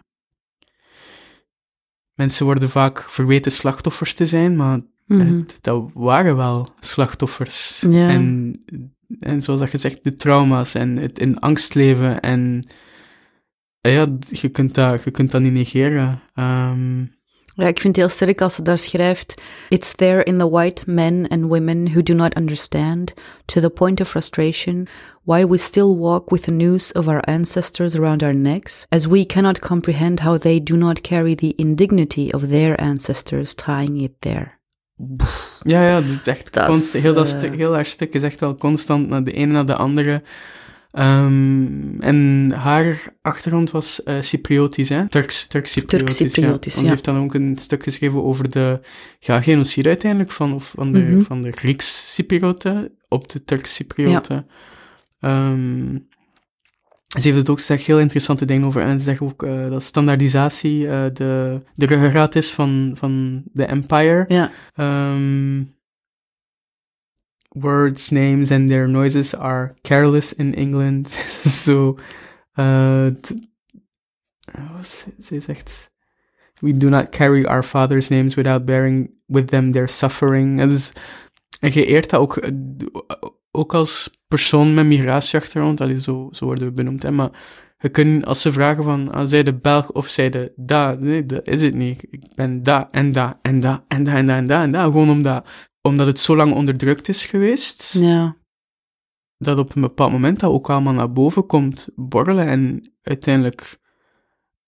Mensen 2.15 2.45
worden 2.47 2.71
vaak 2.71 3.11
verweten 3.11 3.53
slachtoffers 3.53 4.15
te 4.15 4.27
zijn, 4.27 4.57
maar 4.57 4.81
Mhm. 5.07 5.21
het- 5.37 5.57
dat 5.61 5.91
waren 5.95 6.37
wel 6.37 6.69
slachtoffers. 6.81 7.83
En, 8.09 8.55
en 9.21 9.43
zoals 9.43 9.61
dat 9.61 9.69
gezegd, 9.69 10.03
de 10.05 10.15
trauma's 10.15 10.75
en 10.75 10.97
het 10.97 11.19
in 11.19 11.39
angst 11.39 11.75
leven. 11.75 12.21
En 12.21 12.67
eh, 13.81 13.95
ja, 13.95 14.07
je 14.31 14.49
kunt 14.49 14.75
dat, 14.75 15.05
je 15.05 15.11
kunt 15.11 15.31
dat 15.31 15.41
niet 15.41 15.53
negeren. 15.53 16.21
Ehm, 16.35 17.05
Ja, 17.57 17.67
ik 17.67 17.81
vind 17.81 17.97
het 17.97 18.07
heel 18.07 18.15
sterk 18.15 18.41
als 18.41 18.55
ze 18.55 18.63
daar 18.63 18.79
schrijft: 18.79 19.35
It's 19.69 19.95
there 19.95 20.23
in 20.25 20.39
the 20.39 20.49
white 20.51 20.83
men 20.91 21.29
and 21.29 21.43
women 21.43 21.85
who 21.93 22.03
do 22.03 22.15
not 22.15 22.37
understand, 22.37 23.15
to 23.45 23.61
the 23.61 23.71
point 23.71 24.01
of 24.01 24.09
frustration, 24.09 24.87
why 25.23 25.47
we 25.47 25.57
still 25.57 25.97
walk 25.97 26.31
with 26.31 26.43
the 26.43 26.51
noose 26.51 26.93
of 26.95 27.07
our 27.07 27.21
ancestors 27.21 27.95
around 27.95 28.23
our 28.23 28.35
necks, 28.35 28.87
as 28.89 29.07
we 29.07 29.25
cannot 29.27 29.59
comprehend 29.59 30.21
how 30.21 30.39
they 30.39 30.63
do 30.63 30.77
not 30.77 31.01
carry 31.01 31.35
the 31.35 31.53
indignity 31.57 32.31
of 32.33 32.49
their 32.49 32.81
ancestors 32.81 33.55
tying 33.55 34.03
it 34.03 34.13
there. 34.19 34.59
ja, 35.63 35.83
ja, 35.87 36.01
dat 36.01 36.11
is 36.11 36.27
echt 36.27 36.53
Dat 36.53 36.67
const- 36.67 36.93
heel, 36.93 37.15
dat 37.15 37.33
eh, 37.33 37.39
stuk, 37.39 37.55
heel 37.57 37.75
haar 37.75 37.87
stuk 37.87 38.15
is 38.15 38.23
echt 38.23 38.41
wel 38.41 38.55
constant 38.55 39.09
naar 39.09 39.25
de 39.25 39.33
ene 39.33 39.53
naar 39.53 39.67
de 39.67 39.75
andere. 39.77 40.23
Ehm, 40.95 42.01
en 42.01 42.51
haar 42.53 43.07
achtergrond 43.23 43.71
was 43.71 44.03
eh 44.03 44.15
Cypriotisch, 44.21 44.89
hè? 44.89 45.09
Turks, 45.09 45.47
Turks 45.47 45.73
Cypriotisch. 45.73 46.17
Turks-Cypriotisch, 46.17 46.75
ja. 46.75 46.81
Ze 46.81 46.87
heeft 46.87 47.05
dan 47.05 47.19
ook 47.19 47.35
een 47.35 47.57
stuk 47.61 47.83
geschreven 47.83 48.23
over 48.25 48.51
de 48.51 48.81
ja, 49.19 49.41
genocide 49.41 49.89
uiteindelijk 49.89 50.33
van, 50.33 50.55
of 50.55 50.73
van 50.77 50.93
de, 50.93 50.99
Mhm. 50.99 51.21
van 51.23 51.43
de 51.43 51.53
Grieks-Cyprioten 51.53 52.93
op 53.09 53.29
de 53.33 53.45
Turks-Cyprioten. 53.45 54.47
Ehm, 55.21 55.97
ze 57.09 57.21
heeft 57.21 57.37
het 57.37 57.49
ook 57.49 57.59
ze 57.59 57.65
zegt 57.65 57.85
heel 57.85 57.99
interessante 58.01 58.45
dingen 58.45 58.67
over. 58.67 58.83
En 58.83 58.99
ze 58.99 59.05
zegt 59.05 59.21
ook 59.21 59.43
eh, 59.43 59.71
dat 59.71 59.83
standaardisatie 59.83 60.89
eh, 60.89 61.05
de, 61.13 61.61
de 61.75 61.87
ruggengraat 61.87 62.35
is 62.35 62.51
van, 62.51 62.93
van 62.95 63.43
de 63.53 63.65
empire. 63.65 64.25
Ja, 64.29 64.51
Um, 65.15 65.74
words, 67.55 68.11
names, 68.11 68.51
and 68.51 68.69
their 68.69 68.89
noises 68.89 69.35
are 69.35 69.75
careless 69.83 70.33
in 70.35 70.55
England. 70.55 71.09
so, 71.65 71.97
uh, 72.59 73.07
uh, 74.59 74.83
ze- 74.83 75.15
ze 75.19 75.41
zegt, 75.41 75.91
we 76.61 76.73
do 76.73 76.89
not 76.89 77.11
carry 77.11 77.45
our 77.45 77.63
father's 77.63 78.09
names 78.09 78.35
without 78.35 78.65
bearing 78.65 79.11
with 79.27 79.49
them 79.49 79.73
their 79.73 79.89
suffering. 79.89 80.61
En, 80.61 80.69
dus, 80.69 80.93
je 81.61 81.87
eert 81.87 82.11
dat 82.11 82.21
ook, 82.21 82.37
eh, 82.37 82.51
ook 83.51 83.75
als 83.75 84.23
persoon 84.29 84.75
met 84.75 84.87
migratieachtergrond, 84.87 85.81
allee, 85.81 86.01
zo, 86.01 86.29
zo 86.33 86.45
worden 86.45 86.67
we 86.67 86.73
benoemd, 86.73 87.03
hè, 87.03 87.11
maar 87.11 87.31
je 87.79 87.89
kunt, 87.89 88.25
als 88.27 88.43
ze 88.43 88.53
vragen 88.53 88.85
van, 88.85 89.13
ah, 89.13 89.27
zij 89.27 89.43
de 89.43 89.55
Belg 89.55 89.91
of 89.93 90.09
zij 90.09 90.31
de 90.31 90.53
da, 90.57 90.95
nee, 90.95 91.27
dat 91.27 91.47
is 91.47 91.63
het 91.63 91.75
niet. 91.75 92.03
Ik 92.11 92.35
ben 92.35 92.63
da 92.63 92.89
en 92.91 93.13
da 93.13 93.39
en 93.43 93.61
da 93.61 93.85
en 93.89 94.05
da 94.05 94.15
en 94.15 94.27
da 94.27 94.37
en 94.37 94.47
da 94.47 94.63
en 94.63 94.71
da, 94.71 94.83
gewoon 94.83 95.11
omdat, 95.11 95.47
omdat 95.89 96.07
het 96.07 96.21
zo 96.21 96.37
lang 96.37 96.53
onderdrukt 96.53 97.09
is 97.09 97.25
geweest, 97.25 97.93
ja, 97.93 98.37
dat 99.39 99.59
op 99.59 99.75
een 99.75 99.83
bepaald 99.83 100.13
moment 100.13 100.41
dat 100.41 100.51
ook 100.51 100.71
allemaal 100.71 100.93
naar 100.93 101.13
boven 101.13 101.47
komt 101.47 101.89
borrelen 101.95 102.47
en 102.47 102.93
uiteindelijk 103.03 103.79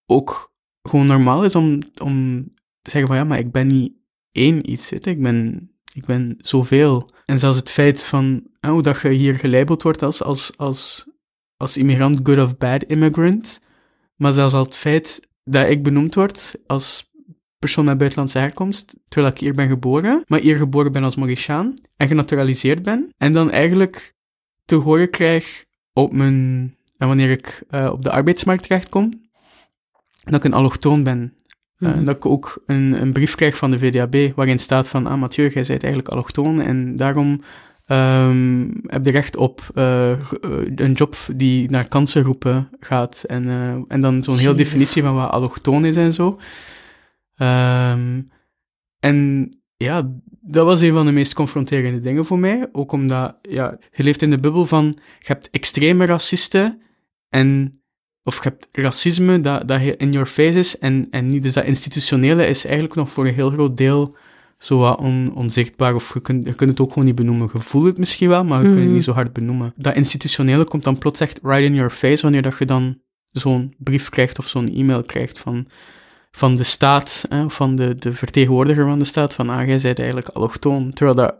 ook 0.06 0.54
gewoon 0.82 1.06
normaal 1.06 1.44
is 1.44 1.54
om, 1.54 1.82
om 2.02 2.44
te 2.82 2.90
zeggen 2.90 3.10
van 3.10 3.16
ja, 3.16 3.24
maar 3.24 3.38
ik 3.38 3.52
ben 3.52 3.66
niet 3.66 3.92
één 4.32 4.70
iets, 4.70 4.90
weet 4.90 5.04
je. 5.04 5.10
ik 5.10 5.22
ben, 5.22 5.70
ik 5.92 6.04
ben 6.04 6.36
zoveel. 6.38 7.10
En 7.24 7.38
zelfs 7.38 7.58
het 7.58 7.70
feit 7.70 8.04
van 8.04 8.46
eh, 8.60 8.70
hoe 8.70 8.82
dat 8.82 9.00
je 9.00 9.08
hier 9.08 9.34
gelabeld 9.34 9.82
wordt 9.82 10.02
als, 10.02 10.22
als, 10.22 10.56
als, 10.56 11.06
als 11.56 11.76
immigrant, 11.76 12.20
good 12.22 12.38
of 12.38 12.56
bad 12.56 12.82
immigrant, 12.82 13.60
maar 14.16 14.32
zelfs 14.32 14.54
al 14.54 14.64
het 14.64 14.76
feit 14.76 15.28
dat 15.44 15.68
ik 15.68 15.82
benoemd 15.82 16.14
word 16.14 16.54
als 16.66 17.10
persoon 17.58 17.84
met 17.84 17.98
buitenlandse 17.98 18.38
herkomst, 18.38 18.94
terwijl 19.08 19.32
ik 19.32 19.40
hier 19.40 19.52
ben 19.52 19.68
geboren, 19.68 20.22
maar 20.26 20.40
hier 20.40 20.56
geboren 20.56 20.92
ben 20.92 21.04
als 21.04 21.16
Mauritiaan 21.16 21.74
en 21.96 22.08
genaturaliseerd 22.08 22.82
ben, 22.82 23.12
en 23.16 23.32
dan 23.32 23.50
eigenlijk 23.50 24.14
te 24.64 24.74
horen 24.74 25.10
krijg 25.10 25.64
op 25.92 26.12
mijn, 26.12 26.34
en 26.96 27.06
wanneer 27.08 27.30
ik 27.30 27.62
eh, 27.68 27.90
op 27.92 28.02
de 28.02 28.10
arbeidsmarkt 28.10 28.62
terechtkom, 28.62 29.24
dat 30.24 30.34
ik 30.34 30.44
een 30.44 30.52
allochtoon 30.54 31.02
ben. 31.02 31.34
Eh, 31.76 31.88
Mhm. 31.88 32.04
dat 32.04 32.16
ik 32.16 32.26
ook 32.26 32.62
een, 32.66 33.00
een 33.02 33.12
brief 33.12 33.34
krijg 33.34 33.56
van 33.56 33.70
de 33.70 33.78
VDAB 33.78 34.32
waarin 34.36 34.58
staat 34.58 34.88
van, 34.88 35.06
ah 35.06 35.18
Mathieu, 35.20 35.44
jij 35.44 35.64
bent 35.66 35.82
eigenlijk 35.82 36.08
allochtoon 36.08 36.60
en 36.60 36.96
daarom 36.96 37.40
ehm, 37.86 38.68
heb 38.86 39.04
je 39.04 39.10
recht 39.10 39.36
op 39.36 39.60
eh, 39.74 40.12
eh, 40.12 40.18
een 40.74 40.92
job 40.92 41.16
die 41.34 41.70
naar 41.70 41.88
kansen 41.88 42.22
roepen 42.22 42.68
gaat. 42.80 43.24
En, 43.26 43.48
eh, 43.48 43.72
en 43.88 44.00
dan 44.00 44.22
zo'n 44.22 44.36
heel 44.38 44.50
Jezus. 44.52 44.66
definitie 44.66 45.02
van 45.02 45.14
wat 45.14 45.30
allochtoon 45.30 45.84
is 45.84 45.96
en 45.96 46.12
zo. 46.12 46.38
Ehm, 47.36 48.22
en 49.00 49.48
ja, 49.76 50.12
dat 50.40 50.64
was 50.64 50.80
een 50.80 50.92
van 50.92 51.06
de 51.06 51.12
meest 51.12 51.34
confronterende 51.34 52.00
dingen 52.00 52.24
voor 52.24 52.38
mij. 52.38 52.68
Ook 52.72 52.92
omdat, 52.92 53.36
ja, 53.42 53.78
je 53.92 54.02
leeft 54.02 54.22
in 54.22 54.30
de 54.30 54.40
bubbel 54.40 54.66
van, 54.66 54.84
je 55.18 55.26
hebt 55.26 55.50
extreme 55.50 56.04
racisten 56.04 56.82
en, 57.28 57.80
of 58.22 58.36
je 58.36 58.42
hebt 58.42 58.68
racisme 58.72 59.40
dat, 59.40 59.68
dat 59.68 59.80
in 59.80 60.12
your 60.12 60.26
face 60.26 60.58
is 60.58 60.78
en, 60.78 61.06
en 61.10 61.26
niet. 61.26 61.42
Dus 61.42 61.52
dat 61.52 61.64
institutionele 61.64 62.46
is 62.46 62.64
eigenlijk 62.64 62.94
nog 62.94 63.10
voor 63.10 63.26
een 63.26 63.34
heel 63.34 63.50
groot 63.50 63.76
deel 63.76 64.16
zo 64.58 64.78
wat 64.78 64.98
on, 64.98 65.32
onzichtbaar, 65.34 65.94
of 65.94 66.14
je 66.14 66.20
kunt, 66.20 66.44
je 66.44 66.54
kunt 66.54 66.70
het 66.70 66.80
ook 66.80 66.88
gewoon 66.88 67.04
niet 67.04 67.14
benoemen. 67.14 67.50
Je 67.52 67.60
voelt 67.60 67.84
het 67.84 67.98
misschien 67.98 68.28
wel, 68.28 68.44
maar 68.44 68.62
je 68.62 68.68
kunt 68.68 68.80
het 68.80 68.92
niet 68.92 69.04
zo 69.04 69.12
hard 69.12 69.32
benoemen. 69.32 69.72
Dat 69.76 69.94
institutionele 69.94 70.64
komt 70.64 70.84
dan 70.84 70.98
plots 70.98 71.20
echt 71.20 71.40
right 71.42 71.64
in 71.64 71.74
your 71.74 71.90
face, 71.90 72.22
wanneer 72.22 72.42
dat 72.42 72.58
je 72.58 72.64
dan 72.64 73.00
zo'n 73.30 73.74
brief 73.78 74.08
krijgt 74.08 74.38
of 74.38 74.48
zo'n 74.48 74.68
e-mail 74.68 75.02
krijgt 75.02 75.38
van, 75.38 75.66
van 76.36 76.54
de 76.54 76.62
staat, 76.64 77.24
hè, 77.28 77.50
van 77.50 77.76
de, 77.76 77.94
de 77.94 78.12
vertegenwoordiger 78.12 78.84
van 78.84 78.98
de 78.98 79.04
staat, 79.04 79.34
van 79.34 79.48
ah, 79.48 79.66
jij 79.66 79.78
bent 79.80 79.98
eigenlijk 79.98 80.28
allochtoon, 80.28 80.92
terwijl 80.92 81.16
dat, 81.16 81.34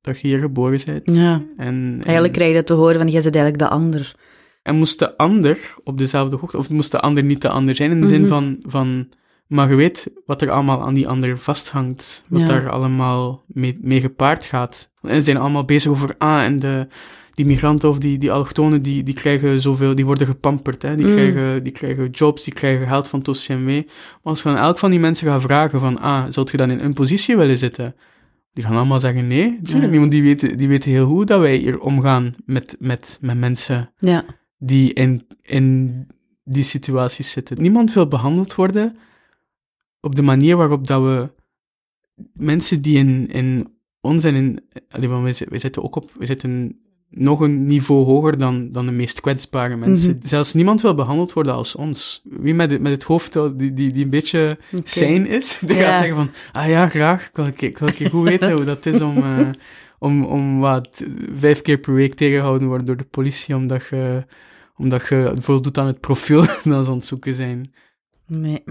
dat 0.00 0.20
je 0.20 0.28
hier 0.28 0.38
geboren 0.38 0.80
bent. 0.86 1.00
Ja. 1.04 1.42
En, 1.56 1.98
Eigenlijk 2.02 2.32
krijg 2.32 2.48
je 2.50 2.56
dat 2.56 2.66
te 2.66 2.72
horen 2.72 2.96
van, 2.96 3.08
jij 3.08 3.22
bent 3.22 3.34
eigenlijk 3.36 3.64
de 3.64 3.70
ander. 3.76 4.14
En 4.62 4.74
moest 4.76 4.98
de 4.98 5.16
ander 5.16 5.74
op 5.84 5.98
dezelfde 5.98 6.36
hoogte, 6.36 6.58
of 6.58 6.70
moest 6.70 6.90
de 6.90 7.00
ander 7.00 7.22
niet 7.22 7.42
de 7.42 7.48
ander 7.48 7.74
zijn, 7.74 7.90
in 7.90 8.00
de 8.00 8.06
zin 8.06 8.20
Mhm. 8.20 8.28
van, 8.28 8.56
van, 8.66 9.08
maar 9.46 9.70
je 9.70 9.74
weet 9.76 10.10
wat 10.26 10.42
er 10.42 10.50
allemaal 10.50 10.82
aan 10.82 10.94
die 10.94 11.08
ander 11.08 11.38
vasthangt, 11.38 12.24
wat 12.28 12.40
Ja. 12.40 12.46
daar 12.46 12.70
allemaal 12.70 13.42
mee, 13.46 13.78
mee 13.80 14.00
gepaard 14.00 14.44
gaat. 14.44 14.92
En 15.02 15.16
ze 15.16 15.22
zijn 15.22 15.36
allemaal 15.36 15.64
bezig 15.64 15.90
over, 15.90 16.14
ah, 16.18 16.42
en 16.44 16.58
de, 16.58 16.86
die 17.34 17.46
migranten 17.46 17.88
of 17.88 17.98
die, 17.98 18.18
die 18.18 18.32
allochtonen, 18.32 18.82
die, 18.82 19.02
die 19.02 19.14
krijgen 19.14 19.60
zoveel, 19.60 19.94
die 19.94 20.04
worden 20.06 20.26
gepamperd, 20.26 20.82
hè. 20.82 20.96
Die, 20.96 21.06
Mm. 21.06 21.12
krijgen, 21.12 21.62
die 21.62 21.72
krijgen 21.72 22.10
jobs, 22.10 22.44
die 22.44 22.52
krijgen 22.52 22.86
geld 22.88 23.08
van 23.08 23.18
het 23.18 23.28
OCMW. 23.28 23.66
Maar 23.66 23.86
als 24.22 24.42
je 24.42 24.48
aan 24.48 24.56
elk 24.56 24.78
van 24.78 24.90
die 24.90 25.00
mensen 25.00 25.26
gaat 25.26 25.42
vragen 25.42 25.80
van, 25.80 25.98
ah, 26.00 26.24
zult 26.28 26.50
je 26.50 26.56
dan 26.56 26.70
in 26.70 26.78
een 26.80 26.94
positie 26.94 27.36
willen 27.36 27.58
zitten? 27.58 27.94
Die 28.52 28.64
gaan 28.64 28.76
allemaal 28.76 29.00
zeggen 29.00 29.26
nee, 29.26 29.58
niet, 29.62 29.96
want 29.96 30.10
die 30.10 30.22
weten, 30.22 30.56
die 30.56 30.68
weten 30.68 30.90
heel 30.90 31.06
goed 31.06 31.26
dat 31.26 31.40
wij 31.40 31.56
hier 31.56 31.80
omgaan 31.80 32.34
met, 32.44 32.76
met, 32.78 33.18
met 33.20 33.38
mensen 33.38 33.92
Ja. 33.98 34.24
die 34.58 34.92
in, 34.92 35.26
in 35.42 36.06
die 36.44 36.64
situaties 36.64 37.30
zitten. 37.30 37.60
Niemand 37.62 37.92
wil 37.92 38.08
behandeld 38.08 38.54
worden 38.54 38.96
op 40.00 40.14
de 40.14 40.22
manier 40.22 40.56
waarop 40.56 40.86
dat 40.86 41.02
we 41.02 41.30
mensen 42.34 42.82
die 42.82 42.98
in, 42.98 43.28
in 43.28 43.68
ons 44.00 44.24
en 44.24 44.34
in... 44.34 44.60
allee, 44.88 45.08
wij, 45.08 45.32
zi- 45.32 45.46
wij 45.48 45.58
zitten 45.58 45.82
ook 45.82 45.96
op... 45.96 46.10
Wij 46.16 46.26
zitten 46.26 46.80
nog 47.14 47.40
een 47.40 47.64
niveau 47.64 48.04
hoger 48.04 48.38
dan, 48.38 48.68
dan 48.72 48.86
de 48.86 48.92
meest 48.92 49.20
kwetsbare 49.20 49.76
mensen. 49.76 50.16
Mhm. 50.16 50.26
Zelfs 50.26 50.52
niemand 50.54 50.82
wil 50.82 50.94
behandeld 50.94 51.32
worden 51.32 51.54
als 51.54 51.74
ons. 51.76 52.22
Wie 52.24 52.54
met, 52.54 52.70
het- 52.70 52.80
met 52.80 52.92
het 52.92 53.02
hoofd 53.02 53.32
die, 53.32 53.72
die, 53.72 53.92
die 53.92 54.04
een 54.04 54.10
beetje 54.10 54.58
sane 54.84 55.28
is, 55.28 55.58
die 55.66 55.76
Ja. 55.76 55.82
gaat 55.82 55.98
zeggen 55.98 56.16
van, 56.16 56.30
ah 56.52 56.68
ja, 56.68 56.88
graag, 56.88 57.28
ik 57.28 57.36
wil 57.36 57.44
een 57.46 57.54
keer, 57.54 57.68
ik 57.68 57.78
wil 57.78 58.08
goed 58.10 58.28
weten 58.28 58.52
hoe 58.52 58.64
dat 58.64 58.86
is 58.86 59.00
om, 59.00 59.16
eh, 59.16 59.48
om, 59.98 60.24
om 60.24 60.60
wat, 60.60 61.04
vijf 61.38 61.62
keer 61.62 61.78
per 61.78 61.94
week 61.94 62.14
tegengehouden 62.14 62.68
worden 62.68 62.86
door 62.86 62.96
de 62.96 63.04
politie, 63.04 63.56
omdat 63.56 63.86
je, 63.90 64.24
omdat 64.76 65.08
je 65.08 65.32
voldoet 65.38 65.78
aan 65.78 65.86
het 65.86 66.00
profiel 66.00 66.40
dat 66.64 66.84
ze 66.84 66.90
aan 66.90 66.96
het 66.96 67.06
zoeken 67.06 67.34
zijn. 67.34 67.74
Nee. 68.26 68.62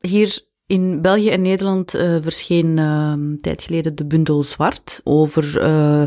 Hier 0.00 0.44
in 0.66 1.00
België 1.02 1.30
en 1.30 1.42
Nederland 1.42 1.94
eh, 1.94 2.16
verscheen 2.20 2.78
eh, 2.78 3.12
een 3.12 3.38
tijd 3.40 3.62
geleden 3.62 3.94
de 3.94 4.06
bundel 4.06 4.42
Zwart 4.42 5.00
over 5.04 5.60
eh, 5.60 6.02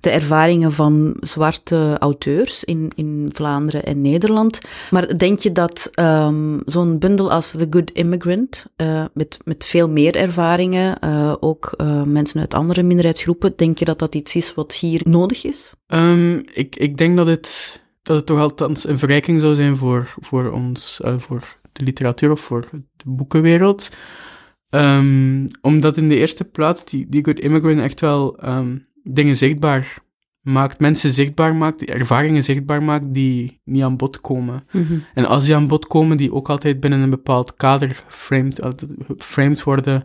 de 0.00 0.10
ervaringen 0.10 0.72
van 0.72 1.16
zwarte 1.20 1.96
auteurs 1.98 2.64
in, 2.64 2.92
in 2.94 3.30
Vlaanderen 3.32 3.84
en 3.84 4.00
Nederland. 4.00 4.58
Maar 4.90 5.16
denk 5.16 5.38
je 5.38 5.52
dat 5.52 5.90
ehm, 5.92 6.58
zo'n 6.64 6.98
bundel 6.98 7.32
als 7.32 7.50
The 7.50 7.66
Good 7.70 7.90
Immigrant, 7.90 8.66
eh, 8.76 9.04
met, 9.12 9.38
met 9.44 9.64
veel 9.64 9.88
meer 9.88 10.16
ervaringen, 10.16 10.98
ook 11.42 11.74
mensen 12.04 12.40
uit 12.40 12.54
andere 12.54 12.82
minderheidsgroepen, 12.82 13.52
denk 13.56 13.78
je 13.78 13.84
dat 13.84 13.98
dat 13.98 14.14
iets 14.14 14.36
is 14.36 14.54
wat 14.54 14.74
hier 14.74 15.00
nodig 15.04 15.44
is? 15.44 15.72
Ehm, 15.86 16.42
ik, 16.52 16.76
ik 16.76 16.96
denk 16.96 17.16
dat 17.16 17.26
het, 17.26 17.80
dat 18.02 18.16
het 18.16 18.26
toch 18.26 18.38
althans 18.38 18.88
een 18.88 18.98
verrijking 18.98 19.40
zou 19.40 19.54
zijn 19.54 19.76
voor, 19.76 20.14
voor 20.20 20.50
ons, 20.50 21.00
voor 21.18 21.58
de 21.78 21.84
literatuur 21.84 22.30
of 22.30 22.40
voor 22.40 22.68
de 22.72 23.04
boekenwereld. 23.04 23.88
Ehm, 24.70 25.46
omdat 25.60 25.96
in 25.96 26.06
de 26.06 26.16
eerste 26.16 26.44
plaats 26.44 26.84
die, 26.84 27.06
die 27.08 27.24
Good 27.24 27.40
Immigrant 27.40 27.80
echt 27.80 28.00
wel 28.00 28.38
ehm, 28.38 28.76
dingen 29.02 29.36
zichtbaar 29.36 29.98
maakt, 30.40 30.80
mensen 30.80 31.12
zichtbaar 31.12 31.56
maakt, 31.56 31.78
die 31.78 31.88
ervaringen 31.88 32.44
zichtbaar 32.44 32.82
maakt 32.82 33.14
die 33.14 33.60
niet 33.64 33.82
aan 33.82 33.96
bod 33.96 34.20
komen. 34.20 34.66
En 35.14 35.26
als 35.26 35.44
die 35.44 35.54
aan 35.54 35.66
bod 35.66 35.86
komen, 35.86 36.16
die 36.16 36.32
ook 36.32 36.48
altijd 36.48 36.80
binnen 36.80 37.00
een 37.00 37.10
bepaald 37.10 37.54
kader 37.54 38.02
geframed, 38.06 38.58
eh, 38.58 38.70
geframed 39.16 39.62
worden. 39.62 40.04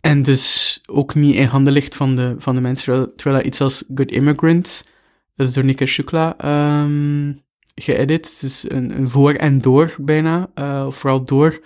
En 0.00 0.22
dus 0.22 0.80
ook 0.86 1.14
niet 1.14 1.34
in 1.34 1.46
handen 1.46 1.72
ligt 1.72 1.96
van 1.96 2.16
de, 2.16 2.34
van 2.38 2.54
de 2.54 2.60
mensen. 2.60 2.84
Terwijl, 2.84 3.12
terwijl 3.16 3.36
dat 3.36 3.46
iets 3.46 3.60
als 3.60 3.84
Good 3.94 4.10
Immigrant, 4.10 4.84
dat 5.34 5.48
is 5.48 5.54
door 5.54 5.64
Nika 5.64 5.86
Shukla 5.86 6.38
ehm 6.38 7.32
geëdit. 7.74 8.30
Het 8.30 8.42
is 8.42 8.64
een, 8.68 8.98
een 8.98 9.08
voor 9.08 9.32
en 9.32 9.60
door 9.60 9.94
bijna. 10.00 10.50
eh, 10.54 10.90
vooral 10.90 11.24
door 11.24 11.60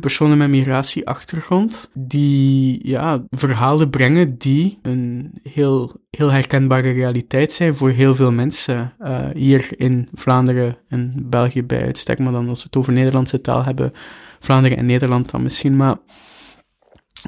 personen 0.00 0.38
met 0.38 0.48
migratieachtergrond. 0.48 1.90
Die 1.94 2.88
ja, 2.88 3.24
verhalen 3.30 3.90
brengen 3.90 4.38
die 4.38 4.78
een 4.82 5.32
heel, 5.42 5.92
heel 6.10 6.30
herkenbare 6.30 6.90
realiteit 6.90 7.52
zijn 7.52 7.74
voor 7.74 7.90
heel 7.90 8.14
veel 8.14 8.32
mensen. 8.32 8.92
eh, 8.98 9.28
hier 9.32 9.68
in 9.76 10.08
Vlaanderen 10.14 10.76
en 10.88 11.12
België 11.30 11.62
bij 11.64 11.84
uitstek. 11.84 12.18
Maar 12.18 12.32
dan 12.32 12.48
als 12.48 12.58
we 12.58 12.64
het 12.64 12.76
over 12.76 12.92
Nederlandse 12.92 13.40
taal 13.40 13.64
hebben, 13.64 13.92
Vlaanderen 14.40 14.78
en 14.78 14.86
Nederland 14.86 15.30
dan 15.30 15.42
misschien. 15.42 15.76
Maar 15.76 15.96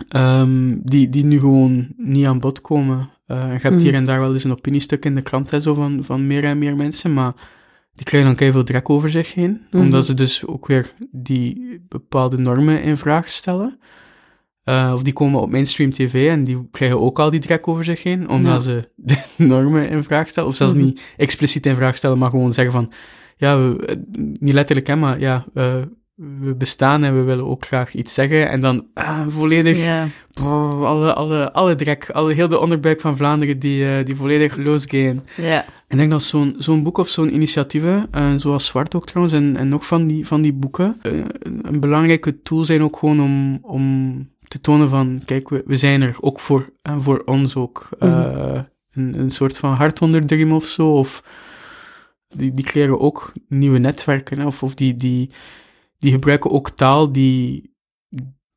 ehm, 0.08 0.76
die, 0.82 1.08
die 1.08 1.24
nu 1.24 1.38
gewoon 1.38 1.88
niet 1.96 2.26
aan 2.26 2.40
bod 2.40 2.60
komen. 2.60 3.10
Eh, 3.26 3.52
je 3.52 3.58
hebt 3.68 3.82
hier 3.82 3.94
en 3.94 4.04
daar 4.04 4.20
wel 4.20 4.32
eens 4.32 4.44
een 4.44 4.52
opiniestuk 4.52 5.04
in 5.04 5.14
de 5.14 5.22
krant 5.22 5.52
en 5.52 5.62
zo 5.62 5.74
van, 5.74 5.98
van 6.04 6.26
meer 6.26 6.44
en 6.44 6.58
meer 6.58 6.76
mensen, 6.76 7.14
maar 7.14 7.32
die 7.96 8.04
krijgen 8.04 8.36
dan 8.36 8.52
veel 8.52 8.64
drek 8.64 8.90
over 8.90 9.10
zich 9.10 9.34
heen, 9.34 9.60
Mhm. 9.70 9.82
omdat 9.82 10.06
ze 10.06 10.14
dus 10.14 10.46
ook 10.46 10.66
weer 10.66 10.92
die 11.10 11.80
bepaalde 11.88 12.38
normen 12.38 12.82
in 12.82 12.96
vraag 12.96 13.30
stellen. 13.30 13.78
Eh, 14.62 14.90
of 14.94 15.02
die 15.02 15.12
komen 15.12 15.40
op 15.40 15.50
mainstream 15.50 15.90
tv 15.90 16.28
en 16.30 16.44
die 16.44 16.68
krijgen 16.70 17.00
ook 17.00 17.18
al 17.18 17.30
die 17.30 17.40
drek 17.40 17.68
over 17.68 17.84
zich 17.84 18.02
heen, 18.02 18.28
omdat 18.28 18.52
Ja. 18.52 18.58
ze 18.58 18.88
de 18.96 19.16
normen 19.36 19.88
in 19.88 20.04
vraag 20.04 20.28
stellen. 20.28 20.48
Of 20.48 20.56
zelfs 20.56 20.74
Mhm. 20.74 20.84
niet 20.84 21.00
expliciet 21.16 21.66
in 21.66 21.76
vraag 21.76 21.96
stellen, 21.96 22.18
maar 22.18 22.30
gewoon 22.30 22.52
zeggen 22.52 22.72
van, 22.74 22.92
ja, 23.36 23.58
we, 23.58 23.86
eh, 23.86 23.96
niet 24.40 24.52
letterlijk, 24.54 24.86
hè, 24.86 24.96
maar 24.96 25.20
ja, 25.20 25.44
eh, 25.54 25.74
we 26.16 26.54
bestaan 26.54 27.04
en 27.04 27.16
we 27.16 27.22
willen 27.22 27.46
ook 27.46 27.66
graag 27.66 27.94
iets 27.94 28.14
zeggen. 28.14 28.48
En 28.48 28.60
dan 28.60 28.86
ah, 28.94 29.26
volledig. 29.28 29.76
Brrr, 30.32 30.84
alle, 30.84 31.14
alle, 31.14 31.52
alle 31.52 31.74
drek, 31.74 32.10
alle, 32.10 32.32
heel 32.32 32.48
de 32.48 32.58
onderbuik 32.58 33.00
van 33.00 33.16
Vlaanderen 33.16 33.58
die, 33.58 33.96
eh, 33.96 34.04
die 34.04 34.16
volledig 34.16 34.56
losgaan. 34.56 35.20
Ja. 35.36 35.64
Ik 35.88 35.96
denk 35.96 36.10
dat 36.10 36.22
zo'n 36.22 36.54
zo'n 36.58 36.82
boek 36.82 36.98
of 36.98 37.08
zo'n 37.08 37.34
initiatieven, 37.34 38.08
eh, 38.10 38.34
zoals 38.36 38.66
Zwart 38.66 38.94
ook 38.94 39.06
trouwens, 39.06 39.34
en, 39.36 39.56
en 39.56 39.68
nog 39.68 39.86
van 39.86 40.06
die, 40.06 40.26
van 40.26 40.42
die 40.42 40.52
boeken, 40.52 40.98
eh, 41.02 41.12
een, 41.62 41.80
belangrijke 41.80 42.42
tool 42.42 42.64
zijn 42.64 42.82
ook 42.82 42.96
gewoon 42.96 43.20
om, 43.20 43.58
om 43.62 44.28
te 44.48 44.60
tonen 44.60 44.88
van, 44.88 45.22
kijk, 45.24 45.48
we, 45.48 45.62
we 45.66 45.76
zijn 45.76 46.02
er 46.02 46.16
ook 46.20 46.40
voor, 46.40 46.72
en 46.82 47.02
voor 47.02 47.22
ons 47.24 47.56
ook. 47.56 47.88
Eh, 47.98 48.60
een, 48.92 49.18
een 49.18 49.30
soort 49.30 49.56
van 49.56 49.72
hart 49.72 50.02
onder 50.02 50.26
de 50.26 50.34
riem 50.34 50.52
of 50.52 50.66
zo, 50.66 50.90
of 50.90 51.22
die, 52.28 52.52
die 52.52 52.64
creëren 52.64 53.00
ook 53.00 53.32
nieuwe 53.48 53.78
netwerken, 53.78 54.46
of, 54.46 54.62
of 54.62 54.74
die, 54.74 54.94
die, 54.94 55.30
die 55.98 56.12
gebruiken 56.12 56.50
ook 56.50 56.70
taal 56.70 57.12
die, 57.12 57.74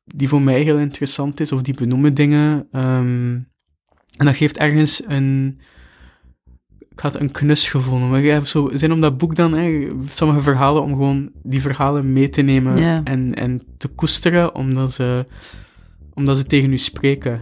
die 0.04 0.28
voor 0.28 0.42
mij 0.42 0.60
heel 0.60 0.78
interessant 0.78 1.40
is, 1.40 1.52
of 1.52 1.62
die 1.62 1.74
benoemen 1.74 2.14
dingen. 2.14 2.66
ehm, 2.70 3.38
en 4.16 4.26
dat 4.26 4.36
geeft 4.36 4.56
ergens 4.56 5.02
een, 5.06 5.58
ik 6.90 7.00
had 7.00 7.20
een 7.20 7.30
knusgevoel. 7.30 7.98
Maar 7.98 8.20
je 8.20 8.30
hebt 8.30 8.48
zo 8.48 8.70
zin 8.74 8.92
om 8.92 9.00
dat 9.00 9.18
boek 9.18 9.34
dan, 9.34 9.52
hè, 9.52 9.90
sommige 10.08 10.42
verhalen, 10.42 10.82
om 10.82 10.90
gewoon 10.90 11.30
die 11.42 11.60
verhalen 11.60 12.12
mee 12.12 12.28
te 12.28 12.42
nemen 12.42 13.04
en, 13.04 13.34
en 13.34 13.62
te 13.76 13.88
koesteren, 13.88 14.54
omdat 14.54 14.92
ze, 14.92 15.26
omdat 16.14 16.36
ze 16.36 16.44
tegen 16.44 16.72
u 16.72 16.78
spreken. 16.78 17.40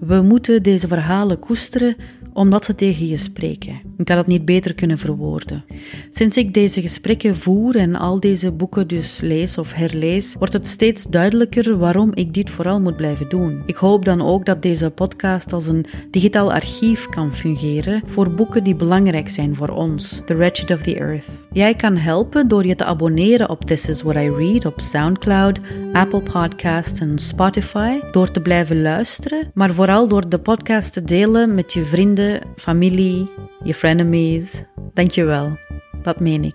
We 0.00 0.22
moeten 0.22 0.62
deze 0.62 0.88
verhalen 0.88 1.38
koesteren 1.38 1.96
omdat 2.36 2.64
ze 2.64 2.74
tegen 2.74 3.06
je 3.06 3.16
spreken. 3.16 3.80
Ik 3.96 4.08
had 4.08 4.18
het 4.18 4.26
niet 4.26 4.44
beter 4.44 4.74
kunnen 4.74 4.98
verwoorden. 4.98 5.64
Sinds 6.12 6.36
ik 6.36 6.54
deze 6.54 6.80
gesprekken 6.80 7.36
voer 7.36 7.76
en 7.76 7.94
al 7.94 8.20
deze 8.20 8.52
boeken 8.52 8.88
dus 8.88 9.20
lees 9.20 9.58
of 9.58 9.72
herlees, 9.72 10.34
wordt 10.38 10.52
het 10.52 10.66
steeds 10.66 11.04
duidelijker 11.04 11.78
waarom 11.78 12.10
ik 12.14 12.34
dit 12.34 12.50
vooral 12.50 12.80
moet 12.80 12.96
blijven 12.96 13.28
doen. 13.28 13.62
Ik 13.66 13.76
hoop 13.76 14.04
dan 14.04 14.22
ook 14.22 14.46
dat 14.46 14.62
deze 14.62 14.90
podcast 14.90 15.52
als 15.52 15.66
een 15.66 15.84
digitaal 16.10 16.52
archief 16.52 17.08
kan 17.08 17.34
fungeren 17.34 18.02
voor 18.06 18.30
boeken 18.30 18.64
die 18.64 18.74
belangrijk 18.74 19.28
zijn 19.28 19.54
voor 19.54 19.68
ons, 19.68 20.20
The 20.26 20.34
Wretched 20.34 20.70
of 20.70 20.82
the 20.82 20.98
Earth. 20.98 21.26
Jij 21.52 21.74
kan 21.74 21.96
helpen 21.96 22.48
door 22.48 22.66
je 22.66 22.74
te 22.74 22.84
abonneren 22.84 23.50
op 23.50 23.64
This 23.64 23.88
Is 23.88 24.02
What 24.02 24.16
I 24.16 24.30
Read 24.30 24.64
op 24.64 24.80
SoundCloud, 24.80 25.60
Apple 25.92 26.22
Podcasts 26.22 27.00
en 27.00 27.18
Spotify, 27.18 27.98
door 28.12 28.30
te 28.30 28.40
blijven 28.40 28.82
luisteren, 28.82 29.50
maar 29.54 29.74
vooral 29.74 30.08
door 30.08 30.28
de 30.28 30.38
podcast 30.38 30.92
te 30.92 31.04
delen 31.04 31.54
met 31.54 31.72
je 31.72 31.84
vrienden, 32.26 32.54
familie, 32.56 33.30
je 33.64 33.74
frenemies. 33.74 34.62
Dankjewel. 34.94 35.58
Dat 36.02 36.20
meen 36.20 36.44
ik. 36.44 36.54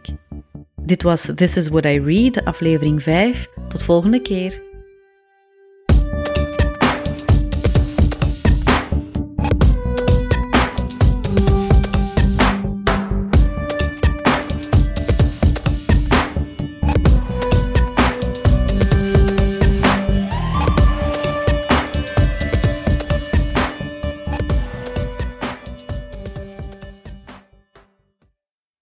Dit 0.82 1.04
was 1.04 1.30
This 1.36 1.58
Is 1.58 1.68
What 1.68 1.86
I 1.86 2.00
Read, 2.00 2.46
aflevering 2.46 3.04
5. 3.04 3.48
Tot 3.70 3.84
volgende 3.84 4.22
keer. 4.22 4.62